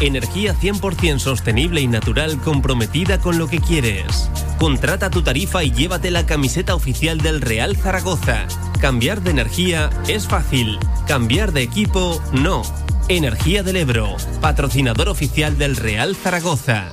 [0.00, 4.30] Energía 100% sostenible y natural comprometida con lo que quieres.
[4.58, 8.46] Contrata tu tarifa y llévate la camiseta oficial del Real Zaragoza.
[8.80, 10.78] Cambiar de energía es fácil.
[11.06, 12.62] Cambiar de equipo, no.
[13.08, 16.92] Energía del Ebro, patrocinador oficial del Real Zaragoza.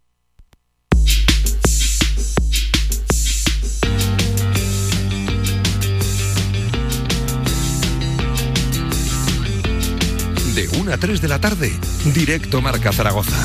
[10.81, 11.71] 1 a 3 de la tarde,
[12.05, 13.37] directo Marca Zaragoza.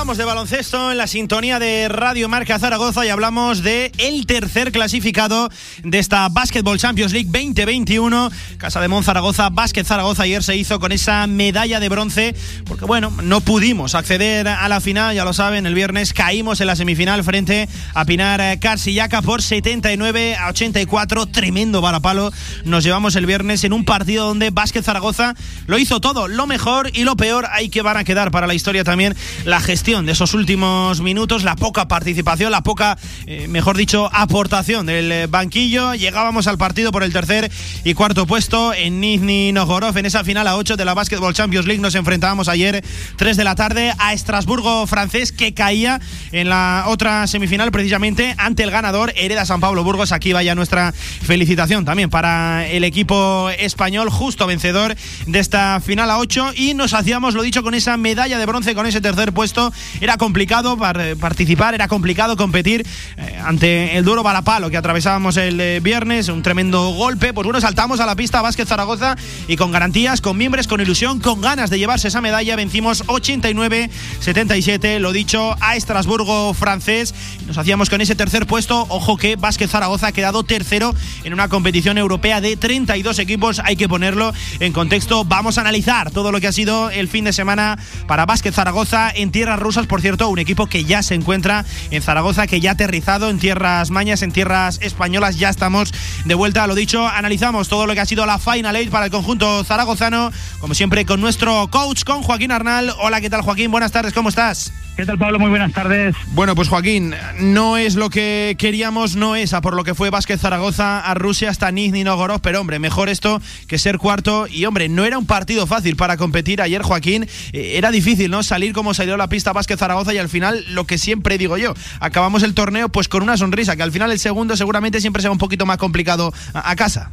[0.00, 4.72] Hablamos de baloncesto en la sintonía de Radio Marca Zaragoza y hablamos de el tercer
[4.72, 5.50] clasificado
[5.84, 8.30] de esta Basketball Champions League 2021.
[8.56, 12.86] Casa de Mon Zaragoza, Básquet Zaragoza ayer se hizo con esa medalla de bronce porque
[12.86, 16.76] bueno, no pudimos acceder a la final, ya lo saben, el viernes caímos en la
[16.76, 22.32] semifinal frente a Pinar Carsillaca por 79 a 84, tremendo varapalo.
[22.64, 25.34] Nos llevamos el viernes en un partido donde Básquet Zaragoza
[25.66, 28.54] lo hizo todo, lo mejor y lo peor hay que van a quedar para la
[28.54, 29.14] historia también
[29.44, 32.96] la gestión de esos últimos minutos, la poca participación, la poca,
[33.26, 35.94] eh, mejor dicho, aportación del eh, banquillo.
[35.94, 37.50] Llegábamos al partido por el tercer
[37.82, 41.66] y cuarto puesto en Nizhny Novgorod en esa final a 8 de la Basketball Champions
[41.66, 41.82] League.
[41.82, 42.84] Nos enfrentábamos ayer
[43.16, 46.00] 3 de la tarde a Estrasburgo francés que caía
[46.30, 50.12] en la otra semifinal precisamente ante el ganador Hereda San Pablo Burgos.
[50.12, 54.94] Aquí vaya nuestra felicitación también para el equipo español, justo vencedor
[55.26, 58.76] de esta final a 8 y nos hacíamos, lo dicho, con esa medalla de bronce,
[58.76, 59.72] con ese tercer puesto.
[60.00, 60.76] Era complicado
[61.18, 62.86] participar, era complicado competir
[63.16, 67.32] eh, ante el duro balapalo que atravesábamos el eh, viernes, un tremendo golpe.
[67.32, 69.16] Pues bueno, saltamos a la pista Vázquez Zaragoza
[69.48, 74.98] y con garantías, con miembros, con ilusión, con ganas de llevarse esa medalla, vencimos 89-77,
[74.98, 77.14] lo dicho, a Estrasburgo francés.
[77.46, 78.86] Nos hacíamos con ese tercer puesto.
[78.88, 80.94] Ojo que Vázquez Zaragoza ha quedado tercero
[81.24, 83.60] en una competición europea de 32 equipos.
[83.64, 85.24] Hay que ponerlo en contexto.
[85.24, 89.10] Vamos a analizar todo lo que ha sido el fin de semana para Vázquez Zaragoza
[89.14, 92.72] en tierras por cierto, un equipo que ya se encuentra en Zaragoza, que ya ha
[92.72, 95.92] aterrizado en tierras mañas, en tierras españolas, ya estamos
[96.24, 96.66] de vuelta.
[96.66, 100.32] Lo dicho, analizamos todo lo que ha sido la Final Eight para el conjunto zaragozano,
[100.58, 102.92] como siempre con nuestro coach, con Joaquín Arnal.
[103.00, 103.70] Hola, ¿qué tal Joaquín?
[103.70, 104.72] Buenas tardes, ¿cómo estás?
[105.00, 105.38] ¿Qué tal, Pablo?
[105.38, 106.14] Muy buenas tardes.
[106.34, 110.10] Bueno, pues Joaquín, no es lo que queríamos, no es a por lo que fue
[110.10, 114.46] Vázquez Zaragoza a Rusia hasta Nizhny Novgorod, pero hombre, mejor esto que ser cuarto.
[114.46, 117.26] Y hombre, no era un partido fácil para competir ayer, Joaquín.
[117.54, 118.42] Eh, era difícil, ¿no?
[118.42, 121.72] Salir como salió la pista Vázquez Zaragoza y al final, lo que siempre digo yo,
[122.00, 125.30] acabamos el torneo pues con una sonrisa, que al final el segundo seguramente siempre sea
[125.30, 127.10] un poquito más complicado a, casa.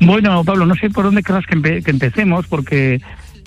[0.00, 3.00] Bueno, Pablo, no sé por dónde querrás que, que empecemos, porque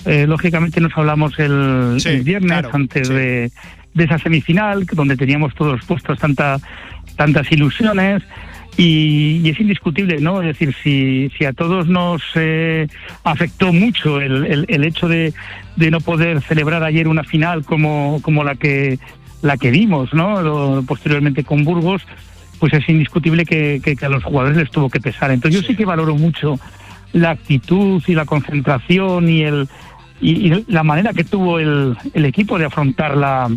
[0.06, 3.50] eh, lógicamente nos hablamos el, viernes antes de,
[3.96, 6.58] esa semifinal, donde teníamos todos puestos tanta,
[7.16, 8.22] tantas ilusiones.
[8.76, 10.42] Y, es indiscutible, ¿no?
[10.42, 12.86] Es decir, si, si a todos nos eh,
[13.24, 15.32] afectó mucho el, el, hecho de,
[15.76, 18.98] de, no poder celebrar ayer una final como, como la que
[19.42, 20.82] la que vimos, ¿no?
[20.86, 22.02] posteriormente con Burgos,
[22.58, 25.30] pues es indiscutible que, que, a los jugadores les tuvo que pesar.
[25.30, 26.58] Entonces yo sí que valoro mucho
[27.12, 29.68] la actitud y la concentración y el,
[30.20, 33.48] y, la manera que tuvo el, el equipo de afrontar la,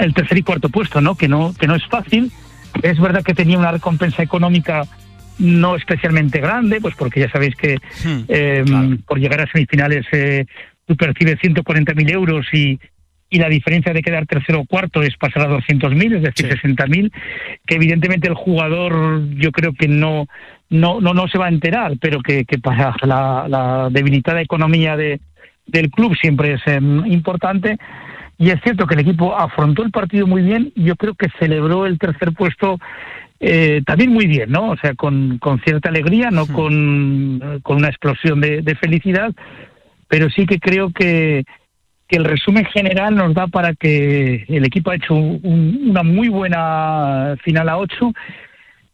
[0.00, 1.14] el tercer y cuarto puesto, ¿no?
[1.14, 2.30] Que no que no es fácil.
[2.82, 4.84] Es verdad que tenía una recompensa económica
[5.38, 10.46] no especialmente grande, pues porque ya sabéis que hmm, em, por llegar a semifinales eh,
[10.86, 12.78] tú percibes 140.000 euros y,
[13.30, 17.10] y la diferencia de quedar tercero o cuarto es pasar a 200.000, es decir, 60.000,
[17.66, 20.26] que evidentemente el jugador yo creo que no
[20.68, 24.96] no no, no se va a enterar, pero que, que para la, la debilitada economía
[24.96, 25.20] de,
[25.66, 27.78] del club siempre es em, importante.
[28.38, 30.72] Y es cierto que el equipo afrontó el partido muy bien.
[30.74, 32.78] Yo creo que celebró el tercer puesto
[33.44, 34.70] eh, también muy bien, ¿no?
[34.70, 39.32] O sea, con, con cierta alegría, no con, con, una explosión de, felicidad,
[40.06, 41.42] pero sí que creo que,
[42.06, 47.34] que, el resumen general nos da para que el equipo ha hecho una muy buena
[47.42, 48.12] final a ocho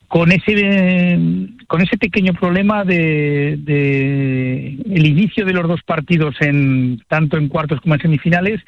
[0.09, 1.18] con ese
[1.66, 7.80] con ese pequeño problema de, el inicio de los dos partidos en tanto en cuartos
[7.82, 8.60] como en semifinales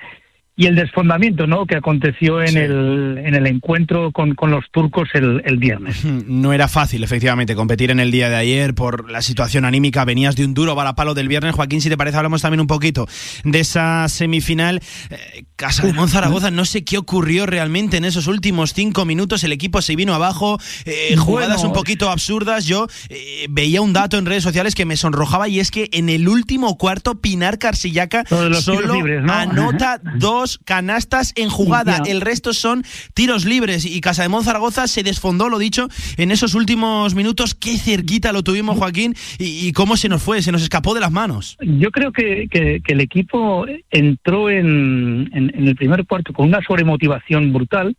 [0.60, 1.64] y el desfondamiento ¿no?
[1.64, 6.04] que aconteció en, el, en el encuentro con, con los turcos el, el, viernes.
[6.26, 10.04] No era fácil, efectivamente, competir en el día de ayer por la situación anímica.
[10.04, 11.54] Venías de un duro balapalo del viernes.
[11.54, 13.08] Joaquín, si te parece, hablamos también un poquito
[13.42, 14.82] de esa semifinal.
[15.08, 19.44] Eh, Casa de Monzaragoza, no sé qué ocurrió realmente en esos últimos cinco minutos.
[19.44, 22.66] El equipo se vino abajo, eh, jugadas un poquito absurdas.
[22.66, 26.10] Yo eh, veía un dato en redes sociales que me sonrojaba y es que en
[26.10, 28.94] el último cuarto, Pinar Carsillaca solo
[29.28, 32.02] anota dos canastas en jugada.
[32.06, 33.85] El resto son tiros libres.
[33.85, 37.55] Y Casa de Zaragoza se desfondó, lo dicho, en esos últimos minutos.
[37.55, 41.12] Qué cerquita lo tuvimos, Joaquín, y, cómo se nos fue, se nos escapó de las
[41.12, 41.56] manos.
[41.60, 42.48] Yo creo que,
[42.86, 47.97] el equipo entró en, el primer cuarto con una sobremotivación brutal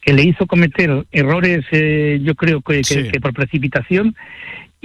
[0.00, 2.82] que le hizo cometer errores, eh, yo creo que,
[3.20, 4.14] por precipitación,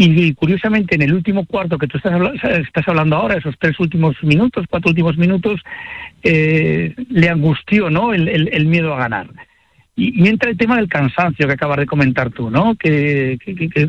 [0.03, 2.13] y, curiosamente, en el último cuarto que tú estás,
[2.43, 5.61] estás hablando ahora, esos tres últimos minutos, cuatro últimos minutos,
[6.23, 8.11] eh, le angustió ¿no?
[8.11, 9.27] El, el, miedo a ganar.
[9.95, 12.75] Y, entra el tema del cansancio que acabas de comentar tú, ¿no?
[12.75, 13.37] Que,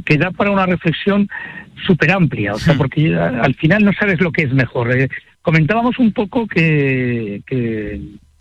[0.05, 1.29] que, da para una reflexión
[1.87, 4.93] súper amplia, o sea, porque al final no sabes lo que es mejor.
[4.95, 5.09] Eh,
[5.41, 7.43] comentábamos un poco que,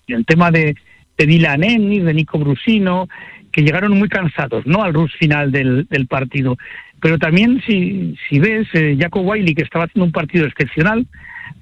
[0.08, 0.76] el tema de,
[1.18, 3.08] de Dylan Ennis, de Nico Brusino,
[3.52, 4.84] que llegaron muy cansados, ¿no?
[4.84, 6.58] Al rush final del, del partido.
[7.02, 11.06] Pero también, si, si ves, eh, Jaco Wiley, que estaba haciendo un partido excepcional,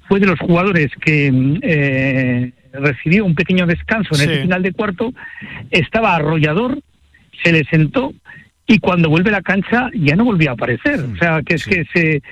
[0.06, 5.12] fue de los jugadores que eh, recibió un pequeño descanso en el final de cuarto,
[5.70, 6.80] estaba arrollador,
[7.42, 8.12] se le sentó
[8.66, 11.00] y cuando vuelve a la cancha ya no volvió a aparecer.
[11.00, 12.22] O sea, que es que se,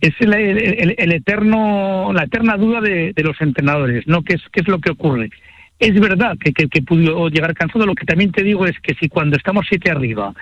[0.00, 4.22] es el, el, eterno, la eterna duda de, de, los entrenadores, ¿no?
[4.22, 5.30] ¿Qué es, qué es lo que ocurre?
[5.78, 8.94] Es verdad que, que, que pudo llegar cansado, lo que también te digo es que
[8.94, 10.34] si cuando estamos siete arriba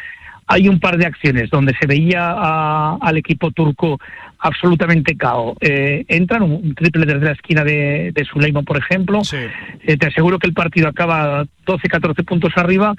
[0.47, 3.99] hay un par de acciones donde se veía al equipo turco
[4.39, 5.57] absolutamente cao.
[5.61, 9.23] Eh, entran un, triple desde la esquina de, de por ejemplo.
[9.33, 12.95] Eh, te aseguro que el partido acaba 12, 14 puntos arriba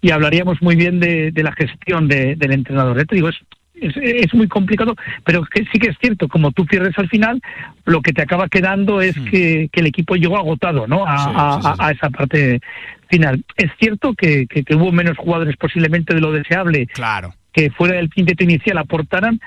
[0.00, 2.98] y hablaríamos muy bien de, la gestión del entrenador.
[2.98, 3.36] Eh, te digo, es,
[3.80, 4.94] es, muy complicado,
[5.24, 7.40] pero que sí que es cierto, como tú pierdes al final,
[7.84, 9.24] lo que te acaba quedando es hmm.
[9.26, 11.04] que, el equipo llegó agotado ¿no?
[11.06, 12.60] a, a esa parte
[13.08, 13.44] final.
[13.56, 17.34] Es cierto que, que, hubo menos jugadores posiblemente de lo deseable claro.
[17.52, 19.40] que fuera del quinteto inicial aportaran,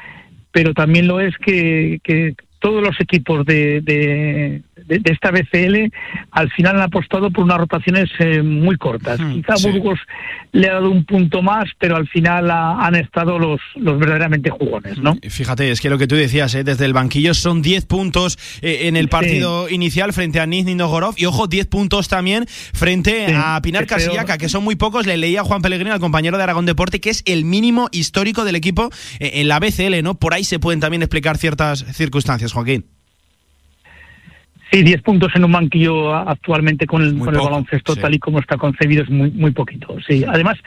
[0.52, 4.62] pero también lo es que, que todos los equipos de, de,
[5.04, 5.92] esta BCL
[6.32, 9.20] al final han apostado por unas rotaciones eh, muy cortas.
[9.20, 10.00] Quizá Burgos
[10.52, 15.00] le ha dado un punto más, pero al final han estado los, los verdaderamente jugones,
[15.00, 15.18] ¿no?
[15.30, 16.64] Fíjate, es que lo que tú decías, ¿eh?
[16.64, 21.16] desde el banquillo son 10 puntos eh, en el partido inicial frente a Nizhny Novgorod
[21.18, 25.08] y ojo, 10 puntos también frente a Pinar Casillaca, que son muy pocos.
[25.08, 28.46] Le leía a Juan Pellegrino, al compañero de Aragón Deporte, que es el mínimo histórico
[28.46, 28.90] del equipo
[29.20, 30.16] en la BCL, ¿no?
[30.16, 32.86] Por ahí se pueden también explicar ciertas circunstancias, Joaquín.
[34.72, 38.40] Sí, 10 puntos en un banquillo actualmente con el, con el baloncesto tal y como
[38.40, 39.98] está concebido es muy muy poquito.
[40.08, 40.58] Sí, además,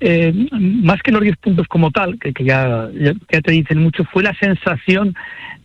[0.00, 4.22] eh, más que los 10 puntos como tal, que, ya, ya, te dicen mucho, fue
[4.22, 5.14] la sensación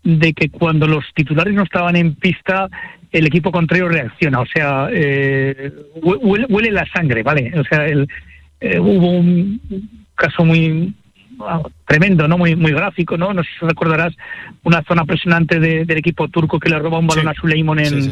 [0.03, 2.69] de que cuando los titulares no estaban en pista,
[3.11, 4.39] el equipo contrario reacciona.
[4.39, 5.69] O sea, eh,
[6.01, 7.51] huele, la sangre, ¿vale?
[7.59, 8.07] O sea, el,
[8.61, 9.59] eh, hubo un
[10.15, 10.93] caso muy
[11.85, 12.37] tremendo, ¿no?
[12.37, 13.33] Muy, muy gráfico, ¿no?
[13.33, 14.13] No sé si recordarás
[14.63, 18.11] una zona presionante del equipo turco que le roba un balón a Suleiman en,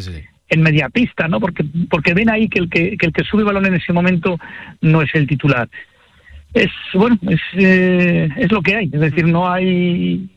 [0.50, 1.40] en media pista, ¿no?
[1.40, 4.40] Porque, porque ven ahí que el que, el que sube balón en ese momento
[4.82, 5.70] no es el titular.
[6.54, 10.30] Es, bueno, es, eh, es lo que hay, es decir, no hay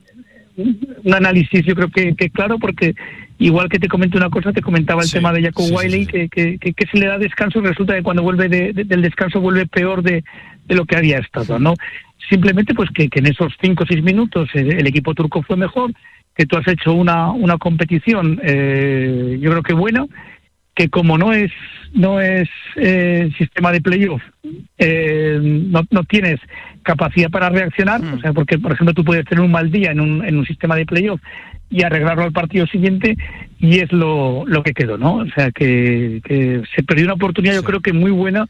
[0.56, 2.94] un análisis yo creo que, que, claro porque
[3.38, 6.58] igual que te comento una cosa te comentaba el tema de Jacob Wiley que, que,
[6.58, 10.22] que, se le da descanso y resulta que cuando vuelve del descanso vuelve peor de,
[10.66, 11.76] de lo que había estado no
[12.28, 15.92] Simplemente pues que, en esos cinco o seis minutos el, equipo turco fue mejor,
[16.36, 20.06] que tú has hecho una, una competición eh, yo creo que buena,
[20.74, 21.50] que como no es
[21.92, 24.22] no es eh, sistema de playoff,
[24.78, 26.38] eh, no, no tienes
[26.82, 28.14] capacidad para reaccionar, mm.
[28.14, 30.46] o sea, porque por ejemplo tú puedes tener un mal día en un, en un
[30.46, 31.20] sistema de playoff
[31.68, 33.16] y arreglarlo al partido siguiente
[33.60, 35.16] y es lo, lo que quedó, ¿no?
[35.16, 36.20] O sea, que,
[36.74, 38.48] se perdió una oportunidad yo creo que muy buena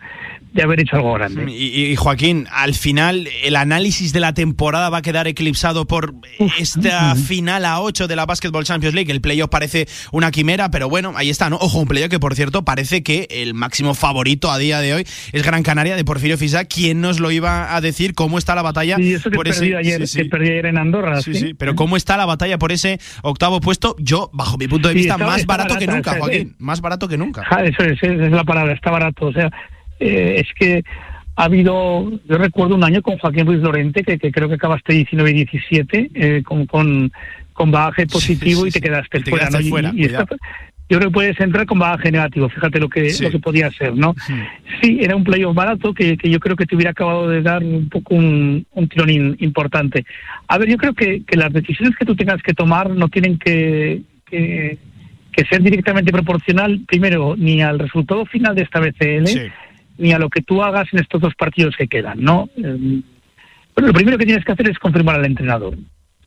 [0.52, 1.50] de haber hecho algo grande.
[1.50, 6.14] Y, Joaquín, al final el análisis de la temporada va a quedar eclipsado por
[6.58, 9.10] esta final a 8 de la Basketball Champions League.
[9.12, 11.56] El playoff parece una quimera, pero bueno, ahí está, ¿no?
[11.56, 15.06] Ojo, un playoff que por cierto parece que el máximo favorito a día de hoy
[15.32, 16.64] es Gran Canaria de Porfirio Fisa.
[16.64, 18.14] ¿Quién nos lo iba a decir?
[18.14, 18.96] ¿Cómo está la batalla
[19.34, 21.20] por ese ayer, que perdí ayer en Andorra?
[21.20, 24.88] Sí, sí, pero ¿cómo está la batalla por ese octavo puesto, yo, bajo mi punto
[24.88, 26.55] de vista, más barato que nunca, Joaquín.
[26.59, 27.43] más barato que nunca.
[27.64, 29.27] eso es, es la palabra, está barato.
[29.27, 29.51] O sea,
[29.98, 30.82] eh, es que
[31.36, 35.31] ha habido, yo recuerdo un año con Joaquín Ruiz Lorente, que, creo que acabaste 19
[35.31, 37.12] y 17, eh, con, con,
[37.52, 39.93] con bagaje positivo y te quedaste fuera.
[39.94, 40.09] y,
[40.90, 43.94] yo creo que puedes entrar con bagaje negativo, fíjate lo que, lo que podía ser,
[43.94, 44.12] ¿no?
[44.82, 47.62] Sí, era un playoff barato que, que, yo creo que te hubiera acabado de dar
[47.62, 50.05] un poco un, un tirón importante.
[50.48, 53.39] A ver, yo creo que, que, las decisiones que tú tengas que tomar no tienen
[53.39, 54.78] que, que,
[55.48, 59.52] ser directamente proporcional, primero, ni al resultado final de esta BCL,
[59.98, 62.48] ni a lo que tú hagas en estos dos partidos que quedan, ¿no?
[62.57, 63.01] Eh,
[63.74, 65.77] pero lo primero que tienes que hacer es confirmar al entrenador.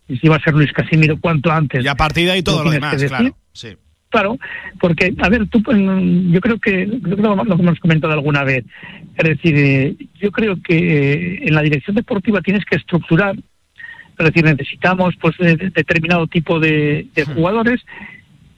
[0.07, 1.83] Y si va a ser Luis Casimiro cuanto antes.
[1.83, 3.35] Y a partir de ahí todo lo demás, claro.
[3.53, 3.69] Sí.
[4.13, 4.37] Claro,
[4.79, 8.63] porque, a ver, tú, pues, yo creo que, creo que lo, hemos comentado alguna vez,
[9.17, 14.25] es decir, eh, yo creo que eh, en la dirección deportiva tienes que estructurar, es
[14.25, 17.81] decir, necesitamos pues determinado tipo de, jugadores,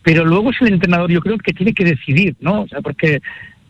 [0.05, 2.61] pero luego es el entrenador, yo creo que tiene que decidir, ¿no?
[2.61, 3.21] O sea, porque,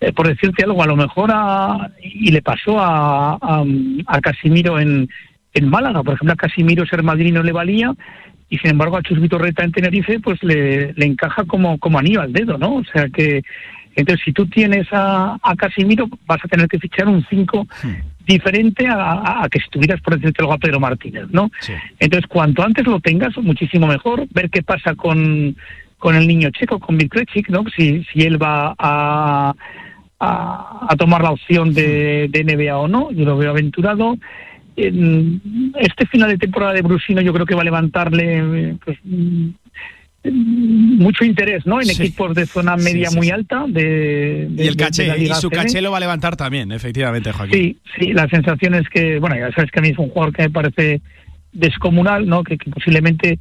[0.02, 3.64] eh, por decirte algo, a lo mejor, a, y le pasó a, a,
[4.08, 5.08] a Casimiro en,
[5.54, 7.94] en Málaga, por ejemplo, a Casimiro ser madrino le valía,
[8.50, 12.22] y sin embargo a Chus Reta en Tenerife pues le, le encaja como, como anillo
[12.22, 12.76] al dedo, ¿no?
[12.76, 13.42] O sea que
[13.96, 17.90] Entonces, si tú tienes a, Casimiro, vas a tener que fichar un 5 hmm.
[18.28, 21.50] diferente a, que si tuvieras, por decirte a Pedro Martínez, ¿no?
[21.98, 24.28] Entonces, cuanto antes lo tengas, muchísimo mejor.
[24.32, 25.56] Ver qué pasa con,
[26.06, 27.64] con el niño checo, con Milkrechik, ¿no?
[27.76, 29.56] Si, si él va a,
[30.20, 34.16] a, tomar la opción de, de NBA o no, yo lo veo aventurado
[34.78, 39.00] este final de temporada de Brusino yo creo que va a levantarle pues,
[40.24, 41.82] mucho interés ¿no?
[41.82, 43.66] en equipos de zona media muy alta.
[43.68, 47.52] De, y el caché, y su caché lo va a levantar también, efectivamente, Joaquín.
[47.52, 50.36] Sí, sí, la sensación es que, bueno, ya sabes que a mí es un jugador
[50.36, 51.02] que me parece
[51.52, 52.44] descomunal, ¿no?
[52.44, 53.40] que, posiblemente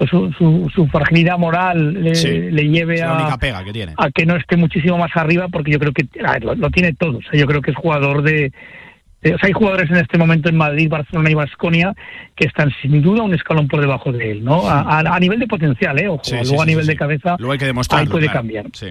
[0.00, 2.14] pues, su, su, fragilidad moral le,
[2.70, 6.08] lleve a, a que no esté muchísimo más arriba, porque yo creo que
[6.40, 7.18] lo, tiene todo.
[7.34, 8.50] yo creo que es jugador de,
[9.20, 11.92] eh, hay jugadores en este momento en Madrid, Barcelona y Vasconia
[12.34, 14.62] que están sin duda un escalón por debajo de él, ¿no?
[14.66, 16.08] A, nivel de potencial, ¿eh?
[16.08, 18.68] Ojo, luego a nivel de cabeza, luego hay que demostrarlo, ahí puede cambiar.
[18.72, 18.86] Sí.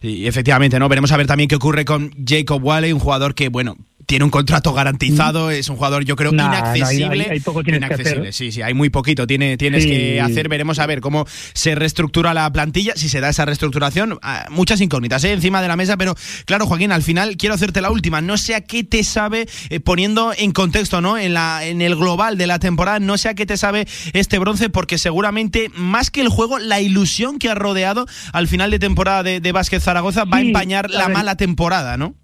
[0.00, 0.88] Y efectivamente, ¿no?
[0.88, 3.76] Veremos a ver también qué ocurre con Jacob Wally, un jugador que, bueno,
[4.08, 7.28] tiene un contrato garantizado, es un jugador yo creo inaccesible.
[7.30, 11.02] hay, poco inaccesible, sí, sí, hay muy poquito, tiene, tienes que hacer, veremos a ver
[11.02, 15.34] cómo se reestructura la plantilla, si se da esa reestructuración, ah, muchas incógnitas ¿eh?
[15.34, 16.14] encima de la mesa, pero
[16.46, 19.78] claro Joaquín, al final quiero hacerte la última, no sé a qué te sabe, eh,
[19.78, 21.18] poniendo en contexto, ¿no?
[21.18, 24.38] En, la, en el global de la temporada, no sé a qué te sabe este
[24.38, 28.78] bronce, porque seguramente más que el juego, la ilusión que ha rodeado al final de
[28.78, 32.14] temporada de, de Vázquez Zaragoza va a empañar la mala temporada, ¿no?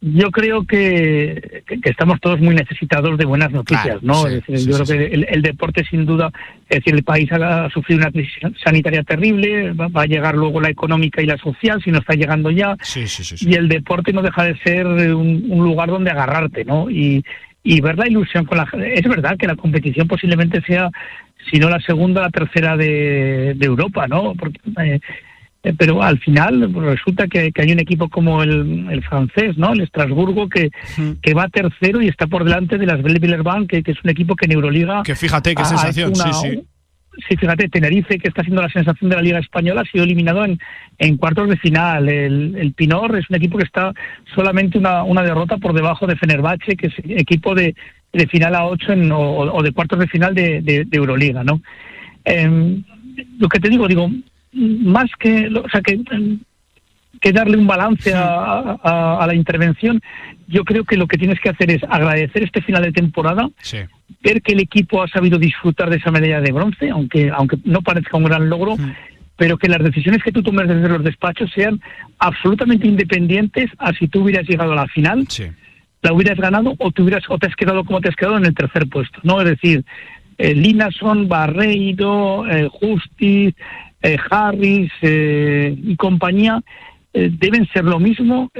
[0.00, 4.28] Yo creo que, estamos todos muy necesitados de buenas noticias, ¿no?
[4.28, 6.30] yo creo que el, deporte sin duda,
[6.68, 10.68] es decir, el país ha sufrido una crisis sanitaria terrible, va, a llegar luego la
[10.68, 12.76] económica y la social, si no está llegando ya,
[13.40, 16.90] y el deporte no deja de ser un, lugar donde agarrarte, ¿no?
[16.90, 17.24] Y,
[17.62, 20.88] y ver la ilusión con la es verdad que la competición posiblemente sea
[21.50, 25.00] si no la segunda la tercera de, de Europa no porque eh,
[25.74, 29.72] pero al final resulta que, hay un equipo como el, francés, ¿no?
[29.72, 30.70] El Estrasburgo, que,
[31.22, 33.20] que va tercero y está por delante de las Belle
[33.68, 35.02] que, que es un equipo que en Euroliga...
[35.02, 36.62] Que fíjate, qué sensación, sí, sí.
[37.28, 40.44] Sí, fíjate, Tenerife, que está siendo la sensación de la Liga Española, ha sido eliminado
[40.44, 40.58] en,
[40.98, 42.08] en cuartos de final.
[42.08, 43.94] El, el, Pinor es un equipo que está
[44.34, 47.74] solamente una, una derrota por debajo de Fenerbahce, que es equipo de,
[48.12, 51.62] de final a ocho en, o, de cuartos de final de, de, Euroliga, ¿no?
[52.24, 52.84] Em,
[53.38, 54.10] lo que te digo, digo,
[54.56, 56.00] más que, o sea, que,
[57.20, 60.00] que darle un balance a, la intervención,
[60.48, 63.48] yo creo que lo que tienes que hacer es agradecer este final de temporada,
[64.22, 67.82] ver que el equipo ha sabido disfrutar de esa medalla de bronce, aunque, aunque no
[67.82, 68.76] parezca un gran logro,
[69.36, 71.80] pero que las decisiones que tú tomes desde los despachos sean
[72.18, 75.26] absolutamente independientes a si tú hubieras llegado a la final,
[76.02, 78.46] la hubieras ganado o, te hubieras, o te has quedado como te has quedado en
[78.46, 79.18] el tercer puesto.
[79.22, 79.40] ¿no?
[79.40, 79.84] Es decir,
[80.38, 83.54] eh, Linason, Barreiro, eh, Justiz,
[84.30, 86.62] Harris eh, y compañía
[87.16, 88.50] eh, deben ser lo mismo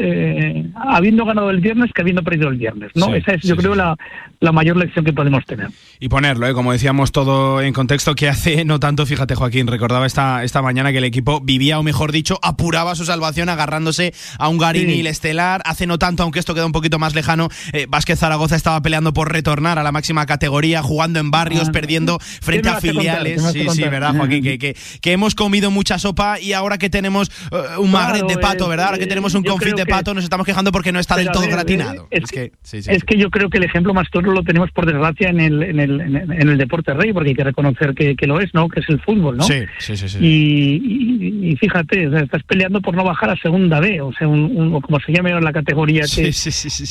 [0.75, 2.91] habiendo ganado el viernes que habiendo perdido el viernes.
[2.95, 3.15] ¿no?
[3.15, 3.97] Esa es, yo creo, La,
[4.41, 5.69] la mayor lección que podemos tener.
[5.99, 6.53] Y ponerlo, ¿eh?
[6.53, 10.93] como decíamos, todo en contexto, que hace no tanto, fíjate Joaquín, recordaba esta, esta mañana
[10.93, 15.63] que el equipo vivía, o mejor dicho, apuraba su salvación agarrándose a un Garini estelar.
[15.65, 19.13] Hace no tanto, aunque esto queda un poquito más lejano, eh, Vázquez Zaragoza estaba peleando
[19.13, 23.43] por retornar a la máxima categoría, jugando en barrios, ah, perdiendo frente a filiales.
[23.53, 24.43] sí, sí, ¿verdad, Joaquín?
[24.43, 28.69] que, que, hemos comido mucha sopa y ahora que tenemos eh, un magret de pato,
[28.69, 28.87] ¿verdad?
[28.87, 31.47] Ahora que tenemos un confit de pato, nos estamos quejando porque no está del todo
[31.49, 32.09] gratinado.
[32.11, 35.29] Es, que, es que yo creo que el ejemplo más claro lo tenemos por desgracia
[35.29, 38.41] en el, en el, en el deporte rey, porque hay que reconocer que, que, lo
[38.41, 38.69] es, ¿no?
[38.69, 39.45] Que es el fútbol, ¿no?
[39.45, 40.19] Sí, sí, sí.
[40.21, 45.01] Y, y, fíjate, estás peleando por no bajar a segunda B, o sea, un, como
[45.01, 46.31] se llame la categoría que,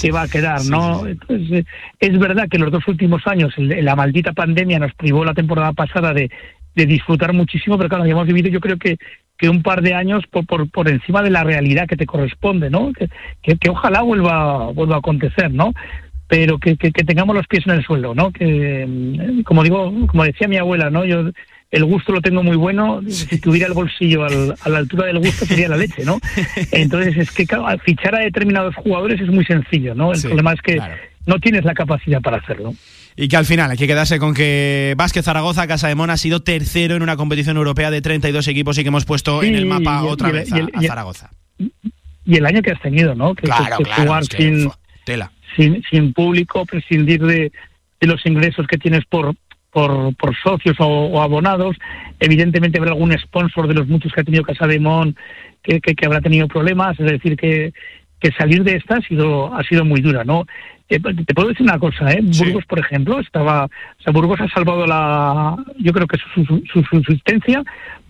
[0.01, 1.05] que va a quedar, ¿no?
[1.07, 1.65] Entonces,
[1.99, 6.13] es verdad que los dos últimos años la maldita pandemia nos privó la temporada pasada
[6.13, 6.29] de,
[6.75, 8.97] de disfrutar muchísimo, pero claro, habíamos vivido yo creo que
[9.37, 12.69] que un par de años por, por, por encima de la realidad que te corresponde,
[12.69, 12.93] ¿no?
[12.93, 13.09] Que,
[13.43, 15.73] que, que, ojalá vuelva, vuelva a acontecer, ¿no?
[16.27, 18.31] pero que, que, tengamos los pies en el suelo, ¿no?
[18.31, 21.05] Que, mm, como digo, como decía mi abuela, ¿no?
[21.05, 21.29] Yo
[21.71, 25.45] el gusto lo tengo muy bueno, si tuviera el bolsillo a la altura del gusto
[25.45, 26.19] sería la leche, ¿no?
[26.71, 27.45] Entonces es que
[27.83, 30.13] fichar a determinados jugadores es muy sencillo, ¿no?
[30.13, 30.79] El problema es que
[31.25, 32.73] no tienes la capacidad para hacerlo.
[33.15, 36.17] Y que al final hay que quedarse con que Vázquez Zaragoza, Casa de Mona, ha
[36.17, 39.65] sido tercero en una competición europea de 32 equipos y que hemos puesto en el
[39.65, 41.31] mapa otra vez a, Zaragoza.
[42.25, 43.33] Y el año que has tenido, ¿no?
[43.35, 44.21] Que, claro, claro,
[45.05, 47.51] tela sin, sin público, prescindir de,
[47.99, 49.35] de los ingresos que tienes por,
[49.71, 51.75] por, por socios o, abonados.
[52.19, 55.15] Evidentemente habrá algún sponsor de los muchos que ha tenido Casa de Mon
[55.63, 56.99] que, que, habrá tenido problemas.
[56.99, 57.73] Es decir, que,
[58.19, 60.45] que salir de esta ha sido, ha sido muy dura, ¿no?
[60.87, 62.19] Eh, te puedo decir una cosa, ¿eh?
[62.21, 66.83] Burgos, por ejemplo, estaba, o sea, Burgos ha salvado la, yo creo que su, su,
[66.83, 67.63] subsistencia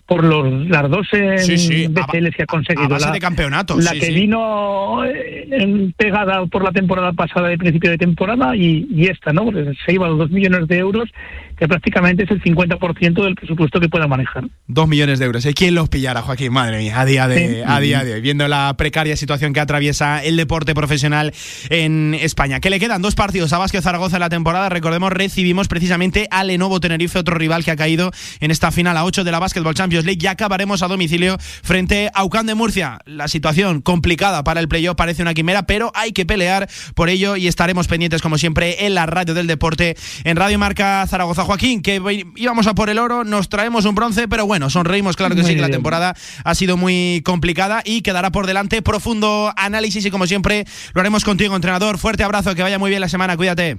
[0.06, 2.86] por los, las dos sí, BCLs que ha conseguido.
[2.86, 3.80] A base de campeonato.
[3.80, 9.08] La que vino en pegada por la temporada pasada, de principio de temporada, y, y
[9.08, 9.50] esta, ¿no?
[9.86, 11.10] Se iba a los dos millones de euros
[11.58, 14.46] que prácticamente es el 50% del presupuesto que pueda manejar.
[14.68, 15.46] Dos millones de euros.
[15.46, 16.52] ¿Y quién los pillara, Joaquín?
[16.52, 20.24] Madre mía, a día de, a día de hoy, viendo la precaria situación que atraviesa
[20.24, 21.34] el deporte profesional
[21.70, 22.60] en España.
[22.60, 24.70] Que le quedan dos partidos a Vázquez Zaragoza en la temporada.
[24.70, 29.06] Recordemos, recibimos precisamente a Lenovo Tenerife, otro rival que ha caído en esta final a
[29.06, 30.20] 8 de la Basketball Champions League.
[30.20, 33.00] Ya acabaremos a domicilio frente a Ucán de Murcia.
[33.06, 37.36] La situación complicada para el playoff parece una quimera, pero hay que pelear por ello
[37.36, 41.45] y estaremos pendientes, como siempre, en la radio del deporte, en Radio Marca Zaragoza.
[41.46, 42.02] Joaquín, que
[42.36, 45.56] íbamos a por el oro, nos traemos un bronce, pero bueno, sonreímos, claro que sí,
[45.56, 50.28] que la temporada ha sido muy complicada y quedará por delante profundo análisis y como
[50.28, 51.98] siempre lo haremos contigo, entrenador.
[51.98, 53.78] Fuerte abrazo, que vaya muy bien la semana, cuídate.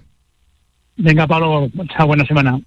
[0.97, 2.59] Venga, Pablo, chao, buena semana.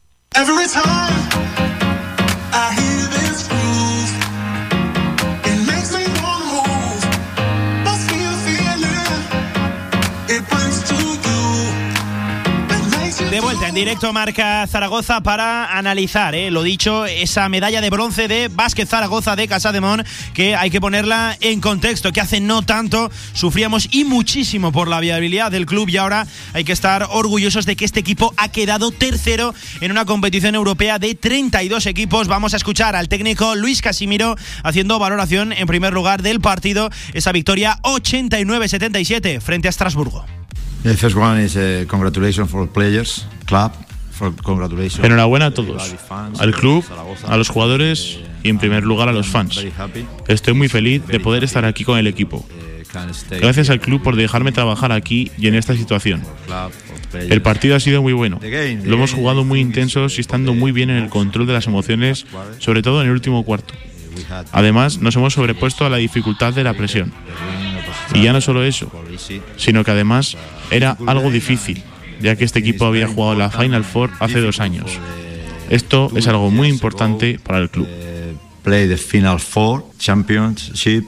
[13.29, 18.27] De vuelta en directo Marca Zaragoza para analizar, eh, lo dicho, esa medalla de bronce
[18.27, 20.03] de Básquet Zaragoza de Casa de Mon,
[20.33, 24.99] que hay que ponerla en contexto, que hace no tanto sufríamos y muchísimo por la
[24.99, 28.89] viabilidad del club y ahora hay que estar orgullosos de que este equipo ha quedado
[28.89, 32.27] tercero en una competición europea de 32 equipos.
[32.27, 37.31] Vamos a escuchar al técnico Luis Casimiro haciendo valoración en primer lugar del partido, esa
[37.31, 40.38] victoria 89-77 frente a Estrasburgo.
[40.83, 43.73] The first one is uh, congratulations for players, club.
[44.11, 45.05] For congratulations.
[45.05, 45.95] Enhorabuena a todos,
[46.39, 46.83] al club,
[47.27, 49.63] a los jugadores y en primer lugar a los fans.
[50.27, 52.45] Estoy muy feliz de poder estar aquí con el equipo.
[53.29, 56.23] Gracias al club por dejarme trabajar aquí y en esta situación.
[57.13, 58.39] El partido ha sido muy bueno.
[58.83, 62.25] Lo hemos jugado muy intensos y estando muy bien en el control de las emociones,
[62.57, 63.73] sobre todo en el último cuarto.
[64.51, 67.13] Además, nos hemos sobrepuesto a la dificultad de la presión.
[68.13, 68.91] Y ya no solo eso,
[69.55, 70.35] sino que además
[70.71, 71.83] era algo difícil,
[72.21, 74.99] ya que este equipo había jugado la Final Four hace dos años.
[75.69, 77.87] Esto es algo muy importante para el club.
[78.63, 81.05] Play the Final Four Championship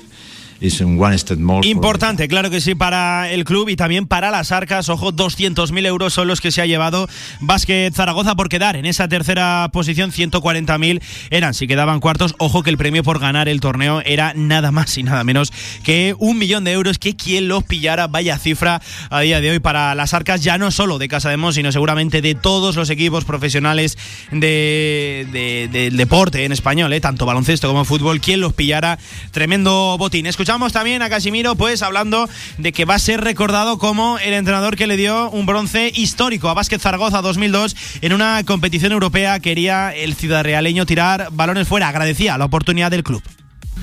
[1.65, 4.89] Importante, claro que sí, para el club y también para las arcas.
[4.89, 7.09] Ojo, 200.000 euros son los que se ha llevado
[7.39, 10.11] Básquet Zaragoza por quedar en esa tercera posición.
[10.11, 11.01] 140.000
[11.31, 12.35] eran si quedaban cuartos.
[12.37, 15.51] Ojo que el premio por ganar el torneo era nada más y nada menos
[15.83, 16.99] que un millón de euros.
[16.99, 20.69] Que quien los pillara, vaya cifra a día de hoy para las arcas, ya no
[20.69, 23.97] solo de Casa de Mon, sino seguramente de todos los equipos profesionales
[24.31, 27.01] de, del deporte en español, ¿eh?
[27.01, 28.21] tanto baloncesto como fútbol.
[28.21, 28.99] Quien los pillara,
[29.31, 30.27] tremendo botín.
[30.27, 34.33] Escucha Escuchamos también a Casimiro, pues hablando de que va a ser recordado como el
[34.33, 39.39] entrenador que le dio un bronce histórico a Básquet Zaragoza 2002 en una competición europea.
[39.39, 41.87] Quería el ciudadrealeño tirar balones fuera.
[41.87, 43.23] Agradecía la oportunidad del club.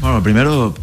[0.03, 0.74] Bueno, primero,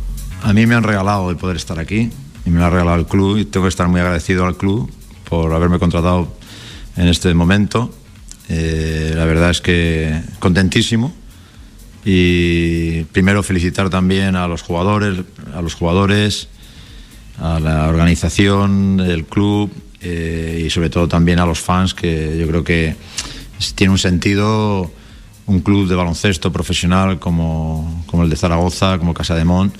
[0.41, 2.10] a mí me han regalado el poder estar aquí
[2.48, 4.91] y me lo ha regalado el club y tengo que estar muy agradecido al club
[5.30, 6.36] por haberme contratado
[6.98, 7.94] en este momento.
[8.49, 11.14] Eh, la verdad es que contentísimo
[12.06, 15.19] y primero felicitar también a los jugadores,
[15.56, 16.48] a los jugadores,
[17.40, 19.72] a la organización, el club
[20.02, 22.95] eh, y sobre todo también a los fans que yo creo que
[23.76, 24.91] tiene un sentido
[25.48, 29.72] un club de baloncesto profesional como, como el de Zaragoza, como Casa de Mon,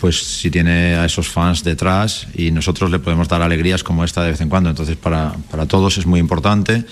[0.00, 4.22] pues si tiene a esos fans detrás y nosotros le podemos dar alegrías como esta
[4.22, 4.70] de vez en cuando.
[4.70, 6.84] Entonces para, para todos es muy importante.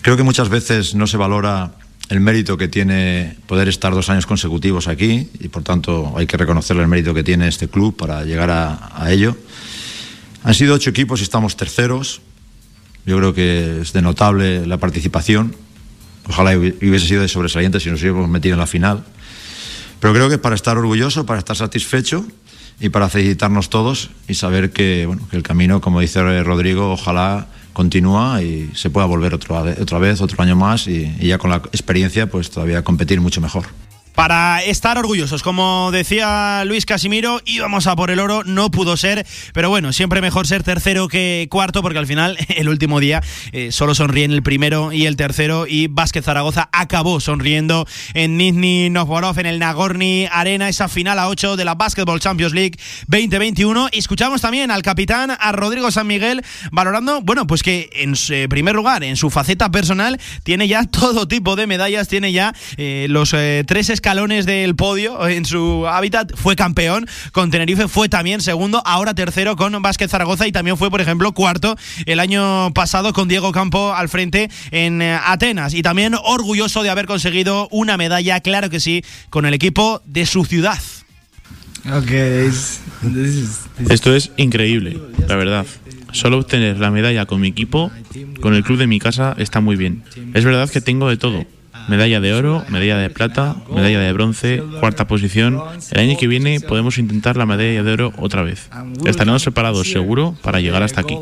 [0.00, 1.72] Creo que muchas veces no se valora
[2.08, 6.36] el mérito que tiene poder estar dos años consecutivos aquí y por tanto hay que
[6.36, 9.36] reconocerle el mérito que tiene este club para llegar a, ello.
[10.42, 12.20] Han sido ocho equipos y estamos terceros.
[13.06, 15.56] Yo creo que es de notable la participación.
[16.28, 19.04] Ojalá hubiese sido de sobresaliente si nos hubiéramos metido en la final.
[20.00, 22.26] Pero creo que para estar orgulloso, para estar satisfecho
[22.80, 27.46] y para felicitarnos todos y saber que, bueno, que el camino, como dice Rodrigo, ojalá
[27.74, 31.50] continúa y se pueda volver otra vez, otra, vez, otro año más y ya con
[31.50, 33.66] la experiencia pues todavía competir mucho mejor
[34.14, 35.42] para estar orgullosos.
[35.42, 40.20] Como decía Luis Casimiro, íbamos a por el oro, no pudo ser, pero bueno, siempre
[40.20, 43.22] mejor ser tercero que cuarto, porque al final, el último día,
[43.52, 48.90] eh, solo sonríen el primero y el tercero, y Vázquez Zaragoza acabó sonriendo en Nizhny
[48.90, 52.78] Novgorod, en el Nagorny Arena, esa final a 8 de la Basketball Champions League
[53.08, 53.88] 2021.
[53.92, 58.46] Y escuchamos también al capitán, a Rodrigo San Miguel, valorando, bueno, pues que en eh,
[58.48, 63.06] primer lugar, en su faceta personal, tiene ya todo tipo de medallas, tiene ya eh,
[63.08, 63.34] los
[63.66, 69.14] tres escalones del podio en su hábitat, fue campeón con Tenerife, fue también segundo, ahora
[69.14, 71.74] tercero con Vázquez Zaragoza y también fue, por ejemplo, cuarto
[72.04, 76.90] el año pasado con Diego Campo al frente en eh, Atenas y también orgulloso de
[76.90, 80.78] haber conseguido una medalla, claro que sí, con el equipo de su ciudad.
[83.88, 85.64] Esto es increíble, la verdad.
[86.12, 87.90] Solo obtener la medalla con mi equipo,
[88.42, 90.02] con el club de mi casa, está muy bien.
[90.34, 91.46] Es verdad que tengo de todo
[91.88, 95.60] medalla de oro, medalla de plata, medalla de bronce, cuarta posición.
[95.90, 98.68] El año que viene podemos intentar la medalla de oro otra vez.
[99.04, 101.16] Estaremos preparados seguro para llegar hasta aquí.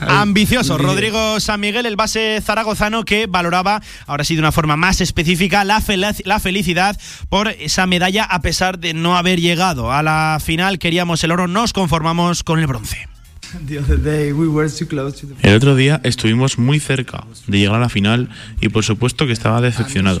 [0.00, 5.00] Ambicioso, Rodrigo San Miguel, el base zaragozano que valoraba, ahora sí de una forma más
[5.00, 5.82] específica, la,
[6.24, 6.98] la felicidad
[7.28, 10.78] por esa medalla a pesar de no haber llegado a la final.
[10.78, 13.11] Queríamos el oro, nos conformamos con el bronce.
[15.42, 18.28] El otro día estuvimos muy cerca de llegar a la final
[18.60, 20.20] y por supuesto que estaba decepcionado.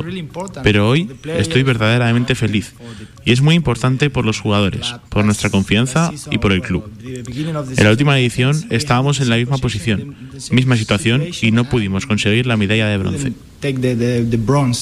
[0.62, 2.74] Pero hoy estoy verdaderamente feliz
[3.24, 6.90] y es muy importante por los jugadores, por nuestra confianza y por el club.
[7.04, 10.16] En la última edición estábamos en la misma posición,
[10.50, 13.32] misma situación y no pudimos conseguir la medalla de bronce.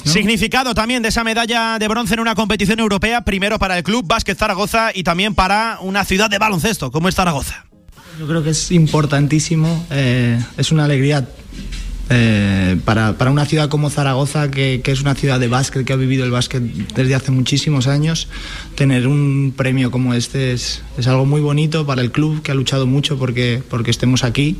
[0.04, 4.06] Significado también de esa medalla de bronce en una competición europea, primero para el club
[4.06, 7.69] Básquet Zaragoza y también para una ciudad de baloncesto como es Zaragoza.
[8.20, 11.26] Yo creo que es importantísimo, eh, es una alegría
[12.10, 15.94] eh, para, para, una ciudad como Zaragoza, que, que, es una ciudad de básquet, que
[15.94, 18.28] ha vivido el básquet desde hace muchísimos años,
[18.74, 22.54] tener un premio como este es, es algo muy bonito para el club, que ha
[22.54, 24.58] luchado mucho porque, porque estemos aquí,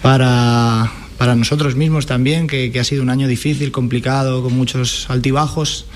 [0.00, 5.10] para, para nosotros mismos también, que, que ha sido un año difícil, complicado, con muchos
[5.10, 5.86] altibajos,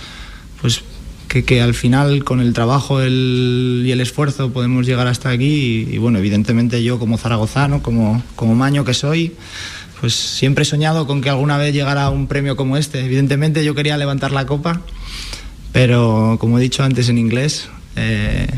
[0.60, 0.82] pues
[1.31, 6.19] que, al final con el trabajo y el esfuerzo podemos llegar hasta aquí y, bueno,
[6.19, 9.36] evidentemente yo como zaragozano, como, como maño que soy,
[10.01, 13.05] pues siempre he soñado con que alguna vez llegara un premio como este.
[13.05, 14.82] Evidentemente yo quería levantar la copa,
[15.73, 18.48] pero como he dicho antes en inglés, eh,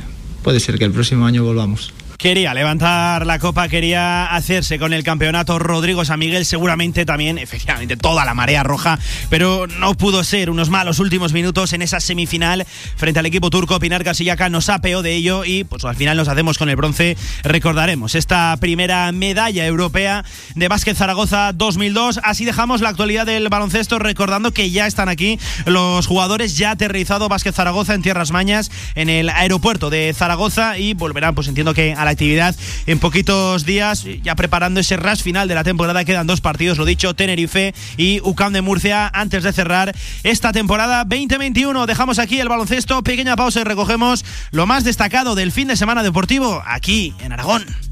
[0.43, 1.93] puede ser que el próximo año volvamos
[2.23, 7.97] quería levantar la copa, quería hacerse con el campeonato Rodrigo San Miguel, seguramente también, efectivamente,
[7.97, 8.97] toda la marea roja,
[9.29, 13.81] pero no pudo ser unos malos últimos minutos en esa semifinal frente al equipo turco.
[13.81, 17.17] Pinar Casillaca nos apeó de ello y pues al final nos hacemos con el bronce.
[17.43, 20.25] Recordaremos esta primera medalla europea
[20.55, 22.21] de básquet Zaragoza 2002.
[22.23, 27.29] Así dejamos la actualidad del baloncesto recordando que ya están aquí los jugadores ya aterrizado
[27.29, 31.95] básquet Zaragoza en Tierras Mañas en el aeropuerto de Zaragoza y volverán pues entiendo que
[31.95, 32.55] a la actividad
[32.87, 36.05] en poquitos días, ya preparando ese ras final de la temporada.
[36.05, 41.05] Quedan dos partidos, lo dicho, Tenerife y UCAM de Murcia, antes de cerrar esta temporada
[41.05, 41.87] 2021.
[41.87, 46.03] Dejamos aquí el baloncesto, pequeña pausa y recogemos lo más destacado del fin de semana
[46.03, 47.92] deportivo aquí en Aragón.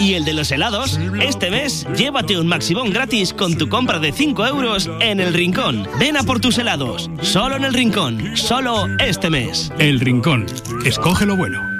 [0.00, 0.98] y el de los helados.
[1.20, 5.86] Este mes, llévate un Maximón gratis con tu compra de 5 euros en El Rincón.
[5.98, 7.10] Ven a por tus helados.
[7.20, 8.36] Solo en El Rincón.
[8.36, 9.72] Solo este mes.
[9.78, 10.46] El Rincón.
[10.84, 11.79] Escoge lo bueno.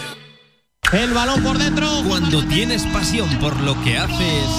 [0.93, 1.87] El balón por dentro.
[2.05, 4.49] Cuando tienes pasión por lo que haces,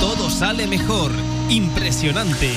[0.00, 1.12] todo sale mejor.
[1.50, 2.50] Impresionante.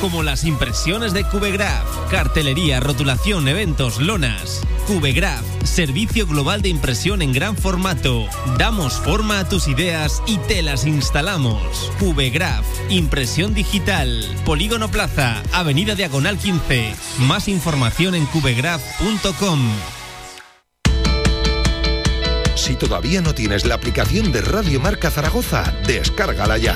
[0.00, 1.86] Como las impresiones de Cubegraph.
[2.10, 4.62] Cartelería, rotulación, eventos, lonas.
[4.88, 8.26] Cubegraph, servicio global de impresión en gran formato.
[8.58, 11.92] Damos forma a tus ideas y te las instalamos.
[12.00, 14.28] Cubegraph, impresión digital.
[14.44, 16.94] Polígono Plaza, Avenida Diagonal 15.
[17.20, 19.60] Más información en cubegraph.com.
[22.54, 26.74] Si todavía no tienes la aplicación de Radio Marca Zaragoza, descárgala ya.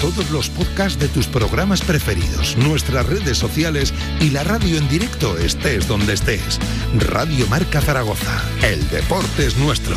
[0.00, 5.36] todos los podcasts de tus programas preferidos, nuestras redes sociales y la radio en directo
[5.36, 6.58] estés donde estés.
[6.96, 8.42] Radio Marca Zaragoza.
[8.62, 9.96] El deporte es nuestro.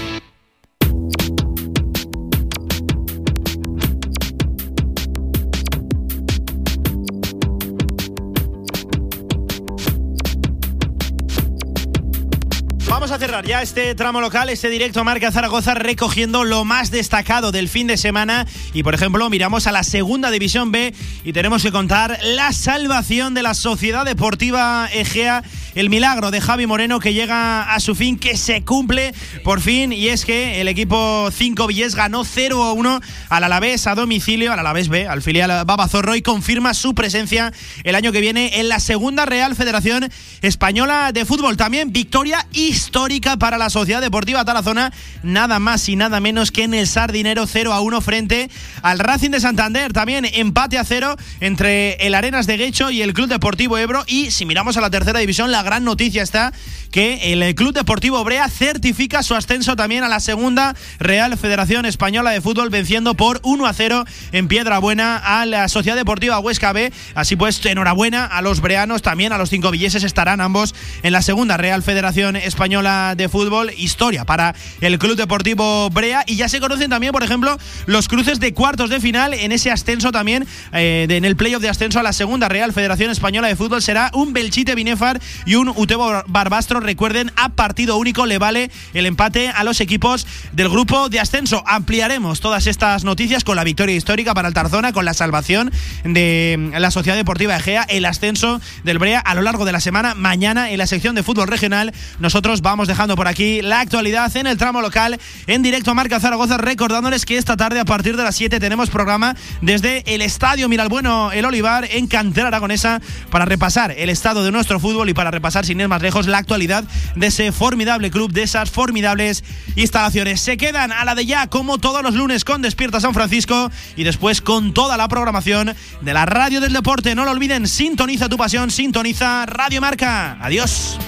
[13.31, 17.87] Cerrar ya este tramo local, este directo Marca Zaragoza, recogiendo lo más destacado del fin
[17.87, 18.45] de semana.
[18.73, 20.93] Y por ejemplo, miramos a la segunda división B
[21.23, 25.43] y tenemos que contar la salvación de la Sociedad Deportiva Egea
[25.75, 29.13] el milagro de Javi Moreno que llega a su fin, que se cumple
[29.43, 32.99] por fin, y es que el equipo 5 Villés ganó 0 a 1
[33.29, 37.53] al Alavés a domicilio, al Alavés B, al filial Babazorro, y confirma su presencia
[37.85, 40.09] el año que viene en la segunda Real Federación
[40.41, 41.55] Española de Fútbol.
[41.55, 44.91] También victoria histórica para la Sociedad Deportiva Tarazona,
[45.21, 48.49] nada más y nada menos que en el Sardinero 0 a 1 frente
[48.81, 49.93] al Racing de Santander.
[49.93, 54.03] También empate a 0 entre el Arenas de Guecho y el Club Deportivo Ebro.
[54.07, 56.51] Y si miramos a la tercera división, la gran noticia está
[56.91, 62.31] que el Club Deportivo Brea certifica su ascenso también a la segunda Real Federación Española
[62.31, 66.73] de Fútbol, venciendo por 1 a 0 en Piedra Buena a la Sociedad Deportiva Huesca
[66.73, 66.91] B.
[67.15, 71.21] Así pues, enhorabuena a los breanos, también a los cinco villeses estarán ambos en la
[71.21, 73.71] segunda Real Federación Española de Fútbol.
[73.77, 76.23] Historia para el Club Deportivo Brea.
[76.27, 79.71] Y ya se conocen también, por ejemplo, los cruces de cuartos de final en ese
[79.71, 83.55] ascenso también, eh, en el playoff de ascenso a la segunda Real Federación Española de
[83.55, 83.81] Fútbol.
[83.81, 86.79] Será un Belchite Binefar y un Utebo Barbastro.
[86.79, 91.63] Recuerden, a partido único le vale el empate a los equipos del grupo de ascenso.
[91.67, 95.71] Ampliaremos todas estas noticias con la victoria histórica para el Tarzona, con la salvación
[96.03, 100.15] de la Sociedad Deportiva Egea, el ascenso del Brea a lo largo de la semana.
[100.15, 104.45] Mañana en la sección de fútbol regional, nosotros vamos dejando por aquí la actualidad en
[104.45, 108.23] el tramo local, en directo a Marca Zaragoza, recordándoles que esta tarde a partir de
[108.23, 113.01] las 7 tenemos programa desde el Estadio Miralbueno El Olivar en Cantera Aragonesa
[113.31, 116.37] para repasar el estado de nuestro fútbol y para repasar sin ir más lejos la
[116.37, 116.83] actualidad
[117.15, 119.43] de ese formidable club, de esas formidables
[119.75, 120.39] instalaciones.
[120.39, 124.03] Se quedan a la de ya como todos los lunes con Despierta San Francisco y
[124.03, 127.15] después con toda la programación de la radio del deporte.
[127.15, 130.37] No lo olviden, sintoniza tu pasión, sintoniza Radio Marca.
[130.39, 130.99] Adiós.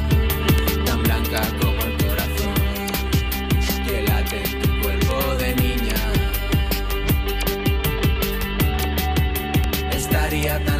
[10.43, 10.72] Ti.